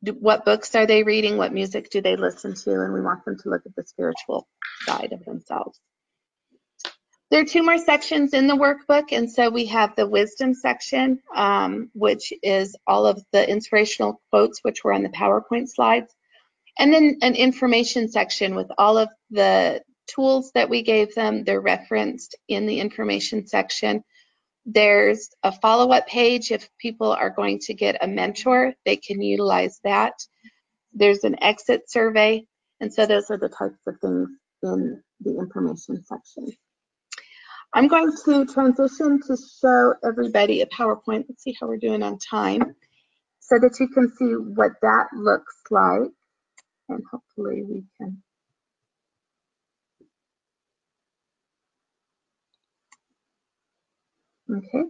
what 0.02 0.44
books 0.44 0.72
are 0.76 0.86
they 0.86 1.02
reading? 1.02 1.36
What 1.36 1.52
music 1.52 1.90
do 1.90 2.00
they 2.00 2.14
listen 2.14 2.54
to? 2.54 2.80
And 2.80 2.94
we 2.94 3.00
want 3.00 3.24
them 3.24 3.38
to 3.40 3.50
look 3.50 3.62
at 3.66 3.74
the 3.74 3.82
spiritual 3.82 4.46
side 4.86 5.12
of 5.12 5.24
themselves. 5.24 5.80
There 7.30 7.40
are 7.40 7.46
two 7.46 7.62
more 7.62 7.78
sections 7.78 8.34
in 8.34 8.46
the 8.46 8.54
workbook, 8.54 9.12
and 9.12 9.30
so 9.30 9.50
we 9.50 9.66
have 9.66 9.96
the 9.96 10.06
wisdom 10.06 10.54
section, 10.54 11.20
um, 11.34 11.90
which 11.94 12.32
is 12.42 12.76
all 12.86 13.06
of 13.06 13.24
the 13.32 13.48
inspirational 13.48 14.20
quotes, 14.30 14.60
which 14.62 14.84
were 14.84 14.92
on 14.92 15.02
the 15.02 15.08
PowerPoint 15.08 15.68
slides. 15.68 16.14
And 16.78 16.92
then 16.92 17.18
an 17.22 17.34
information 17.34 18.08
section 18.08 18.54
with 18.54 18.70
all 18.78 18.98
of 18.98 19.08
the 19.30 19.82
tools 20.06 20.52
that 20.54 20.68
we 20.68 20.82
gave 20.82 21.14
them. 21.14 21.44
They're 21.44 21.60
referenced 21.60 22.36
in 22.48 22.66
the 22.66 22.80
information 22.80 23.46
section. 23.46 24.04
There's 24.66 25.30
a 25.42 25.52
follow-up 25.52 26.06
page 26.06 26.50
if 26.50 26.68
people 26.78 27.12
are 27.12 27.30
going 27.30 27.58
to 27.60 27.74
get 27.74 28.02
a 28.02 28.08
mentor, 28.08 28.74
they 28.84 28.96
can 28.96 29.20
utilize 29.20 29.80
that. 29.84 30.14
There's 30.92 31.24
an 31.24 31.42
exit 31.42 31.90
survey, 31.90 32.46
and 32.80 32.92
so 32.92 33.06
those 33.06 33.30
are 33.30 33.38
the 33.38 33.48
types 33.48 33.80
of 33.86 33.98
things 34.00 34.28
in 34.62 35.02
the 35.20 35.38
information 35.38 36.02
section. 36.04 36.52
I'm 37.74 37.88
going 37.88 38.12
to 38.26 38.46
transition 38.46 39.20
to 39.26 39.36
show 39.60 39.94
everybody 40.04 40.62
a 40.62 40.66
PowerPoint. 40.66 41.26
Let's 41.28 41.42
see 41.42 41.56
how 41.60 41.66
we're 41.68 41.78
doing 41.78 42.02
on 42.02 42.18
time 42.18 42.62
so 43.40 43.58
that 43.60 43.78
you 43.80 43.88
can 43.88 44.10
see 44.16 44.34
what 44.34 44.72
that 44.82 45.08
looks 45.14 45.56
like 45.70 46.10
and 46.88 47.02
hopefully 47.10 47.62
we 47.62 47.84
can 47.98 48.22
okay 54.50 54.84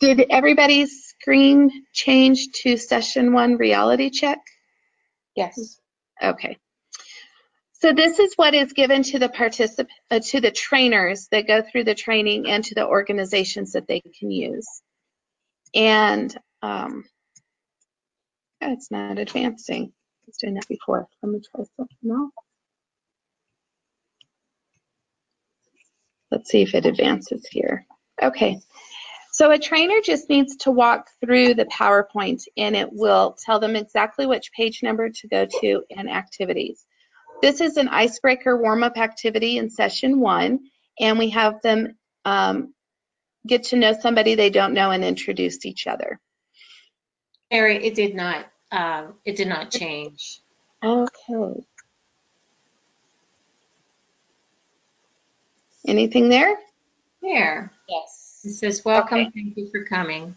Did 0.00 0.26
everybody's 0.30 1.04
screen 1.06 1.70
change 1.92 2.48
to 2.62 2.76
session 2.76 3.32
one 3.32 3.56
reality 3.56 4.10
check? 4.10 4.38
Yes. 5.36 5.80
Okay. 6.22 6.58
So 7.80 7.94
this 7.94 8.18
is 8.18 8.34
what 8.36 8.52
is 8.52 8.74
given 8.74 9.02
to 9.04 9.18
the 9.18 9.30
particip, 9.30 9.88
uh, 10.10 10.20
to 10.26 10.40
the 10.42 10.50
trainers 10.50 11.28
that 11.28 11.46
go 11.46 11.62
through 11.62 11.84
the 11.84 11.94
training 11.94 12.46
and 12.50 12.62
to 12.64 12.74
the 12.74 12.86
organizations 12.86 13.72
that 13.72 13.88
they 13.88 14.02
can 14.18 14.30
use. 14.30 14.68
And, 15.74 16.36
um, 16.60 17.04
it's 18.60 18.90
not 18.90 19.18
advancing. 19.18 19.84
I 19.86 20.24
was 20.26 20.36
doing 20.36 20.54
that 20.54 20.68
before. 20.68 21.08
Let 21.22 21.32
me 21.32 21.40
try 21.40 21.64
something 21.78 22.10
else. 22.10 22.32
Let's 26.30 26.50
see 26.50 26.60
if 26.60 26.74
it 26.74 26.84
advances 26.84 27.46
here. 27.50 27.86
Okay. 28.22 28.60
So 29.32 29.52
a 29.52 29.58
trainer 29.58 30.02
just 30.04 30.28
needs 30.28 30.56
to 30.56 30.70
walk 30.70 31.08
through 31.24 31.54
the 31.54 31.64
PowerPoint 31.64 32.42
and 32.58 32.76
it 32.76 32.92
will 32.92 33.38
tell 33.42 33.58
them 33.58 33.74
exactly 33.74 34.26
which 34.26 34.52
page 34.52 34.82
number 34.82 35.08
to 35.08 35.28
go 35.28 35.46
to 35.62 35.82
and 35.96 36.10
activities. 36.10 36.84
This 37.42 37.60
is 37.60 37.76
an 37.76 37.88
icebreaker 37.88 38.56
warm-up 38.56 38.98
activity 38.98 39.56
in 39.58 39.70
session 39.70 40.20
one, 40.20 40.60
and 40.98 41.18
we 41.18 41.30
have 41.30 41.62
them 41.62 41.96
um, 42.24 42.74
get 43.46 43.64
to 43.64 43.76
know 43.76 43.94
somebody 43.98 44.34
they 44.34 44.50
don't 44.50 44.74
know 44.74 44.90
and 44.90 45.02
introduce 45.04 45.64
each 45.64 45.86
other. 45.86 46.20
Mary, 47.50 47.84
it 47.84 47.94
did 47.94 48.14
not, 48.14 48.46
um, 48.70 49.14
it 49.24 49.36
did 49.36 49.48
not 49.48 49.70
change. 49.70 50.40
Okay. 50.84 51.64
Anything 55.86 56.28
there? 56.28 56.58
There, 57.22 57.72
Yes. 57.88 58.40
it 58.44 58.50
says, 58.50 58.84
welcome, 58.84 59.18
Okay. 59.20 59.30
thank 59.34 59.56
you 59.56 59.68
for 59.70 59.84
coming. 59.84 60.36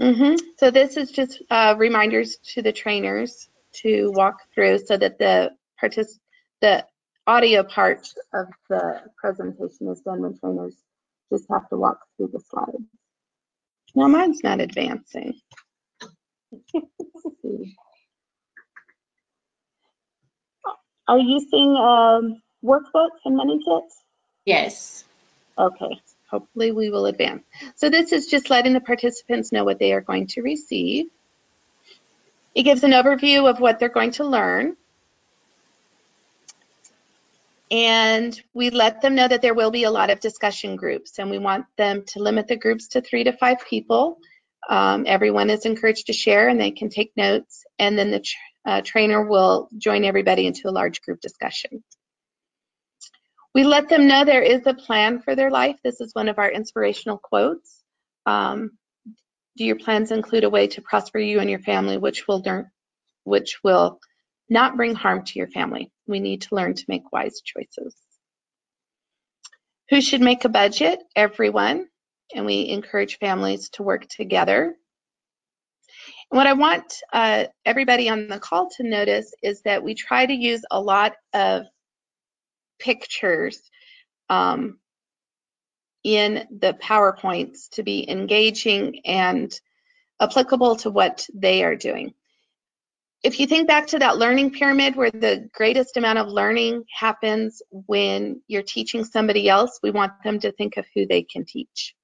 Mm-hmm. 0.00 0.36
So 0.58 0.70
this 0.70 0.96
is 0.96 1.10
just 1.10 1.42
uh, 1.50 1.74
reminders 1.76 2.36
to 2.54 2.62
the 2.62 2.72
trainers 2.72 3.48
to 3.82 4.12
walk 4.12 4.38
through 4.54 4.78
so 4.86 4.96
that 4.96 5.18
the 5.18 5.50
partic- 5.82 6.18
the 6.60 6.86
audio 7.26 7.62
part 7.62 8.08
of 8.34 8.46
the 8.68 9.02
presentation 9.16 9.88
is 9.88 10.00
done 10.00 10.22
when 10.22 10.38
trainers 10.38 10.76
just 11.32 11.46
have 11.50 11.68
to 11.70 11.76
walk 11.76 12.00
through 12.16 12.30
the 12.32 12.40
slides. 12.40 12.84
Now 13.94 14.08
mine's 14.08 14.42
not 14.44 14.60
advancing. 14.60 15.34
Are 21.08 21.18
you 21.18 21.40
using 21.40 21.76
um, 21.76 22.42
workbooks 22.64 23.20
and 23.24 23.36
money 23.36 23.58
kits? 23.64 23.96
Yes, 24.44 25.04
Okay, 25.58 26.00
hopefully 26.28 26.72
we 26.72 26.90
will 26.90 27.06
advance. 27.06 27.42
So 27.76 27.88
this 27.88 28.12
is 28.12 28.26
just 28.26 28.50
letting 28.50 28.74
the 28.74 28.80
participants 28.80 29.52
know 29.52 29.64
what 29.64 29.78
they 29.78 29.92
are 29.92 30.02
going 30.02 30.26
to 30.28 30.42
receive. 30.42 31.06
It 32.54 32.64
gives 32.64 32.84
an 32.84 32.90
overview 32.90 33.48
of 33.48 33.60
what 33.60 33.78
they're 33.78 33.88
going 33.88 34.12
to 34.12 34.24
learn. 34.24 34.76
And 37.70 38.40
we 38.54 38.70
let 38.70 39.02
them 39.02 39.16
know 39.16 39.26
that 39.26 39.42
there 39.42 39.54
will 39.54 39.72
be 39.72 39.84
a 39.84 39.90
lot 39.90 40.10
of 40.10 40.20
discussion 40.20 40.76
groups 40.76 41.18
and 41.18 41.30
we 41.30 41.38
want 41.38 41.66
them 41.76 42.04
to 42.08 42.22
limit 42.22 42.46
the 42.46 42.56
groups 42.56 42.88
to 42.88 43.00
three 43.00 43.24
to 43.24 43.32
five 43.32 43.58
people. 43.68 44.18
Um, 44.68 45.04
everyone 45.06 45.50
is 45.50 45.66
encouraged 45.66 46.06
to 46.06 46.12
share 46.12 46.48
and 46.48 46.60
they 46.60 46.70
can 46.70 46.90
take 46.90 47.12
notes 47.16 47.64
and 47.78 47.98
then 47.98 48.10
the 48.12 48.24
uh, 48.64 48.82
trainer 48.84 49.24
will 49.24 49.68
join 49.78 50.04
everybody 50.04 50.46
into 50.46 50.68
a 50.68 50.70
large 50.70 51.00
group 51.02 51.20
discussion. 51.20 51.82
We 53.54 53.64
let 53.64 53.88
them 53.88 54.06
know 54.06 54.24
there 54.24 54.42
is 54.42 54.66
a 54.66 54.74
plan 54.74 55.20
for 55.22 55.34
their 55.34 55.50
life. 55.50 55.76
This 55.82 56.00
is 56.00 56.14
one 56.14 56.28
of 56.28 56.38
our 56.38 56.50
inspirational 56.50 57.18
quotes. 57.18 57.82
Um, 58.26 58.72
do 59.56 59.64
your 59.64 59.76
plans 59.76 60.12
include 60.12 60.44
a 60.44 60.50
way 60.50 60.66
to 60.68 60.82
prosper 60.82 61.18
you 61.18 61.40
and 61.40 61.48
your 61.48 61.60
family, 61.60 61.96
which 61.96 62.28
will 62.28 62.44
which 63.24 63.58
will 63.64 63.98
not 64.48 64.76
bring 64.76 64.94
harm 64.94 65.24
to 65.24 65.38
your 65.38 65.48
family? 65.48 65.90
We 66.06 66.20
need 66.20 66.42
to 66.42 66.54
learn 66.54 66.74
to 66.74 66.84
make 66.88 67.12
wise 67.12 67.40
choices. 67.40 67.94
Who 69.90 70.00
should 70.00 70.20
make 70.20 70.44
a 70.44 70.48
budget? 70.48 71.00
Everyone. 71.14 71.86
And 72.34 72.44
we 72.44 72.68
encourage 72.68 73.18
families 73.18 73.70
to 73.70 73.82
work 73.82 74.06
together. 74.08 74.74
And 76.30 76.36
what 76.36 76.46
I 76.46 76.54
want 76.54 76.92
uh, 77.12 77.44
everybody 77.64 78.08
on 78.08 78.28
the 78.28 78.40
call 78.40 78.68
to 78.76 78.82
notice 78.82 79.32
is 79.42 79.62
that 79.62 79.82
we 79.82 79.94
try 79.94 80.26
to 80.26 80.32
use 80.32 80.62
a 80.70 80.80
lot 80.80 81.14
of 81.32 81.66
pictures 82.78 83.70
um, 84.28 84.78
in 86.02 86.46
the 86.50 86.76
PowerPoints 86.82 87.68
to 87.72 87.82
be 87.82 88.08
engaging 88.10 89.00
and 89.04 89.52
applicable 90.20 90.76
to 90.76 90.90
what 90.90 91.26
they 91.34 91.62
are 91.62 91.76
doing. 91.76 92.14
If 93.22 93.40
you 93.40 93.46
think 93.46 93.66
back 93.66 93.88
to 93.88 93.98
that 93.98 94.18
learning 94.18 94.52
pyramid 94.52 94.94
where 94.94 95.10
the 95.10 95.48
greatest 95.52 95.96
amount 95.96 96.18
of 96.18 96.28
learning 96.28 96.84
happens 96.92 97.62
when 97.70 98.40
you're 98.46 98.62
teaching 98.62 99.04
somebody 99.04 99.48
else, 99.48 99.80
we 99.82 99.90
want 99.90 100.12
them 100.22 100.38
to 100.40 100.52
think 100.52 100.76
of 100.76 100.86
who 100.94 101.06
they 101.06 101.22
can 101.22 101.44
teach. 101.44 101.94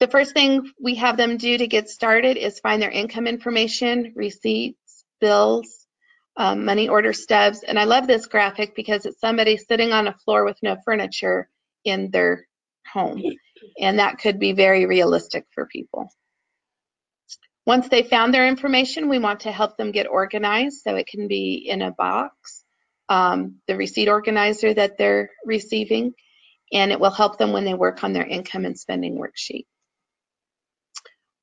The 0.00 0.08
first 0.08 0.32
thing 0.32 0.70
we 0.80 0.96
have 0.96 1.16
them 1.16 1.36
do 1.36 1.56
to 1.56 1.66
get 1.66 1.88
started 1.88 2.36
is 2.36 2.60
find 2.60 2.82
their 2.82 2.90
income 2.90 3.26
information, 3.26 4.12
receipts, 4.16 5.04
bills, 5.20 5.86
um, 6.36 6.64
money 6.64 6.88
order 6.88 7.12
stubs. 7.12 7.62
And 7.62 7.78
I 7.78 7.84
love 7.84 8.06
this 8.06 8.26
graphic 8.26 8.74
because 8.74 9.06
it's 9.06 9.20
somebody 9.20 9.56
sitting 9.56 9.92
on 9.92 10.08
a 10.08 10.18
floor 10.24 10.44
with 10.44 10.58
no 10.62 10.76
furniture 10.84 11.48
in 11.84 12.10
their 12.10 12.46
home. 12.92 13.22
And 13.78 13.98
that 13.98 14.18
could 14.18 14.38
be 14.38 14.52
very 14.52 14.86
realistic 14.86 15.46
for 15.54 15.66
people. 15.66 16.10
Once 17.64 17.88
they 17.88 18.02
found 18.02 18.34
their 18.34 18.46
information, 18.46 19.08
we 19.08 19.18
want 19.18 19.40
to 19.40 19.52
help 19.52 19.76
them 19.76 19.92
get 19.92 20.08
organized 20.08 20.82
so 20.82 20.96
it 20.96 21.06
can 21.06 21.28
be 21.28 21.54
in 21.54 21.80
a 21.80 21.92
box, 21.92 22.64
um, 23.08 23.56
the 23.68 23.76
receipt 23.76 24.08
organizer 24.08 24.74
that 24.74 24.98
they're 24.98 25.30
receiving, 25.44 26.12
and 26.72 26.90
it 26.90 26.98
will 26.98 27.10
help 27.10 27.38
them 27.38 27.52
when 27.52 27.64
they 27.64 27.74
work 27.74 28.02
on 28.02 28.12
their 28.12 28.26
income 28.26 28.64
and 28.64 28.78
spending 28.78 29.16
worksheet. 29.16 29.66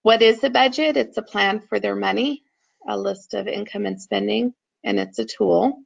What 0.02 0.22
is 0.22 0.44
a 0.44 0.50
budget? 0.50 0.98
It's 0.98 1.18
a 1.18 1.22
plan 1.22 1.62
for 1.62 1.80
their 1.80 1.96
money, 1.96 2.44
a 2.88 2.98
list 2.98 3.34
of 3.34 3.48
income 3.48 3.86
and 3.86 4.02
spending, 4.02 4.54
and 4.84 5.00
it's 5.00 5.20
a 5.20 5.26
tool. 5.26 5.84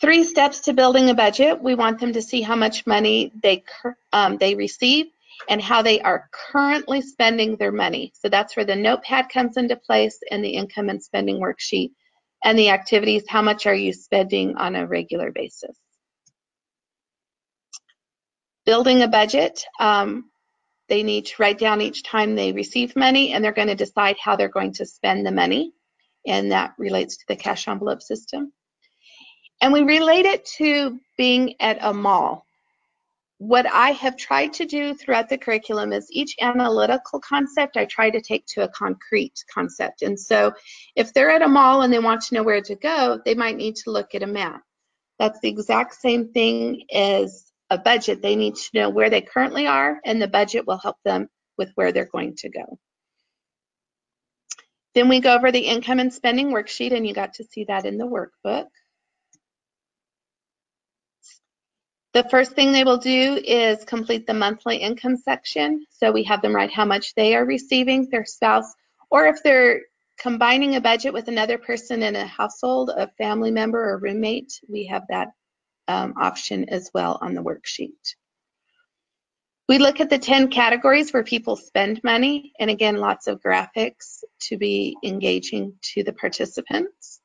Three 0.00 0.24
steps 0.24 0.60
to 0.62 0.74
building 0.74 1.08
a 1.08 1.14
budget. 1.14 1.62
We 1.62 1.74
want 1.74 1.98
them 1.98 2.12
to 2.12 2.20
see 2.20 2.42
how 2.42 2.56
much 2.56 2.86
money 2.86 3.32
they 3.42 3.64
um, 4.12 4.36
they 4.36 4.54
receive 4.54 5.06
and 5.48 5.60
how 5.60 5.82
they 5.82 6.00
are 6.00 6.28
currently 6.52 7.00
spending 7.00 7.56
their 7.56 7.72
money. 7.72 8.12
So 8.14 8.28
that's 8.28 8.56
where 8.56 8.64
the 8.64 8.76
notepad 8.76 9.28
comes 9.28 9.56
into 9.56 9.76
place 9.76 10.18
and 10.30 10.44
the 10.44 10.50
income 10.50 10.88
and 10.88 11.02
spending 11.02 11.40
worksheet 11.40 11.90
and 12.44 12.58
the 12.58 12.70
activities. 12.70 13.24
How 13.28 13.42
much 13.42 13.66
are 13.66 13.74
you 13.74 13.92
spending 13.92 14.56
on 14.56 14.76
a 14.76 14.86
regular 14.86 15.32
basis? 15.32 15.76
Building 18.66 19.02
a 19.02 19.08
budget. 19.08 19.64
Um, 19.78 20.30
they 20.88 21.02
need 21.02 21.26
to 21.26 21.34
write 21.38 21.58
down 21.58 21.80
each 21.80 22.02
time 22.02 22.34
they 22.34 22.52
receive 22.52 22.94
money 22.94 23.32
and 23.32 23.42
they're 23.42 23.52
going 23.52 23.68
to 23.68 23.74
decide 23.74 24.16
how 24.22 24.36
they're 24.36 24.48
going 24.48 24.72
to 24.74 24.86
spend 24.86 25.26
the 25.26 25.32
money. 25.32 25.72
And 26.26 26.52
that 26.52 26.74
relates 26.78 27.16
to 27.18 27.24
the 27.28 27.36
cash 27.36 27.68
envelope 27.68 28.02
system. 28.02 28.52
And 29.60 29.72
we 29.72 29.82
relate 29.82 30.26
it 30.26 30.44
to 30.58 30.98
being 31.16 31.54
at 31.60 31.78
a 31.80 31.92
mall. 31.92 32.44
What 33.38 33.66
I 33.66 33.90
have 33.90 34.16
tried 34.16 34.52
to 34.54 34.64
do 34.64 34.94
throughout 34.94 35.28
the 35.28 35.38
curriculum 35.38 35.92
is 35.92 36.06
each 36.10 36.36
analytical 36.40 37.20
concept 37.20 37.76
I 37.76 37.84
try 37.84 38.08
to 38.10 38.20
take 38.20 38.46
to 38.46 38.62
a 38.62 38.68
concrete 38.68 39.44
concept. 39.52 40.02
And 40.02 40.18
so 40.18 40.52
if 40.94 41.12
they're 41.12 41.30
at 41.30 41.42
a 41.42 41.48
mall 41.48 41.82
and 41.82 41.92
they 41.92 41.98
want 41.98 42.22
to 42.22 42.34
know 42.34 42.42
where 42.42 42.62
to 42.62 42.76
go, 42.76 43.20
they 43.24 43.34
might 43.34 43.56
need 43.56 43.76
to 43.76 43.90
look 43.90 44.14
at 44.14 44.22
a 44.22 44.26
map. 44.26 44.62
That's 45.18 45.40
the 45.40 45.48
exact 45.48 45.94
same 45.94 46.32
thing 46.32 46.82
as 46.92 47.52
a 47.70 47.78
budget. 47.78 48.22
They 48.22 48.36
need 48.36 48.54
to 48.54 48.70
know 48.74 48.90
where 48.90 49.10
they 49.10 49.20
currently 49.20 49.66
are, 49.66 50.00
and 50.04 50.20
the 50.20 50.28
budget 50.28 50.66
will 50.66 50.78
help 50.78 50.96
them 51.04 51.28
with 51.58 51.70
where 51.74 51.92
they're 51.92 52.04
going 52.06 52.36
to 52.36 52.48
go. 52.50 52.78
Then 54.94 55.08
we 55.08 55.20
go 55.20 55.34
over 55.34 55.50
the 55.50 55.66
income 55.66 55.98
and 55.98 56.12
spending 56.12 56.52
worksheet, 56.52 56.94
and 56.94 57.06
you 57.06 57.14
got 57.14 57.34
to 57.34 57.44
see 57.44 57.64
that 57.64 57.84
in 57.84 57.98
the 57.98 58.06
workbook. 58.06 58.68
The 62.14 62.28
first 62.30 62.52
thing 62.52 62.70
they 62.70 62.84
will 62.84 62.98
do 62.98 63.40
is 63.44 63.84
complete 63.84 64.24
the 64.24 64.34
monthly 64.34 64.76
income 64.76 65.16
section. 65.16 65.84
So 65.90 66.12
we 66.12 66.22
have 66.24 66.42
them 66.42 66.54
write 66.54 66.72
how 66.72 66.84
much 66.84 67.12
they 67.16 67.34
are 67.34 67.44
receiving, 67.44 68.08
their 68.08 68.24
spouse, 68.24 68.72
or 69.10 69.26
if 69.26 69.42
they're 69.42 69.80
combining 70.16 70.76
a 70.76 70.80
budget 70.80 71.12
with 71.12 71.26
another 71.26 71.58
person 71.58 72.04
in 72.04 72.14
a 72.14 72.24
household, 72.24 72.90
a 72.90 73.08
family 73.18 73.50
member 73.50 73.90
or 73.90 73.98
roommate, 73.98 74.60
we 74.68 74.86
have 74.86 75.02
that 75.08 75.32
um, 75.88 76.14
option 76.16 76.68
as 76.68 76.88
well 76.94 77.18
on 77.20 77.34
the 77.34 77.42
worksheet. 77.42 78.14
We 79.68 79.78
look 79.78 80.00
at 80.00 80.08
the 80.08 80.18
10 80.18 80.48
categories 80.48 81.12
where 81.12 81.24
people 81.24 81.56
spend 81.56 82.04
money, 82.04 82.52
and 82.60 82.70
again, 82.70 82.96
lots 82.96 83.26
of 83.26 83.40
graphics 83.40 84.22
to 84.42 84.56
be 84.56 84.96
engaging 85.02 85.74
to 85.94 86.04
the 86.04 86.12
participants. 86.12 87.20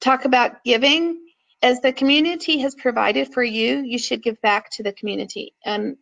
Talk 0.00 0.24
about 0.24 0.64
giving, 0.64 1.24
as 1.62 1.80
the 1.80 1.92
community 1.92 2.58
has 2.58 2.74
provided 2.74 3.32
for 3.32 3.42
you, 3.42 3.82
you 3.82 3.98
should 3.98 4.22
give 4.22 4.40
back 4.42 4.70
to 4.70 4.82
the 4.82 4.92
community. 4.92 5.54
And 5.64 5.96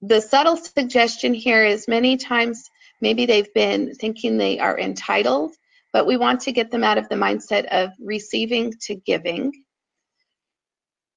the 0.00 0.20
subtle 0.20 0.56
suggestion 0.56 1.34
here 1.34 1.64
is 1.64 1.86
many 1.86 2.16
times 2.16 2.70
maybe 3.00 3.26
they've 3.26 3.52
been 3.52 3.94
thinking 3.94 4.36
they 4.36 4.58
are 4.58 4.78
entitled, 4.78 5.54
but 5.92 6.06
we 6.06 6.16
want 6.16 6.40
to 6.42 6.52
get 6.52 6.70
them 6.70 6.82
out 6.82 6.98
of 6.98 7.08
the 7.08 7.16
mindset 7.16 7.66
of 7.66 7.90
receiving 8.00 8.72
to 8.82 8.94
giving. 8.94 9.52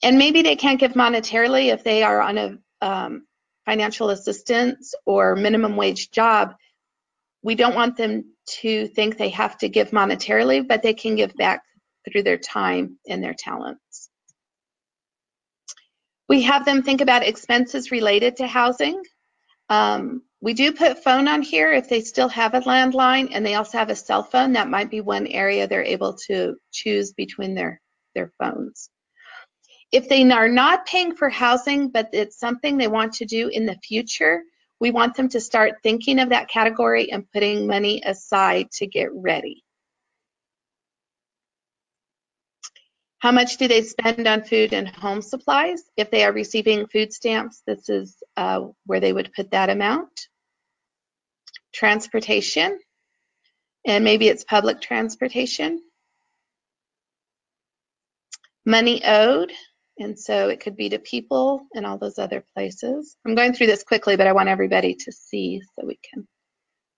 And 0.03 0.17
maybe 0.17 0.41
they 0.41 0.57
can't 0.57 0.79
give 0.79 0.93
monetarily 0.93 1.73
if 1.73 1.83
they 1.83 2.03
are 2.03 2.21
on 2.21 2.37
a 2.37 2.57
um, 2.81 3.25
financial 3.65 4.09
assistance 4.09 4.93
or 5.05 5.35
minimum 5.35 5.77
wage 5.77 6.11
job. 6.11 6.55
We 7.41 7.55
don't 7.55 7.73
want 7.73 7.95
them 7.95 8.25
to 8.61 8.87
think 8.89 9.17
they 9.17 9.29
have 9.29 9.57
to 9.59 9.69
give 9.69 9.91
monetarily, 9.91 10.67
but 10.67 10.83
they 10.83 10.93
can 10.93 11.15
give 11.15 11.33
back 11.35 11.63
through 12.05 12.23
their 12.23 12.37
time 12.37 12.97
and 13.07 13.23
their 13.23 13.35
talents. 13.37 14.09
We 16.27 16.43
have 16.43 16.65
them 16.65 16.81
think 16.81 17.01
about 17.01 17.23
expenses 17.23 17.91
related 17.91 18.37
to 18.37 18.47
housing. 18.47 19.01
Um, 19.69 20.23
we 20.41 20.53
do 20.53 20.73
put 20.73 21.03
phone 21.03 21.27
on 21.27 21.41
here 21.41 21.71
if 21.71 21.89
they 21.89 22.01
still 22.01 22.29
have 22.29 22.53
a 22.53 22.61
landline 22.61 23.29
and 23.31 23.45
they 23.45 23.55
also 23.55 23.77
have 23.77 23.89
a 23.89 23.95
cell 23.95 24.23
phone. 24.23 24.53
That 24.53 24.69
might 24.69 24.89
be 24.89 25.01
one 25.01 25.27
area 25.27 25.67
they're 25.67 25.83
able 25.83 26.13
to 26.27 26.55
choose 26.71 27.13
between 27.13 27.55
their, 27.55 27.81
their 28.13 28.31
phones. 28.39 28.89
If 29.91 30.09
they 30.09 30.29
are 30.31 30.49
not 30.49 30.85
paying 30.85 31.15
for 31.15 31.29
housing, 31.29 31.89
but 31.89 32.09
it's 32.11 32.39
something 32.39 32.77
they 32.77 32.87
want 32.87 33.13
to 33.13 33.25
do 33.25 33.47
in 33.47 33.65
the 33.65 33.77
future, 33.83 34.43
we 34.79 34.91
want 34.91 35.15
them 35.15 35.29
to 35.29 35.39
start 35.39 35.81
thinking 35.81 36.19
of 36.19 36.29
that 36.29 36.49
category 36.49 37.11
and 37.11 37.31
putting 37.31 37.65
money 37.65 38.01
aside 38.05 38.69
to 38.73 38.87
get 38.87 39.09
ready. 39.13 39.64
How 43.25 43.31
much 43.31 43.57
do 43.57 43.67
they 43.67 43.81
spend 43.81 44.27
on 44.27 44.43
food 44.43 44.71
and 44.71 44.87
home 44.87 45.19
supplies? 45.19 45.81
If 45.97 46.11
they 46.11 46.23
are 46.23 46.31
receiving 46.31 46.85
food 46.85 47.11
stamps, 47.11 47.63
this 47.65 47.89
is 47.89 48.21
uh, 48.37 48.67
where 48.85 48.99
they 48.99 49.13
would 49.13 49.33
put 49.33 49.49
that 49.49 49.71
amount. 49.71 50.27
Transportation, 51.73 52.79
and 53.83 54.03
maybe 54.03 54.27
it's 54.27 54.43
public 54.43 54.79
transportation. 54.79 55.81
Money 58.63 59.03
owed, 59.03 59.51
and 59.97 60.19
so 60.19 60.49
it 60.49 60.59
could 60.59 60.77
be 60.77 60.89
to 60.89 60.99
people 60.99 61.65
and 61.73 61.83
all 61.83 61.97
those 61.97 62.19
other 62.19 62.45
places. 62.53 63.17
I'm 63.25 63.33
going 63.33 63.53
through 63.53 63.65
this 63.65 63.81
quickly, 63.81 64.17
but 64.17 64.27
I 64.27 64.33
want 64.33 64.49
everybody 64.49 64.93
to 64.93 65.11
see 65.11 65.63
so 65.73 65.87
we 65.87 65.97
can 66.07 66.27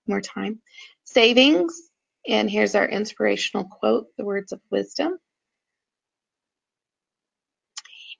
more 0.08 0.20
time. 0.20 0.60
Savings, 1.06 1.84
and 2.28 2.52
here's 2.52 2.76
our 2.76 2.86
inspirational 2.86 3.64
quote, 3.64 4.08
the 4.18 4.26
words 4.26 4.52
of 4.52 4.60
wisdom. 4.70 5.20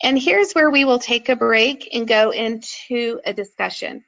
And 0.02 0.18
here's 0.18 0.54
where 0.54 0.70
we 0.70 0.86
will 0.86 1.00
take 1.00 1.30
a 1.30 1.36
break 1.36 1.90
and 1.94 2.08
go 2.08 2.32
into 2.32 3.20
a 3.26 3.34
discussion. 3.34 4.04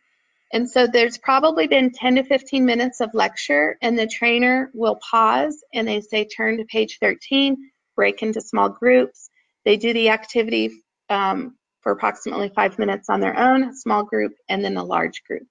And 0.51 0.69
so 0.69 0.87
there's 0.87 1.17
probably 1.17 1.67
been 1.67 1.91
10 1.91 2.15
to 2.15 2.23
15 2.23 2.65
minutes 2.65 3.01
of 3.01 3.13
lecture 3.13 3.77
and 3.81 3.97
the 3.97 4.07
trainer 4.07 4.71
will 4.73 4.99
pause 5.09 5.63
and 5.73 5.87
they 5.87 6.01
say 6.01 6.25
turn 6.25 6.57
to 6.57 6.65
page 6.65 6.97
13, 6.99 7.57
break 7.95 8.21
into 8.23 8.41
small 8.41 8.69
groups. 8.69 9.29
They 9.65 9.77
do 9.77 9.93
the 9.93 10.09
activity 10.09 10.71
um, 11.09 11.55
for 11.81 11.91
approximately 11.91 12.49
five 12.49 12.79
minutes 12.79 13.09
on 13.09 13.19
their 13.19 13.37
own, 13.37 13.75
small 13.75 14.03
group, 14.03 14.33
and 14.47 14.63
then 14.63 14.77
a 14.77 14.83
large 14.83 15.23
group. 15.23 15.43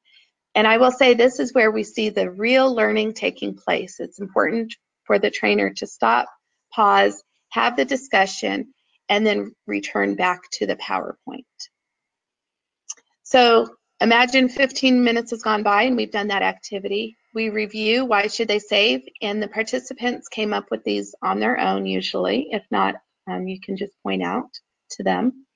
And 0.55 0.67
I 0.67 0.79
will 0.79 0.91
say 0.91 1.15
this 1.15 1.39
is 1.39 1.55
where 1.55 1.71
we 1.71 1.85
see 1.85 2.09
the 2.09 2.31
real 2.31 2.75
learning 2.75 3.15
taking 3.15 3.55
place. 3.55 4.01
It's 4.01 4.19
important 4.19 4.75
for 5.05 5.19
the 5.19 5.31
trainer 5.31 5.71
to 5.75 5.87
stop, 5.87 6.29
pause, 6.73 7.23
have 7.51 7.77
the 7.77 7.85
discussion, 7.85 8.75
and 9.09 9.27
then 9.27 9.55
return 9.67 10.15
back 10.15 10.43
to 10.53 10.67
the 10.67 10.77
PowerPoint. 10.77 11.45
So 13.23 13.69
imagine 14.01 14.49
15 14.49 15.05
minutes 15.05 15.31
has 15.33 15.43
gone 15.43 15.63
by 15.63 15.83
and 15.83 15.97
we've 15.97 16.11
done 16.13 16.29
that 16.29 16.43
activity. 16.43 17.17
We 17.35 17.51
review 17.51 18.05
why 18.05 18.29
should 18.29 18.49
they 18.49 18.59
save 18.59 19.03
and 19.23 19.43
the 19.43 19.49
participants 19.49 20.29
came 20.29 20.53
up 20.53 20.71
with 20.71 20.85
these 20.85 21.15
on 21.23 21.41
their 21.41 21.59
own 21.59 21.87
usually. 21.87 22.49
If 22.51 22.65
not, 22.71 22.97
um, 23.31 23.47
you 23.47 23.61
can 23.61 23.77
just 23.77 23.93
point 24.03 24.23
out 24.23 24.51
to 24.93 25.03
them. 25.03 25.47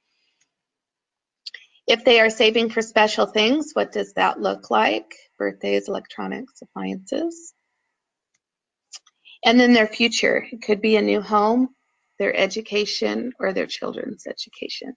If 1.86 2.04
they 2.04 2.20
are 2.20 2.30
saving 2.30 2.70
for 2.70 2.82
special 2.82 3.26
things, 3.26 3.72
what 3.72 3.92
does 3.92 4.12
that 4.14 4.40
look 4.40 4.70
like? 4.70 5.14
Birthdays, 5.38 5.88
electronics, 5.88 6.62
appliances. 6.62 7.52
And 9.44 9.58
then 9.58 9.72
their 9.72 9.88
future. 9.88 10.46
It 10.52 10.62
could 10.62 10.80
be 10.80 10.96
a 10.96 11.02
new 11.02 11.20
home, 11.20 11.70
their 12.22 12.34
education 12.36 13.32
or 13.40 13.52
their 13.52 13.66
children's 13.66 14.28
education. 14.28 14.94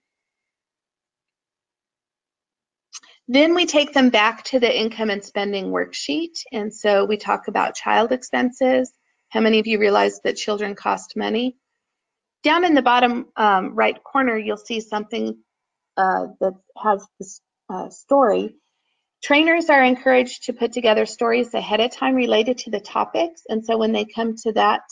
Then 3.27 3.55
we 3.55 3.65
take 3.65 3.93
them 3.93 4.11
back 4.11 4.43
to 4.43 4.59
the 4.59 4.79
income 4.79 5.09
and 5.09 5.25
spending 5.25 5.71
worksheet. 5.71 6.37
And 6.51 6.71
so 6.71 7.03
we 7.05 7.17
talk 7.17 7.47
about 7.47 7.73
child 7.73 8.11
expenses. 8.11 8.93
How 9.29 9.39
many 9.39 9.57
of 9.57 9.65
you 9.65 9.79
realize 9.79 10.19
that 10.23 10.35
children 10.35 10.75
cost 10.75 11.17
money? 11.17 11.57
Down 12.43 12.63
in 12.63 12.75
the 12.75 12.83
bottom 12.83 13.25
um, 13.35 13.73
right 13.73 13.97
corner, 14.03 14.37
you'll 14.37 14.57
see 14.57 14.79
something 14.79 15.35
uh, 15.97 16.27
that 16.41 16.53
has 16.77 17.03
this 17.17 17.41
uh, 17.73 17.89
story. 17.89 18.53
Trainers 19.23 19.71
are 19.71 19.83
encouraged 19.83 20.43
to 20.43 20.53
put 20.53 20.73
together 20.73 21.07
stories 21.07 21.55
ahead 21.55 21.79
of 21.79 21.89
time 21.89 22.13
related 22.13 22.59
to 22.59 22.69
the 22.69 22.79
topics. 22.79 23.41
And 23.49 23.65
so 23.65 23.79
when 23.79 23.93
they 23.93 24.05
come 24.05 24.35
to 24.43 24.51
that 24.51 24.83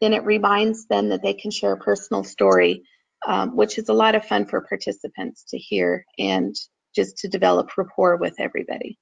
then 0.00 0.12
it 0.12 0.24
reminds 0.24 0.86
them 0.86 1.08
that 1.08 1.22
they 1.22 1.34
can 1.34 1.50
share 1.50 1.72
a 1.72 1.78
personal 1.78 2.22
story, 2.22 2.82
um, 3.26 3.56
which 3.56 3.78
is 3.78 3.88
a 3.88 3.94
lot 3.94 4.14
of 4.14 4.26
fun 4.26 4.46
for 4.46 4.60
participants 4.60 5.44
to 5.48 5.58
hear 5.58 6.04
and 6.18 6.54
just 6.94 7.18
to 7.18 7.28
develop 7.28 7.76
rapport 7.76 8.16
with 8.16 8.34
everybody. 8.38 8.98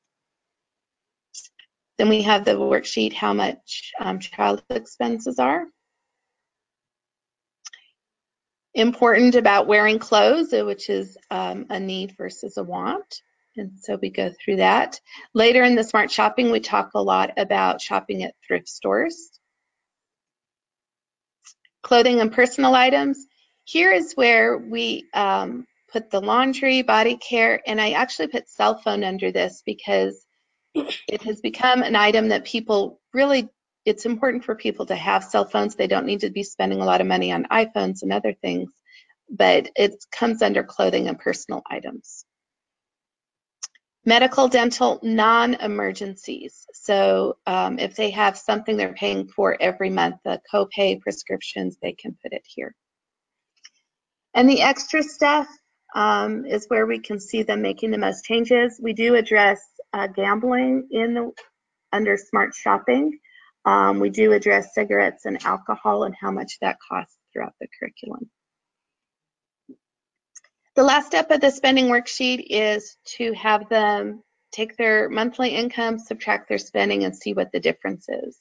Then 1.99 2.09
we 2.09 2.23
have 2.23 2.45
the 2.45 2.53
worksheet, 2.53 3.13
how 3.13 3.33
much 3.33 3.93
um, 4.01 4.19
child 4.19 4.63
expenses 4.71 5.39
are. 5.39 5.67
Important 8.75 9.37
about 9.37 9.69
wearing 9.69 10.01
clothes, 10.01 10.53
uh, 10.53 10.65
which 10.65 10.91
is 10.91 11.17
um, 11.31 11.67
a 11.71 11.79
need 11.79 12.15
versus 12.17 12.57
a 12.57 12.65
want. 12.65 13.23
And 13.57 13.79
so 13.81 13.97
we 14.03 14.11
go 14.11 14.33
through 14.45 14.57
that. 14.57 15.01
Later 15.33 15.63
in 15.63 15.77
the 15.77 15.85
smart 15.85 16.11
shopping, 16.11 16.51
we 16.51 16.59
talk 16.59 16.91
a 16.95 17.03
lot 17.03 17.35
about 17.37 17.81
shopping 17.81 18.25
at 18.25 18.35
thrift 18.45 18.69
stores 18.69 19.31
clothing 21.85 22.21
and 22.21 22.33
personal 22.33 22.75
items. 22.75 23.25
Here 23.65 23.93
is 23.93 24.15
where 24.15 24.59
we 24.59 25.05
um, 25.15 25.67
put 25.93 26.11
the 26.11 26.21
laundry, 26.21 26.83
body 26.83 27.17
care, 27.17 27.61
and 27.67 27.81
I 27.81 27.93
actually 27.93 28.29
put 28.29 28.49
cell 28.49 28.79
phone 28.79 29.05
under 29.05 29.31
this 29.31 29.63
because 29.65 30.27
it 30.75 31.23
has 31.23 31.41
become 31.41 31.83
an 31.83 31.95
item 31.95 32.29
that 32.29 32.45
people 32.45 33.01
really, 33.13 33.49
it's 33.85 34.07
important 34.07 34.45
for 34.45 34.57
people 34.57 34.87
to 34.87 34.97
have 34.97 35.23
cell 35.23 35.45
phones. 35.45 35.77
They 35.77 35.87
don't 35.87 36.07
need 36.07 36.21
to 36.21 36.31
be 36.31 36.43
spending 36.43 36.81
a 36.81 36.85
lot 36.85 37.01
of 37.01 37.07
money 37.07 37.31
on 37.31 37.45
iPhones 37.45 38.03
and 38.03 38.13
other 38.13 38.33
things, 38.33 38.73
but 39.31 39.71
it 39.77 39.95
comes 40.11 40.43
under 40.43 40.65
clothing 40.65 41.09
and 41.09 41.19
personal 41.19 41.63
items. 41.71 42.25
Medical, 44.07 44.49
dental, 44.49 45.01
non-emergencies. 45.03 46.67
So 46.75 47.39
um, 47.47 47.79
if 47.79 47.97
they 47.97 48.11
have 48.11 48.37
something 48.37 48.77
they're 48.77 48.93
paying 48.93 49.29
for 49.29 49.57
every 49.61 49.89
month, 49.89 50.17
the 50.25 50.41
copay 50.53 51.01
prescriptions, 51.01 51.79
they 51.81 51.93
can 51.93 52.17
put 52.23 52.33
it 52.33 52.45
here. 52.47 52.75
And 54.35 54.49
the 54.49 54.61
extra 54.61 55.03
stuff 55.03 55.49
um, 55.95 56.45
is 56.45 56.67
where 56.69 56.87
we 56.87 56.99
can 56.99 57.19
see 57.19 57.45
them 57.45 57.63
making 57.63 57.93
the 57.93 57.99
most 57.99 58.25
changes. 58.25 58.79
We 58.83 58.93
do 58.93 59.15
address 59.15 59.61
uh, 59.93 60.09
gambling 60.09 60.89
in 60.91 61.15
the 61.15 61.33
under 61.93 62.19
smart 62.19 62.55
shopping. 62.55 63.19
Um, 63.65 64.01
we 64.01 64.11
do 64.11 64.33
address 64.33 64.75
cigarettes 64.75 65.25
and 65.25 65.43
alcohol 65.45 66.05
and 66.05 66.15
how 66.21 66.31
much 66.31 66.59
that 66.61 66.77
costs 66.87 67.17
throughout 67.33 67.55
the 67.61 67.69
curriculum. 67.79 68.29
The 70.75 70.83
last 70.83 71.07
step 71.07 71.31
of 71.31 71.41
the 71.41 71.51
spending 71.51 71.87
worksheet 71.87 72.47
is 72.51 72.97
to 73.17 73.33
have 73.35 73.69
them 73.69 74.25
take 74.51 74.77
their 74.77 75.09
monthly 75.09 75.51
income, 75.51 75.99
subtract 76.01 76.49
their 76.49 76.59
spending, 76.59 77.05
and 77.05 77.17
see 77.17 77.33
what 77.33 77.53
the 77.53 77.61
difference 77.61 78.09
is. 78.09 78.37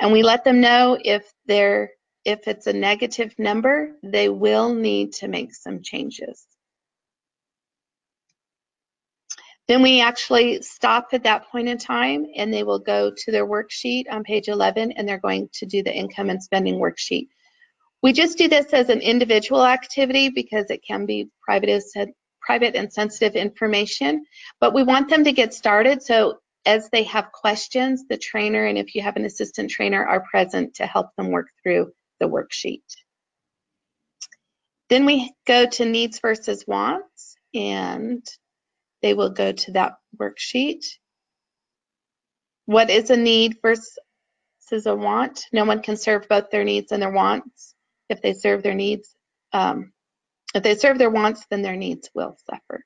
And 0.00 0.12
we 0.12 0.22
let 0.22 0.44
them 0.44 0.60
know 0.60 0.96
if 1.02 1.32
they're 1.46 1.90
if 2.24 2.46
it's 2.46 2.68
a 2.68 2.72
negative 2.72 3.34
number, 3.36 3.96
they 4.04 4.28
will 4.28 4.72
need 4.72 5.12
to 5.14 5.26
make 5.26 5.52
some 5.52 5.82
changes. 5.82 6.46
Then 9.66 9.82
we 9.82 10.00
actually 10.00 10.62
stop 10.62 11.08
at 11.12 11.24
that 11.24 11.48
point 11.48 11.68
in 11.68 11.78
time 11.78 12.26
and 12.36 12.54
they 12.54 12.62
will 12.62 12.78
go 12.78 13.10
to 13.16 13.32
their 13.32 13.46
worksheet 13.46 14.04
on 14.08 14.22
page 14.22 14.46
11 14.48 14.92
and 14.92 15.08
they're 15.08 15.18
going 15.18 15.48
to 15.54 15.66
do 15.66 15.82
the 15.82 15.92
income 15.92 16.30
and 16.30 16.40
spending 16.40 16.76
worksheet. 16.76 17.26
We 18.02 18.12
just 18.12 18.36
do 18.36 18.48
this 18.48 18.66
as 18.72 18.88
an 18.88 19.00
individual 19.00 19.64
activity 19.64 20.28
because 20.28 20.66
it 20.70 20.82
can 20.86 21.06
be 21.06 21.30
private, 21.40 22.74
and 22.74 22.92
sensitive 22.92 23.36
information, 23.36 24.24
but 24.60 24.74
we 24.74 24.82
want 24.82 25.08
them 25.08 25.22
to 25.24 25.32
get 25.32 25.54
started. 25.54 26.02
So 26.02 26.38
as 26.66 26.90
they 26.90 27.04
have 27.04 27.30
questions, 27.32 28.04
the 28.08 28.16
trainer 28.16 28.64
and 28.66 28.76
if 28.76 28.94
you 28.94 29.02
have 29.02 29.16
an 29.16 29.24
assistant 29.24 29.70
trainer 29.70 30.04
are 30.04 30.24
present 30.28 30.74
to 30.74 30.86
help 30.86 31.14
them 31.16 31.30
work 31.30 31.48
through 31.62 31.92
the 32.18 32.28
worksheet. 32.28 32.82
Then 34.88 35.06
we 35.06 35.32
go 35.46 35.66
to 35.66 35.84
needs 35.84 36.18
versus 36.20 36.64
wants, 36.66 37.36
and 37.54 38.26
they 39.00 39.14
will 39.14 39.30
go 39.30 39.52
to 39.52 39.72
that 39.72 39.94
worksheet. 40.20 40.84
What 42.66 42.90
is 42.90 43.10
a 43.10 43.16
need 43.16 43.56
versus 43.62 43.96
a 44.86 44.94
want? 44.94 45.46
No 45.52 45.64
one 45.64 45.82
can 45.82 45.96
serve 45.96 46.28
both 46.28 46.50
their 46.50 46.64
needs 46.64 46.92
and 46.92 47.00
their 47.00 47.10
wants. 47.12 47.74
If 48.12 48.20
they 48.20 48.34
serve 48.34 48.62
their 48.62 48.74
needs, 48.74 49.14
um, 49.52 49.92
if 50.54 50.62
they 50.62 50.74
serve 50.76 50.98
their 50.98 51.10
wants, 51.10 51.46
then 51.50 51.62
their 51.62 51.76
needs 51.76 52.10
will 52.14 52.36
suffer. 52.48 52.84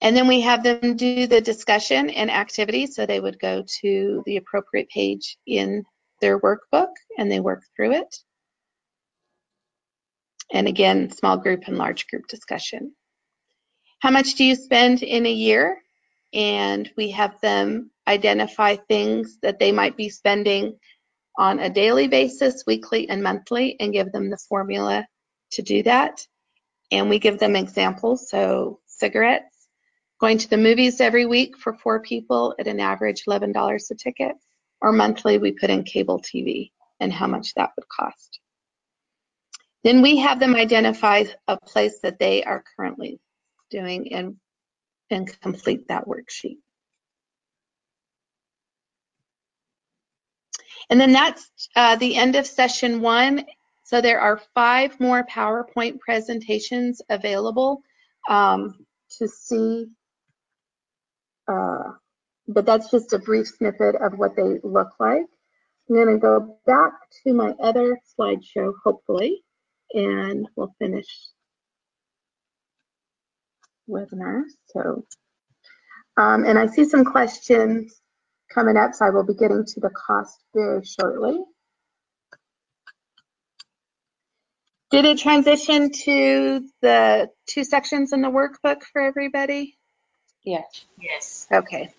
And 0.00 0.16
then 0.16 0.26
we 0.26 0.40
have 0.40 0.64
them 0.64 0.96
do 0.96 1.26
the 1.26 1.40
discussion 1.40 2.10
and 2.10 2.30
activities. 2.30 2.96
So 2.96 3.06
they 3.06 3.20
would 3.20 3.38
go 3.38 3.64
to 3.82 4.22
the 4.26 4.36
appropriate 4.38 4.88
page 4.88 5.36
in 5.46 5.84
their 6.20 6.40
workbook 6.40 6.92
and 7.18 7.30
they 7.30 7.40
work 7.40 7.62
through 7.76 7.92
it. 7.92 8.16
And 10.52 10.66
again, 10.66 11.10
small 11.12 11.36
group 11.36 11.64
and 11.66 11.78
large 11.78 12.08
group 12.08 12.26
discussion. 12.26 12.92
How 14.00 14.10
much 14.10 14.34
do 14.34 14.44
you 14.44 14.56
spend 14.56 15.02
in 15.02 15.26
a 15.26 15.32
year? 15.32 15.80
And 16.32 16.90
we 16.96 17.10
have 17.10 17.40
them 17.40 17.90
identify 18.08 18.76
things 18.76 19.38
that 19.42 19.58
they 19.60 19.70
might 19.70 19.96
be 19.96 20.08
spending 20.08 20.78
on 21.38 21.58
a 21.58 21.70
daily 21.70 22.08
basis, 22.08 22.64
weekly 22.66 23.08
and 23.08 23.22
monthly, 23.22 23.78
and 23.80 23.92
give 23.92 24.12
them 24.12 24.30
the 24.30 24.36
formula 24.48 25.06
to 25.52 25.62
do 25.62 25.82
that. 25.82 26.26
And 26.90 27.08
we 27.08 27.18
give 27.18 27.38
them 27.38 27.56
examples. 27.56 28.28
So 28.28 28.80
cigarettes, 28.86 29.68
going 30.20 30.38
to 30.38 30.50
the 30.50 30.56
movies 30.56 31.00
every 31.00 31.26
week 31.26 31.56
for 31.56 31.74
four 31.74 32.00
people 32.00 32.54
at 32.58 32.66
an 32.66 32.80
average 32.80 33.24
$11 33.26 33.90
a 33.90 33.94
ticket, 33.94 34.36
or 34.80 34.92
monthly 34.92 35.38
we 35.38 35.52
put 35.52 35.70
in 35.70 35.84
cable 35.84 36.20
TV 36.20 36.72
and 37.00 37.12
how 37.12 37.26
much 37.26 37.54
that 37.54 37.70
would 37.76 37.88
cost. 37.88 38.40
Then 39.82 40.02
we 40.02 40.18
have 40.18 40.40
them 40.40 40.54
identify 40.54 41.24
a 41.48 41.56
place 41.56 42.00
that 42.00 42.18
they 42.18 42.44
are 42.44 42.62
currently 42.76 43.18
doing 43.70 44.12
and, 44.12 44.36
and 45.10 45.40
complete 45.40 45.88
that 45.88 46.06
worksheet. 46.06 46.58
And 50.90 51.00
then 51.00 51.12
that's 51.12 51.50
uh, 51.76 51.96
the 51.96 52.16
end 52.16 52.36
of 52.36 52.46
session 52.46 53.00
one. 53.00 53.44
So 53.84 54.00
there 54.00 54.20
are 54.20 54.40
five 54.54 54.98
more 55.00 55.24
PowerPoint 55.24 56.00
presentations 56.00 57.02
available 57.08 57.82
um, 58.28 58.86
to 59.18 59.28
see, 59.28 59.86
uh, 61.48 61.92
but 62.48 62.66
that's 62.66 62.90
just 62.90 63.12
a 63.12 63.18
brief 63.18 63.48
snippet 63.48 63.96
of 63.96 64.18
what 64.18 64.36
they 64.36 64.58
look 64.62 64.90
like. 65.00 65.24
I'm 65.88 65.96
going 65.96 66.08
to 66.08 66.18
go 66.18 66.58
back 66.66 66.92
to 67.24 67.32
my 67.32 67.54
other 67.60 67.98
slideshow, 68.18 68.72
hopefully 68.84 69.42
and 69.92 70.48
we'll 70.56 70.74
finish 70.78 71.06
webinar. 73.88 74.42
So, 74.66 75.04
um, 76.16 76.44
and 76.44 76.58
I 76.58 76.66
see 76.66 76.84
some 76.84 77.04
questions 77.04 77.99
coming 78.52 78.76
up, 78.76 78.94
so 78.94 79.06
I 79.06 79.10
will 79.10 79.24
be 79.24 79.34
getting 79.34 79.64
to 79.64 79.80
the 79.80 79.90
cost 79.90 80.40
very 80.54 80.84
shortly. 80.84 81.40
Did 84.90 85.04
it 85.04 85.18
transition 85.18 85.90
to 85.90 86.68
the 86.82 87.30
two 87.46 87.62
sections 87.62 88.12
in 88.12 88.22
the 88.22 88.28
workbook 88.28 88.82
for 88.92 89.00
everybody? 89.00 89.78
Yes. 90.42 90.84
Yes. 91.00 91.46
Okay. 91.52 91.90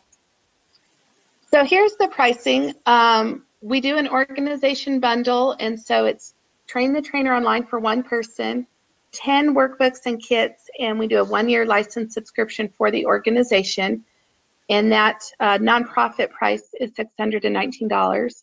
So 1.52 1.64
here's 1.64 1.95
the 1.95 2.10
pricing. 2.10 2.74
Um, 2.86 3.45
we 3.62 3.80
do 3.80 3.97
an 3.97 4.10
organization 4.10 4.99
bundle, 4.99 5.56
and 5.60 5.80
so 5.80 6.06
it's 6.06 6.34
train 6.68 6.91
the 6.91 7.02
trainer 7.02 7.34
online 7.34 7.66
for 7.66 7.80
one 7.80 8.04
person, 8.04 8.68
10 9.14 9.54
workbooks 9.54 10.06
and 10.06 10.22
kits, 10.22 10.70
and 10.80 10.97
we 10.97 11.08
do 11.08 11.20
a 11.20 11.24
one-year 11.24 11.66
license 11.66 12.14
subscription 12.14 12.70
for 12.78 12.91
the 12.91 13.06
organization. 13.06 14.04
And 14.70 14.91
that 14.91 15.22
uh, 15.39 15.57
nonprofit 15.57 16.32
price 16.32 16.68
is 16.80 16.91
$619. 16.91 18.34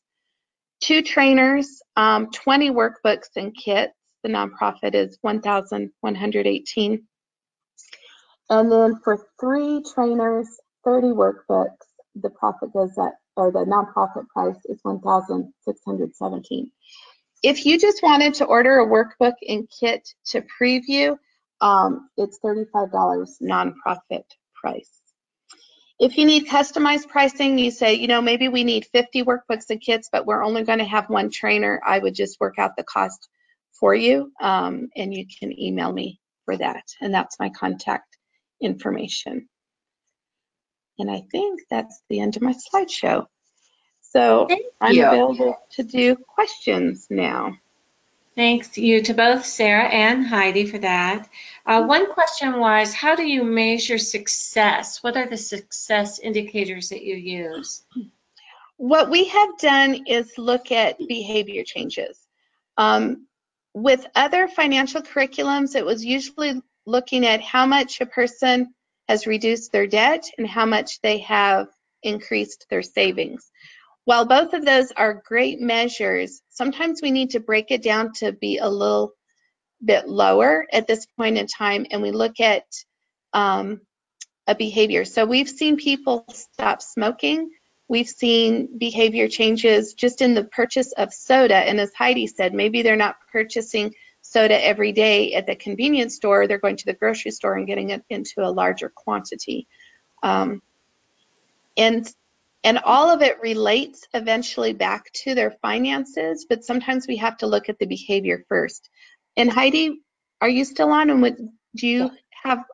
Two 0.80 1.02
trainers, 1.02 1.82
um, 1.96 2.30
20 2.30 2.70
workbooks 2.70 3.28
and 3.36 3.54
kits. 3.56 3.92
The 4.22 4.28
nonprofit 4.28 4.94
is 4.94 5.18
1,118. 5.22 7.06
And 8.50 8.72
then 8.72 9.00
for 9.04 9.26
three 9.40 9.82
trainers, 9.94 10.48
30 10.84 11.08
workbooks, 11.08 11.76
the 12.14 12.30
profit 12.30 12.72
goes 12.72 12.96
up, 12.98 13.14
or 13.36 13.52
the 13.52 13.64
nonprofit 13.64 14.26
price 14.28 14.56
is 14.64 14.78
1,617. 14.82 16.70
If 17.42 17.64
you 17.64 17.78
just 17.78 18.02
wanted 18.02 18.34
to 18.34 18.44
order 18.44 18.80
a 18.80 18.86
workbook 18.86 19.34
and 19.46 19.68
kit 19.68 20.08
to 20.26 20.42
preview, 20.60 21.16
um, 21.60 22.08
it's 22.16 22.38
$35 22.44 23.28
nonprofit 23.42 24.24
price. 24.54 24.97
If 25.99 26.16
you 26.16 26.26
need 26.26 26.46
customized 26.46 27.09
pricing, 27.09 27.59
you 27.59 27.72
say, 27.72 27.94
you 27.94 28.07
know, 28.07 28.22
maybe 28.22 28.49
we 28.49 28.62
need 28.62 28.86
50 28.92 29.24
workbooks 29.24 29.70
and 29.70 29.80
kits, 29.80 30.09
but 30.12 30.26
we're 30.26 30.44
only 30.44 30.62
going 30.62 30.78
to 30.78 30.84
have 30.84 31.11
one 31.11 31.30
trainer. 31.30 31.80
I 31.84 31.99
would 31.99 32.14
just 32.14 32.38
work 32.40 32.55
out 32.59 32.76
the 32.76 32.84
cost 32.84 33.28
for 33.72 33.94
you, 33.94 34.32
um, 34.40 34.88
and 34.96 35.12
you 35.12 35.26
can 35.26 35.59
email 35.59 35.92
me 35.92 36.20
for 36.44 36.57
that. 36.57 36.84
And 37.01 37.12
that's 37.12 37.38
my 37.40 37.51
contact 37.51 38.16
information. 38.61 39.49
And 41.01 41.11
I 41.11 41.22
think 41.30 41.62
that's 41.70 42.03
the 42.09 42.20
end 42.20 42.36
of 42.36 42.42
my 42.42 42.55
slideshow. 42.55 43.26
So 44.01 44.46
Thank 44.49 44.66
I'm 44.80 44.94
you. 44.94 45.07
available 45.07 45.57
to 45.72 45.82
do 45.82 46.16
questions 46.16 47.07
now. 47.11 47.57
Thanks 48.39 48.78
you 48.78 49.03
to 49.03 49.14
both 49.14 49.45
Sara 49.45 49.89
and 49.89 50.24
Heidi 50.24 50.64
for 50.64 50.78
that. 50.78 51.28
Uh, 51.66 51.82
one 51.86 52.12
question 52.12 52.61
was, 52.61 52.95
how 52.95 53.16
do 53.16 53.26
you 53.26 53.43
measure 53.43 53.99
success? 53.99 55.03
What 55.03 55.16
are 55.16 55.28
the 55.28 55.36
success 55.36 56.20
indicators 56.20 56.91
that 56.91 57.03
you 57.03 57.16
use? 57.16 57.82
What 58.76 59.11
we 59.11 59.24
have 59.24 59.59
done 59.59 60.05
is 60.07 60.39
look 60.39 60.70
at 60.70 61.01
behavior 61.09 61.64
changes. 61.64 62.16
Um, 62.76 63.26
with 63.74 64.07
other 64.14 64.47
financial 64.47 65.03
curriculums, 65.03 65.74
it 65.74 65.84
was 65.84 66.05
usually 66.05 66.62
looking 66.86 67.26
at 67.26 67.41
how 67.41 67.66
much 67.66 68.01
a 68.01 68.07
person 68.07 68.72
has 69.09 69.26
reduced 69.26 69.72
their 69.72 69.89
debt 69.89 70.30
and 70.39 70.47
how 70.47 70.64
much 70.64 71.01
they 71.01 71.18
have 71.18 71.70
increased 72.05 72.66
their 72.70 72.82
savings. 72.82 73.51
While 74.09 74.24
both 74.24 74.54
of 74.54 74.64
those 74.64 74.90
are 74.92 75.22
great 75.22 75.61
measures, 75.61 76.40
sometimes 76.48 77.02
we 77.02 77.11
need 77.11 77.32
to 77.32 77.40
break 77.40 77.70
it 77.70 77.82
down 77.82 78.14
to 78.14 78.32
be 78.32 78.56
a 78.56 78.66
little 78.66 79.12
bit 79.84 80.09
lower 80.09 80.66
at 80.72 80.86
this 80.86 81.04
point 81.04 81.36
in 81.36 81.46
time, 81.46 81.84
and 81.90 82.00
we 82.00 82.11
look 82.11 82.40
at 82.40 82.64
um, 83.34 83.82
a 84.46 84.54
behavior. 84.54 85.04
So 85.04 85.26
we've 85.26 85.50
seen 85.50 85.76
people 85.76 86.24
stop 86.30 86.80
smoking. 86.80 87.50
We've 87.86 88.09
seen 88.09 88.78
behavior 88.78 89.28
changes 89.28 89.92
just 89.92 90.22
in 90.22 90.32
the 90.32 90.44
purchase 90.44 90.92
of 90.92 91.12
soda. 91.12 91.56
And 91.56 91.78
as 91.78 91.92
Heidi 91.92 92.28
said, 92.28 92.54
maybe 92.54 92.80
they're 92.80 92.96
not 92.96 93.16
purchasing 93.30 93.94
soda 94.22 94.59
every 94.64 94.92
day 94.92 95.34
at 95.34 95.46
the 95.46 95.54
convenience 95.54 96.14
store. 96.14 96.46
They're 96.46 96.56
going 96.56 96.76
to 96.76 96.86
the 96.86 96.94
grocery 96.94 97.32
store 97.32 97.56
and 97.56 97.66
getting 97.66 97.90
it 97.90 98.04
into 98.09 98.40
a 98.40 98.48
larger 98.48 98.88
quantity. 98.88 99.68
Um, 100.22 100.62
and 101.76 102.11
and 102.68 102.78
all 102.84 103.08
of 103.10 103.22
it 103.22 103.40
relates 103.40 104.06
eventually 104.12 104.74
back 104.74 105.10
to 105.24 105.34
their 105.34 105.52
finances, 105.62 106.44
but 106.46 106.66
sometimes 106.66 107.06
we 107.08 107.16
have 107.16 107.38
to 107.38 107.46
look 107.46 107.70
at 107.70 107.78
the 107.78 107.86
behavior 107.86 108.44
first. 108.46 108.90
And 109.38 109.50
Heidi, 109.50 110.02
are 110.42 110.50
you 110.50 110.66
still 110.66 110.92
on? 110.92 111.08
And 111.08 111.22
what, 111.22 111.38
do 111.74 111.86
you 111.86 112.10
have, 112.42 112.64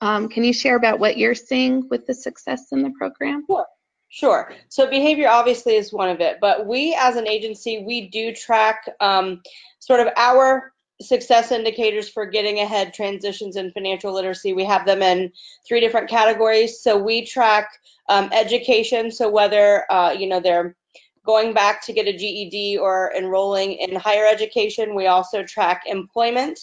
um, 0.00 0.28
can 0.28 0.42
you 0.42 0.52
share 0.52 0.74
about 0.74 0.98
what 0.98 1.16
you're 1.16 1.36
seeing 1.36 1.88
with 1.88 2.08
the 2.08 2.14
success 2.14 2.72
in 2.72 2.82
the 2.82 2.90
program? 2.98 3.44
Sure. 3.46 3.66
Sure. 4.08 4.52
So 4.68 4.90
behavior 4.90 5.28
obviously 5.28 5.76
is 5.76 5.92
one 5.92 6.08
of 6.08 6.20
it, 6.20 6.38
but 6.40 6.66
we 6.66 6.96
as 6.98 7.14
an 7.14 7.28
agency, 7.28 7.84
we 7.86 8.08
do 8.08 8.34
track 8.34 8.90
um, 8.98 9.42
sort 9.78 10.00
of 10.00 10.08
our 10.16 10.72
success 11.00 11.50
indicators 11.50 12.08
for 12.08 12.26
getting 12.26 12.58
ahead 12.58 12.92
transitions 12.92 13.56
in 13.56 13.72
financial 13.72 14.12
literacy. 14.12 14.52
We 14.52 14.64
have 14.64 14.86
them 14.86 15.02
in 15.02 15.32
three 15.66 15.80
different 15.80 16.08
categories. 16.08 16.80
So 16.82 16.98
we 16.98 17.24
track 17.24 17.70
um, 18.08 18.28
education, 18.32 19.10
so 19.10 19.28
whether 19.30 19.90
uh, 19.90 20.12
you 20.12 20.26
know 20.28 20.40
they're 20.40 20.76
going 21.24 21.52
back 21.52 21.84
to 21.86 21.92
get 21.92 22.06
a 22.06 22.16
GED 22.16 22.78
or 22.78 23.12
enrolling 23.16 23.72
in 23.72 23.94
higher 23.94 24.26
education. 24.26 24.94
We 24.94 25.06
also 25.06 25.42
track 25.42 25.82
employment. 25.86 26.58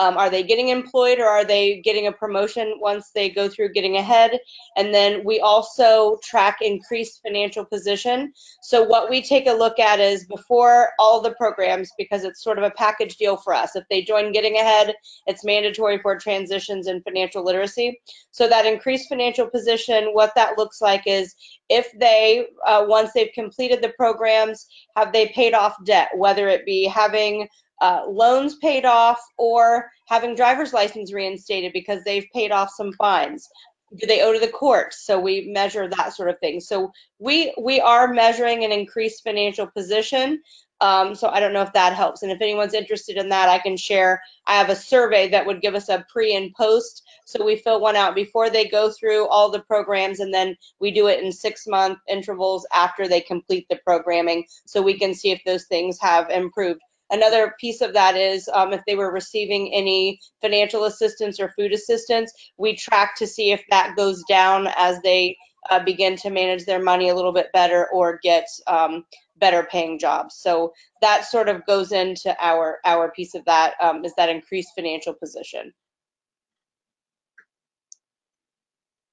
Um, 0.00 0.16
are 0.16 0.30
they 0.30 0.42
getting 0.42 0.68
employed 0.68 1.18
or 1.18 1.26
are 1.26 1.44
they 1.44 1.82
getting 1.82 2.06
a 2.06 2.12
promotion 2.12 2.78
once 2.80 3.10
they 3.14 3.28
go 3.28 3.50
through 3.50 3.74
getting 3.74 3.96
ahead? 3.96 4.38
And 4.76 4.94
then 4.94 5.22
we 5.24 5.40
also 5.40 6.18
track 6.24 6.58
increased 6.62 7.20
financial 7.22 7.66
position. 7.66 8.32
So 8.62 8.82
what 8.82 9.10
we 9.10 9.20
take 9.20 9.46
a 9.46 9.52
look 9.52 9.78
at 9.78 10.00
is 10.00 10.24
before 10.24 10.92
all 10.98 11.20
the 11.20 11.34
programs, 11.34 11.90
because 11.98 12.24
it's 12.24 12.42
sort 12.42 12.58
of 12.58 12.64
a 12.64 12.70
package 12.70 13.16
deal 13.16 13.36
for 13.36 13.52
us. 13.52 13.76
If 13.76 13.84
they 13.90 14.02
join 14.02 14.32
getting 14.32 14.56
ahead, 14.56 14.94
it's 15.26 15.44
mandatory 15.44 15.98
for 16.00 16.18
transitions 16.18 16.86
in 16.86 17.02
financial 17.02 17.44
literacy. 17.44 18.00
So 18.30 18.48
that 18.48 18.64
increased 18.64 19.08
financial 19.10 19.48
position, 19.50 20.14
what 20.14 20.34
that 20.34 20.56
looks 20.56 20.80
like 20.80 21.02
is 21.06 21.34
if 21.68 21.92
they, 21.98 22.46
uh, 22.66 22.86
once 22.88 23.10
they've 23.12 23.32
completed 23.34 23.82
the 23.82 23.92
programs, 23.98 24.66
have 24.96 25.12
they 25.12 25.28
paid 25.28 25.52
off 25.52 25.76
debt, 25.84 26.08
whether 26.16 26.48
it 26.48 26.64
be 26.64 26.84
having 26.84 27.48
uh, 27.80 28.04
loans 28.08 28.56
paid 28.56 28.84
off 28.84 29.20
or 29.38 29.90
having 30.06 30.34
driver's 30.34 30.72
license 30.72 31.12
reinstated 31.12 31.72
because 31.72 32.02
they've 32.04 32.26
paid 32.34 32.52
off 32.52 32.70
some 32.70 32.92
fines. 32.92 33.48
Do 33.96 34.06
they 34.06 34.22
owe 34.22 34.32
to 34.32 34.38
the 34.38 34.48
courts? 34.48 35.04
So 35.04 35.18
we 35.18 35.50
measure 35.52 35.88
that 35.88 36.14
sort 36.14 36.28
of 36.28 36.38
thing. 36.38 36.60
So 36.60 36.92
we 37.18 37.52
we 37.60 37.80
are 37.80 38.12
measuring 38.12 38.64
an 38.64 38.70
increased 38.70 39.24
financial 39.24 39.66
position. 39.66 40.42
Um, 40.82 41.14
so 41.14 41.28
i 41.28 41.40
don't 41.40 41.52
know 41.52 41.60
if 41.60 41.72
that 41.74 41.94
helps. 41.94 42.22
And 42.22 42.30
if 42.32 42.40
anyone's 42.40 42.72
interested 42.72 43.16
in 43.16 43.28
that 43.30 43.48
i 43.48 43.58
can 43.58 43.76
share. 43.76 44.22
I 44.46 44.56
have 44.56 44.70
a 44.70 44.76
survey 44.76 45.28
that 45.30 45.44
would 45.44 45.60
give 45.60 45.74
us 45.74 45.88
a 45.88 46.04
pre 46.08 46.36
and 46.36 46.54
post. 46.54 47.02
So 47.24 47.44
we 47.44 47.56
fill 47.56 47.80
one 47.80 47.96
out 47.96 48.14
before 48.14 48.48
they 48.48 48.68
go 48.68 48.90
through 48.90 49.26
all 49.28 49.50
the 49.50 49.62
programs 49.62 50.20
and 50.20 50.32
then 50.32 50.56
we 50.78 50.90
do 50.90 51.08
it 51.08 51.22
in 51.22 51.32
six 51.32 51.66
month 51.66 51.98
intervals 52.08 52.66
after 52.72 53.08
they 53.08 53.20
complete 53.20 53.66
the 53.68 53.80
programming 53.84 54.46
so 54.66 54.80
we 54.80 54.98
can 54.98 55.14
see 55.14 55.32
if 55.32 55.42
those 55.44 55.64
things 55.66 55.98
have 56.00 56.30
improved 56.30 56.80
Another 57.10 57.54
piece 57.60 57.80
of 57.80 57.92
that 57.94 58.16
is 58.16 58.48
um, 58.52 58.72
if 58.72 58.80
they 58.86 58.94
were 58.94 59.12
receiving 59.12 59.72
any 59.74 60.20
financial 60.40 60.84
assistance 60.84 61.40
or 61.40 61.52
food 61.56 61.72
assistance, 61.72 62.32
we 62.56 62.76
track 62.76 63.16
to 63.16 63.26
see 63.26 63.50
if 63.50 63.62
that 63.70 63.96
goes 63.96 64.22
down 64.28 64.68
as 64.76 65.00
they 65.02 65.36
uh, 65.70 65.80
begin 65.80 66.16
to 66.16 66.30
manage 66.30 66.64
their 66.64 66.82
money 66.82 67.08
a 67.08 67.14
little 67.14 67.32
bit 67.32 67.52
better 67.52 67.88
or 67.92 68.18
get 68.22 68.46
um, 68.66 69.04
better 69.36 69.66
paying 69.70 69.98
jobs. 69.98 70.36
So 70.36 70.72
that 71.00 71.24
sort 71.24 71.48
of 71.48 71.66
goes 71.66 71.92
into 71.92 72.34
our 72.40 72.78
our 72.84 73.10
piece 73.10 73.34
of 73.34 73.44
that 73.46 73.74
um, 73.80 74.04
is 74.04 74.14
that 74.16 74.28
increased 74.28 74.70
financial 74.74 75.14
position. 75.14 75.72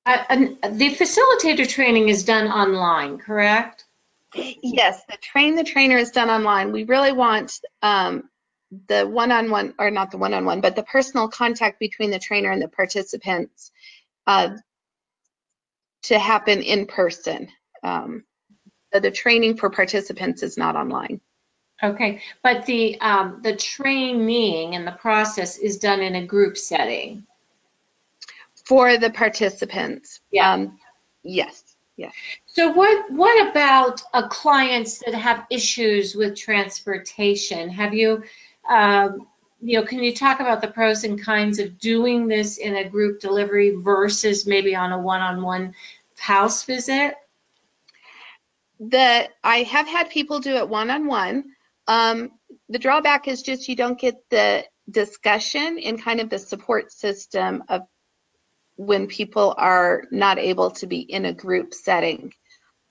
Uh, 0.06 0.24
the 0.72 0.96
facilitator 0.96 1.68
training 1.68 2.08
is 2.08 2.24
done 2.24 2.48
online, 2.48 3.18
correct? 3.18 3.87
Yes, 4.62 5.04
the 5.06 5.18
train 5.18 5.56
the 5.56 5.64
trainer 5.64 5.98
is 5.98 6.12
done 6.12 6.30
online. 6.30 6.72
We 6.72 6.84
really 6.84 7.12
want 7.12 7.60
um, 7.82 8.30
the 8.88 9.06
one-on-one, 9.06 9.74
or 9.80 9.92
not 9.92 10.12
the 10.12 10.18
one-on-one, 10.18 10.62
but 10.62 10.76
the 10.76 10.84
personal 10.84 11.28
contact 11.28 11.80
between 11.80 12.12
the 12.12 12.20
trainer 12.20 12.52
and 12.52 12.62
the 12.62 12.68
participants 12.68 13.72
uh, 14.26 14.50
to 16.04 16.20
happen 16.20 16.62
in 16.62 16.86
person. 16.86 17.50
Um, 17.84 18.24
so 18.94 19.00
the 19.00 19.12
training 19.12 19.58
for 19.58 19.70
participants 19.70 20.44
is 20.44 20.58
not 20.58 20.76
online. 20.76 21.22
Okay, 21.84 22.22
but 22.42 22.66
the 22.66 23.00
um, 23.02 23.42
the 23.44 23.56
training 23.56 24.76
and 24.76 24.88
the 24.88 24.94
process 24.94 25.58
is 25.58 25.78
done 25.78 26.02
in 26.02 26.16
a 26.16 26.26
group 26.26 26.58
setting. 26.58 27.26
For 28.66 28.98
the 28.98 29.12
participants, 29.12 30.20
Yeah. 30.32 30.54
um, 30.54 30.80
yes, 31.24 31.67
yes. 31.98 32.14
So 32.46 32.72
what 32.72 33.12
what 33.12 33.50
about 33.50 34.02
uh, 34.14 34.28
clients 34.30 35.00
that 35.00 35.14
have 35.14 35.46
issues 35.50 36.16
with 36.16 36.36
transportation? 36.36 37.70
Have 37.70 37.94
you, 37.94 38.24
um, 38.70 39.28
you 39.62 39.80
know, 39.80 39.86
can 39.86 40.02
you 40.02 40.14
talk 40.14 40.40
about 40.40 40.62
the 40.62 40.70
pros 40.70 41.04
and 41.04 41.22
cons 41.22 41.60
of 41.60 41.78
doing 41.80 42.28
this 42.28 42.58
in 42.58 42.78
a 42.78 42.88
group 42.88 43.20
delivery 43.20 43.76
versus 43.76 44.48
maybe 44.48 44.76
on 44.76 44.92
a 44.92 44.98
one-on-one 44.98 45.74
house 46.18 46.64
visit? 46.64 47.16
The 48.80 49.28
I 49.44 49.64
have 49.64 49.88
had 49.88 50.10
people 50.10 50.40
do 50.40 50.56
it 50.56 50.70
one-on-one. 50.70 51.46
Um, 51.88 52.32
the 52.70 52.80
drawback 52.80 53.28
is 53.28 53.42
just 53.42 53.68
you 53.68 53.76
don't 53.76 54.00
get 54.00 54.30
the 54.30 54.66
discussion 54.90 55.80
and 55.80 56.02
kind 56.02 56.20
of 56.20 56.30
the 56.30 56.40
support 56.40 56.92
system 56.92 57.64
of 57.70 57.88
when 58.78 59.08
people 59.08 59.54
are 59.58 60.04
not 60.12 60.38
able 60.38 60.72
to 60.72 60.88
be 60.88 61.00
in 61.00 61.26
a 61.26 61.34
group 61.34 61.74
setting. 61.74 62.34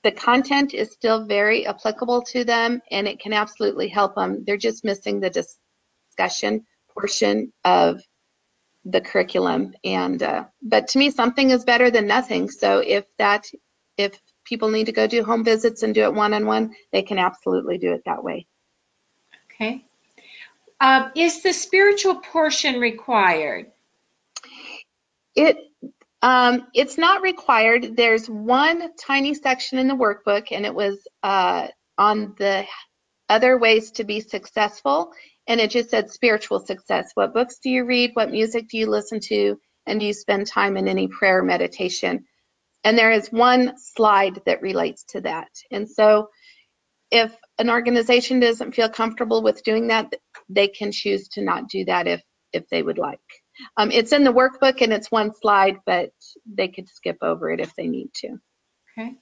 The 0.03 0.12
content 0.12 0.74
is 0.74 0.93
still 0.93 1.24
very 1.24 1.66
applicable 1.66 2.22
to 2.22 2.45
them 2.45 2.80
and 2.91 3.09
it 3.09 3.18
can 3.18 3.32
absolutely 3.32 3.89
help 3.89 4.14
them. 4.14 4.45
They're 4.45 4.57
just 4.57 4.84
missing 4.84 5.20
the 5.20 5.30
discussion 5.30 6.66
portion 6.93 7.53
of 7.64 8.01
the 8.84 9.01
curriculum. 9.01 9.74
And 9.84 10.22
uh, 10.22 10.45
but 10.62 10.89
to 10.89 10.99
me, 10.99 11.11
something 11.11 11.51
is 11.51 11.64
better 11.64 11.91
than 11.91 12.07
nothing. 12.07 12.51
So 12.51 12.78
if 12.78 13.05
that 13.18 13.47
if 13.97 14.20
people 14.45 14.68
need 14.68 14.87
to 14.87 14.93
go 14.93 15.07
do 15.07 15.24
home 15.24 15.45
visits 15.45 15.82
and 15.82 15.95
do 15.95 16.05
it 16.05 16.14
one-on-one, 16.14 16.74
they 16.93 17.03
can 17.03 17.18
absolutely 17.18 17.78
do 17.78 17.93
it 17.93 18.03
that 18.07 18.22
way. 18.22 18.47
Okay. 19.53 19.84
Um, 20.80 21.11
is 21.16 21.43
the 21.43 21.53
spiritual 21.53 22.16
portion 22.16 22.78
required? 22.78 23.72
It 25.37 25.59
um, 26.22 26.66
it's 26.74 26.99
not 26.99 27.22
required. 27.22 27.97
There's 27.97 28.28
one 28.28 28.91
tiny 28.97 29.34
section 29.34 29.78
in 29.78 29.87
the 29.87 29.95
workbook, 29.95 30.49
and 30.51 30.66
it 30.66 30.74
was 30.74 31.07
uh, 31.22 31.68
on 31.99 32.34
the 32.39 32.64
other 33.28 33.59
ways 33.59 33.93
to 33.93 34.05
be 34.05 34.20
successful, 34.20 35.12
and 35.47 35.61
it 35.61 35.70
just 35.70 35.91
said 35.91 36.11
spiritual 36.11 36.61
success. 36.61 37.12
What 37.14 37.34
books 37.34 37.59
do 37.62 37.70
you 37.70 37.84
read? 37.84 38.12
What 38.14 38.30
music 38.30 38.68
do 38.68 38.78
you 38.78 38.89
listen 38.89 39.20
to? 39.20 39.61
And 39.87 40.01
do 40.01 40.07
you 40.07 40.12
spend 40.12 40.49
time 40.49 40.76
in 40.76 40.89
any 40.89 41.07
prayer 41.09 41.43
meditation? 41.43 42.24
And 42.82 42.99
there 42.99 43.12
is 43.12 43.28
one 43.28 43.74
slide 43.78 44.43
that 44.47 44.62
relates 44.62 45.05
to 45.11 45.20
that. 45.22 45.51
And 45.70 45.89
so 45.89 46.30
if 47.11 47.37
an 47.59 47.70
organization 47.70 48.41
doesn't 48.41 48.74
feel 48.74 48.89
comfortable 48.89 49.43
with 49.43 49.62
doing 49.62 49.89
that, 49.89 50.12
they 50.49 50.68
can 50.68 50.93
choose 50.93 51.28
to 51.30 51.43
not 51.43 51.68
do 51.68 51.84
that 51.84 52.07
if, 52.09 52.22
if 52.53 52.68
they 52.68 52.82
would 52.82 52.99
like. 52.99 53.20
Um, 53.76 53.90
it's 53.90 54.12
in 54.12 54.24
the 54.24 54.32
workbook 54.32 54.82
and 54.82 54.92
it's 54.92 55.11
one 55.11 55.34
slide, 55.34 55.78
but 55.86 56.11
they 56.46 56.68
could 56.68 56.88
skip 56.88 57.18
over 57.22 57.50
it 57.50 57.61
if 57.61 57.74
they 57.74 57.86
need 57.88 58.12
to. 58.14 58.38
Okay. 58.98 59.14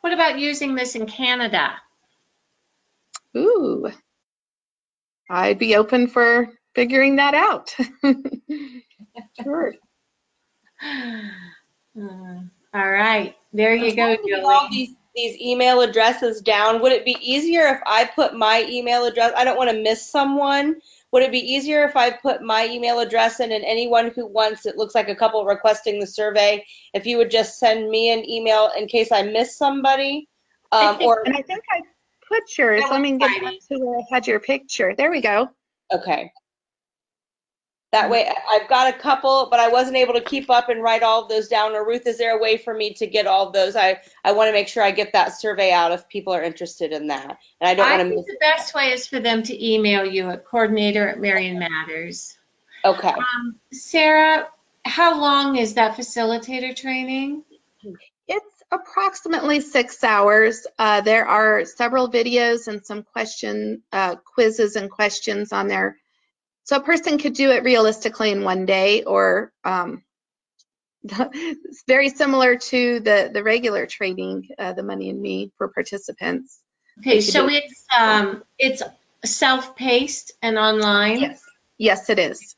What 0.00 0.12
about 0.12 0.38
using 0.38 0.74
this 0.74 0.94
in 0.94 1.06
Canada? 1.06 1.72
Ooh, 3.36 3.90
I'd 5.28 5.58
be 5.58 5.76
open 5.76 6.08
for 6.08 6.48
figuring 6.74 7.16
that 7.16 7.34
out. 7.34 7.74
sure. 9.42 9.74
All 12.72 12.90
right, 12.90 13.34
there 13.52 13.74
you 13.74 13.94
go, 13.94 14.16
Putting 14.16 14.44
all 14.44 14.68
Julie. 14.68 14.86
these 14.86 14.96
these 15.14 15.40
email 15.40 15.80
addresses 15.80 16.40
down. 16.40 16.80
Would 16.80 16.92
it 16.92 17.04
be 17.04 17.16
easier 17.20 17.66
if 17.66 17.80
I 17.84 18.04
put 18.04 18.34
my 18.34 18.64
email 18.68 19.04
address? 19.04 19.32
I 19.36 19.44
don't 19.44 19.56
want 19.56 19.70
to 19.70 19.82
miss 19.82 20.08
someone. 20.08 20.80
Would 21.12 21.24
it 21.24 21.32
be 21.32 21.38
easier 21.40 21.82
if 21.84 21.96
I 21.96 22.10
put 22.10 22.40
my 22.42 22.66
email 22.66 23.00
address 23.00 23.40
in 23.40 23.50
and 23.52 23.64
anyone 23.64 24.10
who 24.14 24.26
wants, 24.26 24.64
it 24.66 24.76
looks 24.76 24.94
like 24.94 25.08
a 25.08 25.14
couple 25.14 25.44
requesting 25.44 25.98
the 25.98 26.06
survey, 26.06 26.64
if 26.94 27.04
you 27.06 27.16
would 27.18 27.30
just 27.30 27.58
send 27.58 27.88
me 27.90 28.12
an 28.12 28.28
email 28.28 28.70
in 28.76 28.86
case 28.86 29.10
I 29.10 29.22
miss 29.22 29.56
somebody? 29.56 30.28
I 30.72 30.86
Um, 30.86 30.98
think- 30.98 31.08
or, 31.08 31.22
And 31.26 31.36
I 31.36 31.42
think 31.42 31.64
I 31.70 31.80
put 32.28 32.42
yours. 32.56 32.82
That 32.82 32.92
Let 32.92 33.00
me 33.00 33.18
get 33.18 33.42
back 33.42 33.54
to 33.70 33.78
where 33.78 33.98
I 33.98 34.02
had 34.14 34.26
your 34.26 34.38
picture. 34.38 34.94
There 34.94 35.10
we 35.10 35.20
go. 35.20 35.48
okay. 35.92 36.30
That 37.92 38.08
way, 38.08 38.28
I- 38.28 38.56
I've 38.56 38.68
got 38.68 38.92
a 38.94 38.96
couple, 38.96 39.48
but 39.50 39.58
I 39.58 39.68
wasn't 39.68 39.96
able 39.96 40.14
to 40.14 40.20
keep 40.20 40.48
up 40.48 40.68
and 40.68 40.80
write 40.82 41.02
all 41.02 41.22
of 41.22 41.28
those 41.28 41.48
down. 41.48 41.72
Or 41.72 41.84
Ruth, 41.84 42.06
is 42.06 42.18
there 42.18 42.36
a 42.36 42.40
way 42.40 42.56
for 42.56 42.72
me 42.72 42.94
to 42.94 43.06
get 43.06 43.26
all 43.26 43.48
of 43.48 43.52
those? 43.52 43.74
I, 43.74 44.00
I 44.24 44.32
want 44.32 44.48
to 44.48 44.52
make 44.52 44.68
sure 44.68 44.82
I 44.82 44.92
get 44.92 45.12
that 45.12 45.40
survey 45.40 45.72
out 45.72 45.90
if 45.90 46.08
people 46.08 46.32
are 46.32 46.42
interested 46.42 46.92
in 46.92 47.08
that. 47.08 47.38
And 47.60 47.68
I 47.68 47.74
don't 47.74 47.86
I 47.86 47.96
want 47.96 48.08
to 48.08 48.14
think 48.14 48.26
miss, 48.28 48.34
the 48.34 48.38
best 48.40 48.74
way 48.74 48.92
is 48.92 49.06
for 49.08 49.18
them 49.18 49.42
to 49.42 49.66
email 49.66 50.04
you 50.04 50.30
at 50.30 50.44
coordinator 50.44 51.08
at 51.08 51.18
Marion 51.18 51.58
Matters. 51.58 52.36
okay. 52.84 53.08
Um, 53.08 53.56
Sara, 53.72 54.48
how 54.84 55.20
long 55.20 55.56
is 55.56 55.74
that 55.74 55.96
facilitator 55.96 56.74
training? 56.76 57.42
It's 58.28 58.62
approximately 58.70 59.60
six 59.60 60.04
hours. 60.04 60.64
Uh, 60.78 61.00
there 61.00 61.26
are 61.26 61.64
several 61.64 62.08
videos 62.08 62.68
and 62.68 62.86
some 62.86 63.02
question 63.02 63.82
uh, 63.92 64.14
quizzes 64.14 64.76
and 64.76 64.88
questions 64.88 65.52
on 65.52 65.66
there. 65.66 65.96
So 66.64 66.76
a 66.76 66.82
person 66.82 67.18
could 67.18 67.34
do 67.34 67.50
it 67.50 67.64
realistically 67.64 68.30
in 68.30 68.44
one 68.44 68.66
day 68.66 69.02
or 69.02 69.52
um, 69.64 70.04
it's 71.02 71.82
very 71.86 72.10
similar 72.10 72.56
to 72.56 73.00
the, 73.00 73.30
the 73.32 73.42
regular 73.42 73.86
training, 73.86 74.48
uh, 74.58 74.72
the 74.72 74.82
Money 74.82 75.10
and 75.10 75.20
Me 75.20 75.50
for 75.56 75.68
participants. 75.68 76.58
Okay, 76.98 77.20
so 77.20 77.48
do- 77.48 77.54
it's, 77.54 77.86
um, 77.98 78.44
it's 78.58 78.82
self-paced 79.24 80.32
and 80.42 80.58
online? 80.58 81.36
Yes, 81.78 82.10
it 82.10 82.18
is. 82.18 82.56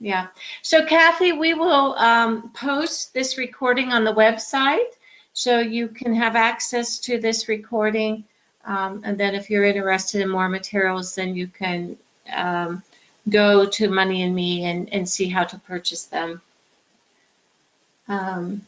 Yeah. 0.00 0.28
So 0.62 0.84
Kathy, 0.84 1.32
we 1.32 1.54
will 1.54 1.94
um, 1.94 2.50
post 2.52 3.14
this 3.14 3.38
recording 3.38 3.92
on 3.92 4.04
the 4.04 4.14
website 4.14 4.90
so 5.32 5.60
you 5.60 5.88
can 5.88 6.14
have 6.14 6.36
access 6.36 6.98
to 7.00 7.20
this 7.20 7.48
recording. 7.48 8.24
Um, 8.64 9.02
and 9.04 9.18
then 9.18 9.34
if 9.34 9.50
you're 9.50 9.64
interested 9.64 10.20
in 10.20 10.28
more 10.28 10.48
materials, 10.48 11.14
then 11.14 11.34
you 11.34 11.46
can 11.46 11.96
um, 12.32 12.82
go 13.30 13.66
to 13.66 13.88
Money 13.88 14.22
and 14.22 14.34
Me 14.34 14.64
and, 14.64 14.92
and 14.92 15.08
see 15.08 15.28
how 15.28 15.44
to 15.44 15.58
purchase 15.58 16.04
them. 16.04 16.40
Um, 18.08 18.66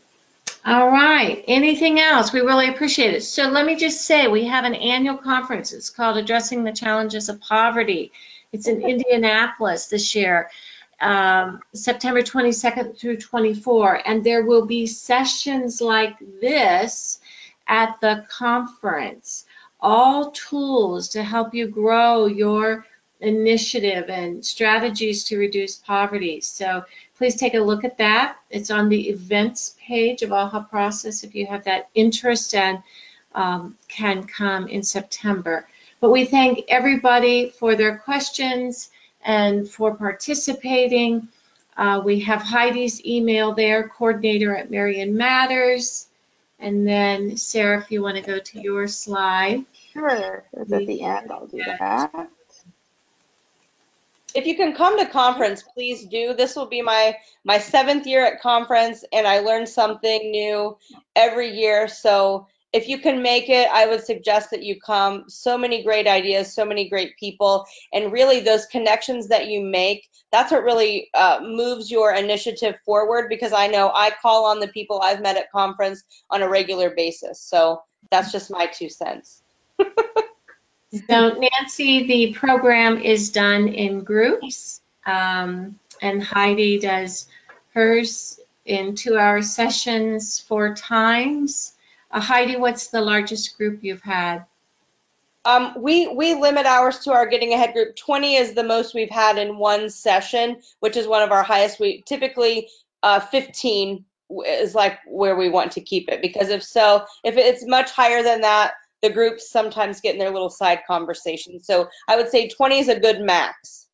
all 0.65 0.91
right. 0.91 1.43
Anything 1.49 1.99
else? 1.99 2.33
We 2.33 2.41
really 2.41 2.69
appreciate 2.69 3.15
it. 3.15 3.23
So 3.23 3.49
let 3.49 3.65
me 3.65 3.77
just 3.77 4.05
say 4.05 4.29
we 4.29 4.45
have 4.47 4.65
an 4.65 4.75
annual 4.75 5.17
conference. 5.17 5.73
It's 5.73 5.91
called 5.91 6.19
Addressing 6.19 6.65
the 6.65 6.73
Challenges 6.73 7.29
of 7.29 7.41
Poverty. 7.41 8.13
It's 8.53 8.69
in 8.69 8.83
Indianapolis 8.83 9.87
this 9.87 10.15
year 10.15 10.51
um, 11.01 11.61
September 11.73 12.21
22nd 12.21 12.99
through 12.99 13.17
24, 13.17 14.07
and 14.07 14.23
there 14.23 14.45
will 14.45 14.67
be 14.67 14.87
sessions 14.87 15.81
like 15.81 16.17
this 16.41 17.21
at 17.67 18.01
the 18.01 18.27
conference. 18.29 19.47
All 19.81 20.31
tools 20.33 21.09
to 21.11 21.23
help 21.23 21.55
you 21.55 21.69
grow 21.69 22.27
your 22.27 22.87
initiative 23.21 24.09
and 24.09 24.45
strategies 24.45 25.25
to 25.25 25.39
reduce 25.39 25.77
poverty. 25.77 26.41
So 26.41 26.85
please 27.16 27.37
take 27.37 27.55
a 27.55 27.61
look 27.61 27.85
at 27.85 27.99
that. 27.99 28.37
It's 28.51 28.71
on 28.71 28.89
the 28.89 29.09
events 29.09 29.77
page 29.81 30.23
of 30.23 30.33
AHA 30.33 30.62
Process 30.64 31.25
if 31.25 31.35
you 31.35 31.47
have 31.47 31.64
that 31.64 31.89
interest 31.95 32.55
and 32.55 32.83
um, 33.35 33.77
can 33.89 34.25
come 34.25 34.68
in 34.68 34.83
September. 34.83 35.66
But 36.01 36.11
we 36.11 36.25
thank 36.25 36.64
everybody 36.68 37.51
for 37.51 37.77
their 37.77 37.99
questions 37.99 38.91
and 39.25 39.68
for 39.68 39.95
participating. 39.95 41.29
Uh, 41.77 42.01
we 42.05 42.21
have 42.21 42.41
Heidi's 42.43 43.05
email 43.05 43.55
there, 43.55 43.89
coordinator 43.89 44.57
at 44.57 44.71
Marion 44.71 45.16
Matters. 45.16 46.07
And 46.59 46.87
then 46.87 47.37
Sara, 47.37 47.81
if 47.81 47.91
you 47.91 48.03
want 48.03 48.16
to 48.16 48.23
go 48.23 48.39
to 48.39 48.61
your 48.61 48.87
slide. 48.87 49.64
Sure, 49.93 50.45
it's 50.53 50.73
at 50.73 50.87
the 50.87 51.03
end, 51.03 51.31
I'll 51.33 51.47
do 51.47 51.62
that. 51.64 52.31
If 54.35 54.47
you 54.47 54.57
can 54.57 54.74
come 54.74 54.99
to 54.99 55.07
conference, 55.07 55.62
please 55.62 56.07
do. 56.07 56.35
This 56.35 56.55
will 56.57 56.66
be 56.68 56.83
my 56.83 57.16
my 57.45 57.59
seventh 57.59 58.07
year 58.07 58.24
at 58.24 58.41
conference, 58.41 59.05
and 59.12 59.26
I 59.26 59.41
learn 59.41 59.66
something 59.66 60.31
new 60.31 60.76
every 61.16 61.51
year. 61.51 61.89
So 61.89 62.47
if 62.72 62.89
you 62.89 62.99
can 62.99 63.22
make 63.22 63.49
it, 63.49 63.68
I 63.72 63.87
would 63.87 64.05
suggest 64.05 64.51
that 64.51 64.62
you 64.62 64.81
come. 64.81 65.24
So 65.28 65.59
many 65.59 65.83
great 65.83 66.07
ideas, 66.07 66.55
so 66.55 66.64
many 66.64 66.89
great 66.89 67.16
people, 67.18 67.66
and 67.93 68.12
really 68.12 68.41
those 68.41 68.66
connections 68.66 69.28
that 69.28 69.49
you 69.49 69.61
make, 69.61 70.09
that's 70.31 70.53
what 70.53 70.62
really 70.62 71.09
uh, 71.14 71.41
moves 71.43 71.91
your 71.91 72.14
initiative 72.14 72.76
forward 72.85 73.28
because 73.28 73.53
I 73.53 73.66
know 73.66 73.91
I 73.93 74.12
call 74.22 74.45
on 74.45 74.61
the 74.61 74.68
people 74.68 75.01
I've 75.01 75.20
met 75.20 75.37
at 75.37 75.51
conference 75.51 76.05
on 76.31 76.43
a 76.43 76.49
regular 76.49 76.91
basis. 76.91 77.41
So 77.41 77.83
that's 78.11 78.31
just 78.31 78.51
my 78.51 78.66
two 78.66 78.89
cents. 78.89 79.43
So 80.93 81.38
Nancy, 81.38 82.07
the 82.07 82.34
program 82.34 82.99
is 82.99 83.30
done 83.30 83.68
in 83.68 84.03
groups, 84.03 84.80
um, 85.07 85.78
and 86.03 86.22
Heidi 86.22 86.80
does 86.80 87.28
hers 87.74 88.41
in 88.64 88.97
two-hour 88.97 89.43
sessions 89.43 90.41
four 90.41 90.74
times. 90.74 91.74
Uh, 92.11 92.20
Heidi, 92.20 92.57
what's 92.57 92.88
the 92.88 93.01
largest 93.01 93.57
group 93.57 93.84
you've 93.84 94.03
had? 94.03 94.47
Um, 95.45 95.74
we 95.78 96.09
we 96.09 96.34
limit 96.34 96.66
ours 96.66 96.99
to 97.01 97.12
our 97.12 97.26
getting 97.26 97.55
ahead 97.55 97.72
group. 97.72 97.97
20 97.97 98.34
is 98.34 98.55
the 98.55 98.64
most 98.64 98.93
we've 98.93 99.11
had 99.11 99.38
in 99.38 99.59
one 99.59 99.88
session, 99.91 100.61
which 100.80 100.97
is 100.97 101.07
one 101.07 101.22
of 101.22 101.30
our 101.30 101.43
highest. 101.43 101.80
We 101.80 102.03
typically 102.03 102.68
uh, 103.03 103.20
15 103.20 104.05
is 104.45 104.74
like 104.74 104.99
where 105.07 105.36
we 105.36 105.49
want 105.49 105.72
to 105.72 105.80
keep 105.80 106.09
it 106.09 106.20
because 106.20 106.51
if 106.51 106.62
so, 106.62 107.07
if 107.24 107.36
it's 107.36 107.64
much 107.64 107.91
higher 107.91 108.22
than 108.22 108.43
that, 108.43 108.74
the 109.03 109.11
groups 109.11 109.51
sometimes 109.51 110.01
get 110.01 110.15
in 110.15 110.19
their 110.19 110.31
little 110.31 110.51
side 110.51 110.81
conversations. 110.87 111.67
So 111.67 111.89
I 112.09 112.17
would 112.17 112.31
say 112.31 112.49
20 112.49 112.79
is 112.79 112.89
a 112.89 112.99
good 112.99 113.21
max. 113.21 113.87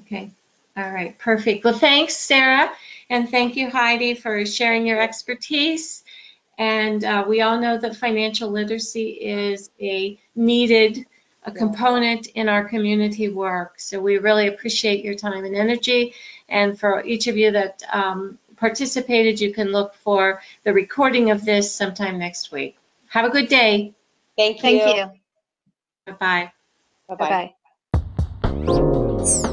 Okay, 0.00 0.30
all 0.76 0.90
right, 0.90 1.18
perfect. 1.18 1.64
Well, 1.64 1.78
thanks, 1.78 2.16
Sara, 2.16 2.70
and 3.08 3.28
thank 3.28 3.56
you, 3.56 3.70
Heidi, 3.70 4.14
for 4.14 4.44
sharing 4.44 4.86
your 4.86 5.00
expertise. 5.00 6.02
And 6.58 7.04
uh, 7.04 7.24
we 7.28 7.40
all 7.40 7.60
know 7.60 7.78
that 7.78 7.96
financial 7.96 8.50
literacy 8.50 9.10
is 9.10 9.70
a 9.80 10.18
needed 10.36 11.06
a 11.44 11.52
component 11.52 12.26
in 12.28 12.48
our 12.48 12.64
community 12.64 13.28
work. 13.28 13.78
So 13.78 14.00
we 14.00 14.18
really 14.18 14.48
appreciate 14.48 15.04
your 15.04 15.14
time 15.14 15.44
and 15.44 15.54
energy. 15.54 16.14
And 16.48 16.78
for 16.78 17.04
each 17.04 17.26
of 17.26 17.36
you 17.36 17.52
that 17.52 17.82
um, 17.92 18.38
participated, 18.56 19.40
you 19.40 19.52
can 19.52 19.70
look 19.70 19.94
for 19.94 20.40
the 20.64 20.72
recording 20.72 21.30
of 21.30 21.44
this 21.44 21.74
sometime 21.74 22.18
next 22.18 22.50
week. 22.50 22.76
Have 23.08 23.26
a 23.26 23.30
good 23.30 23.48
day. 23.48 23.92
Thank 24.36 24.62
you. 24.62 24.62
Thank 24.62 24.96
you. 24.96 26.14
Bye-bye. 26.18 26.52
Bye-bye. 27.08 27.52
Bye-bye. 27.92 29.50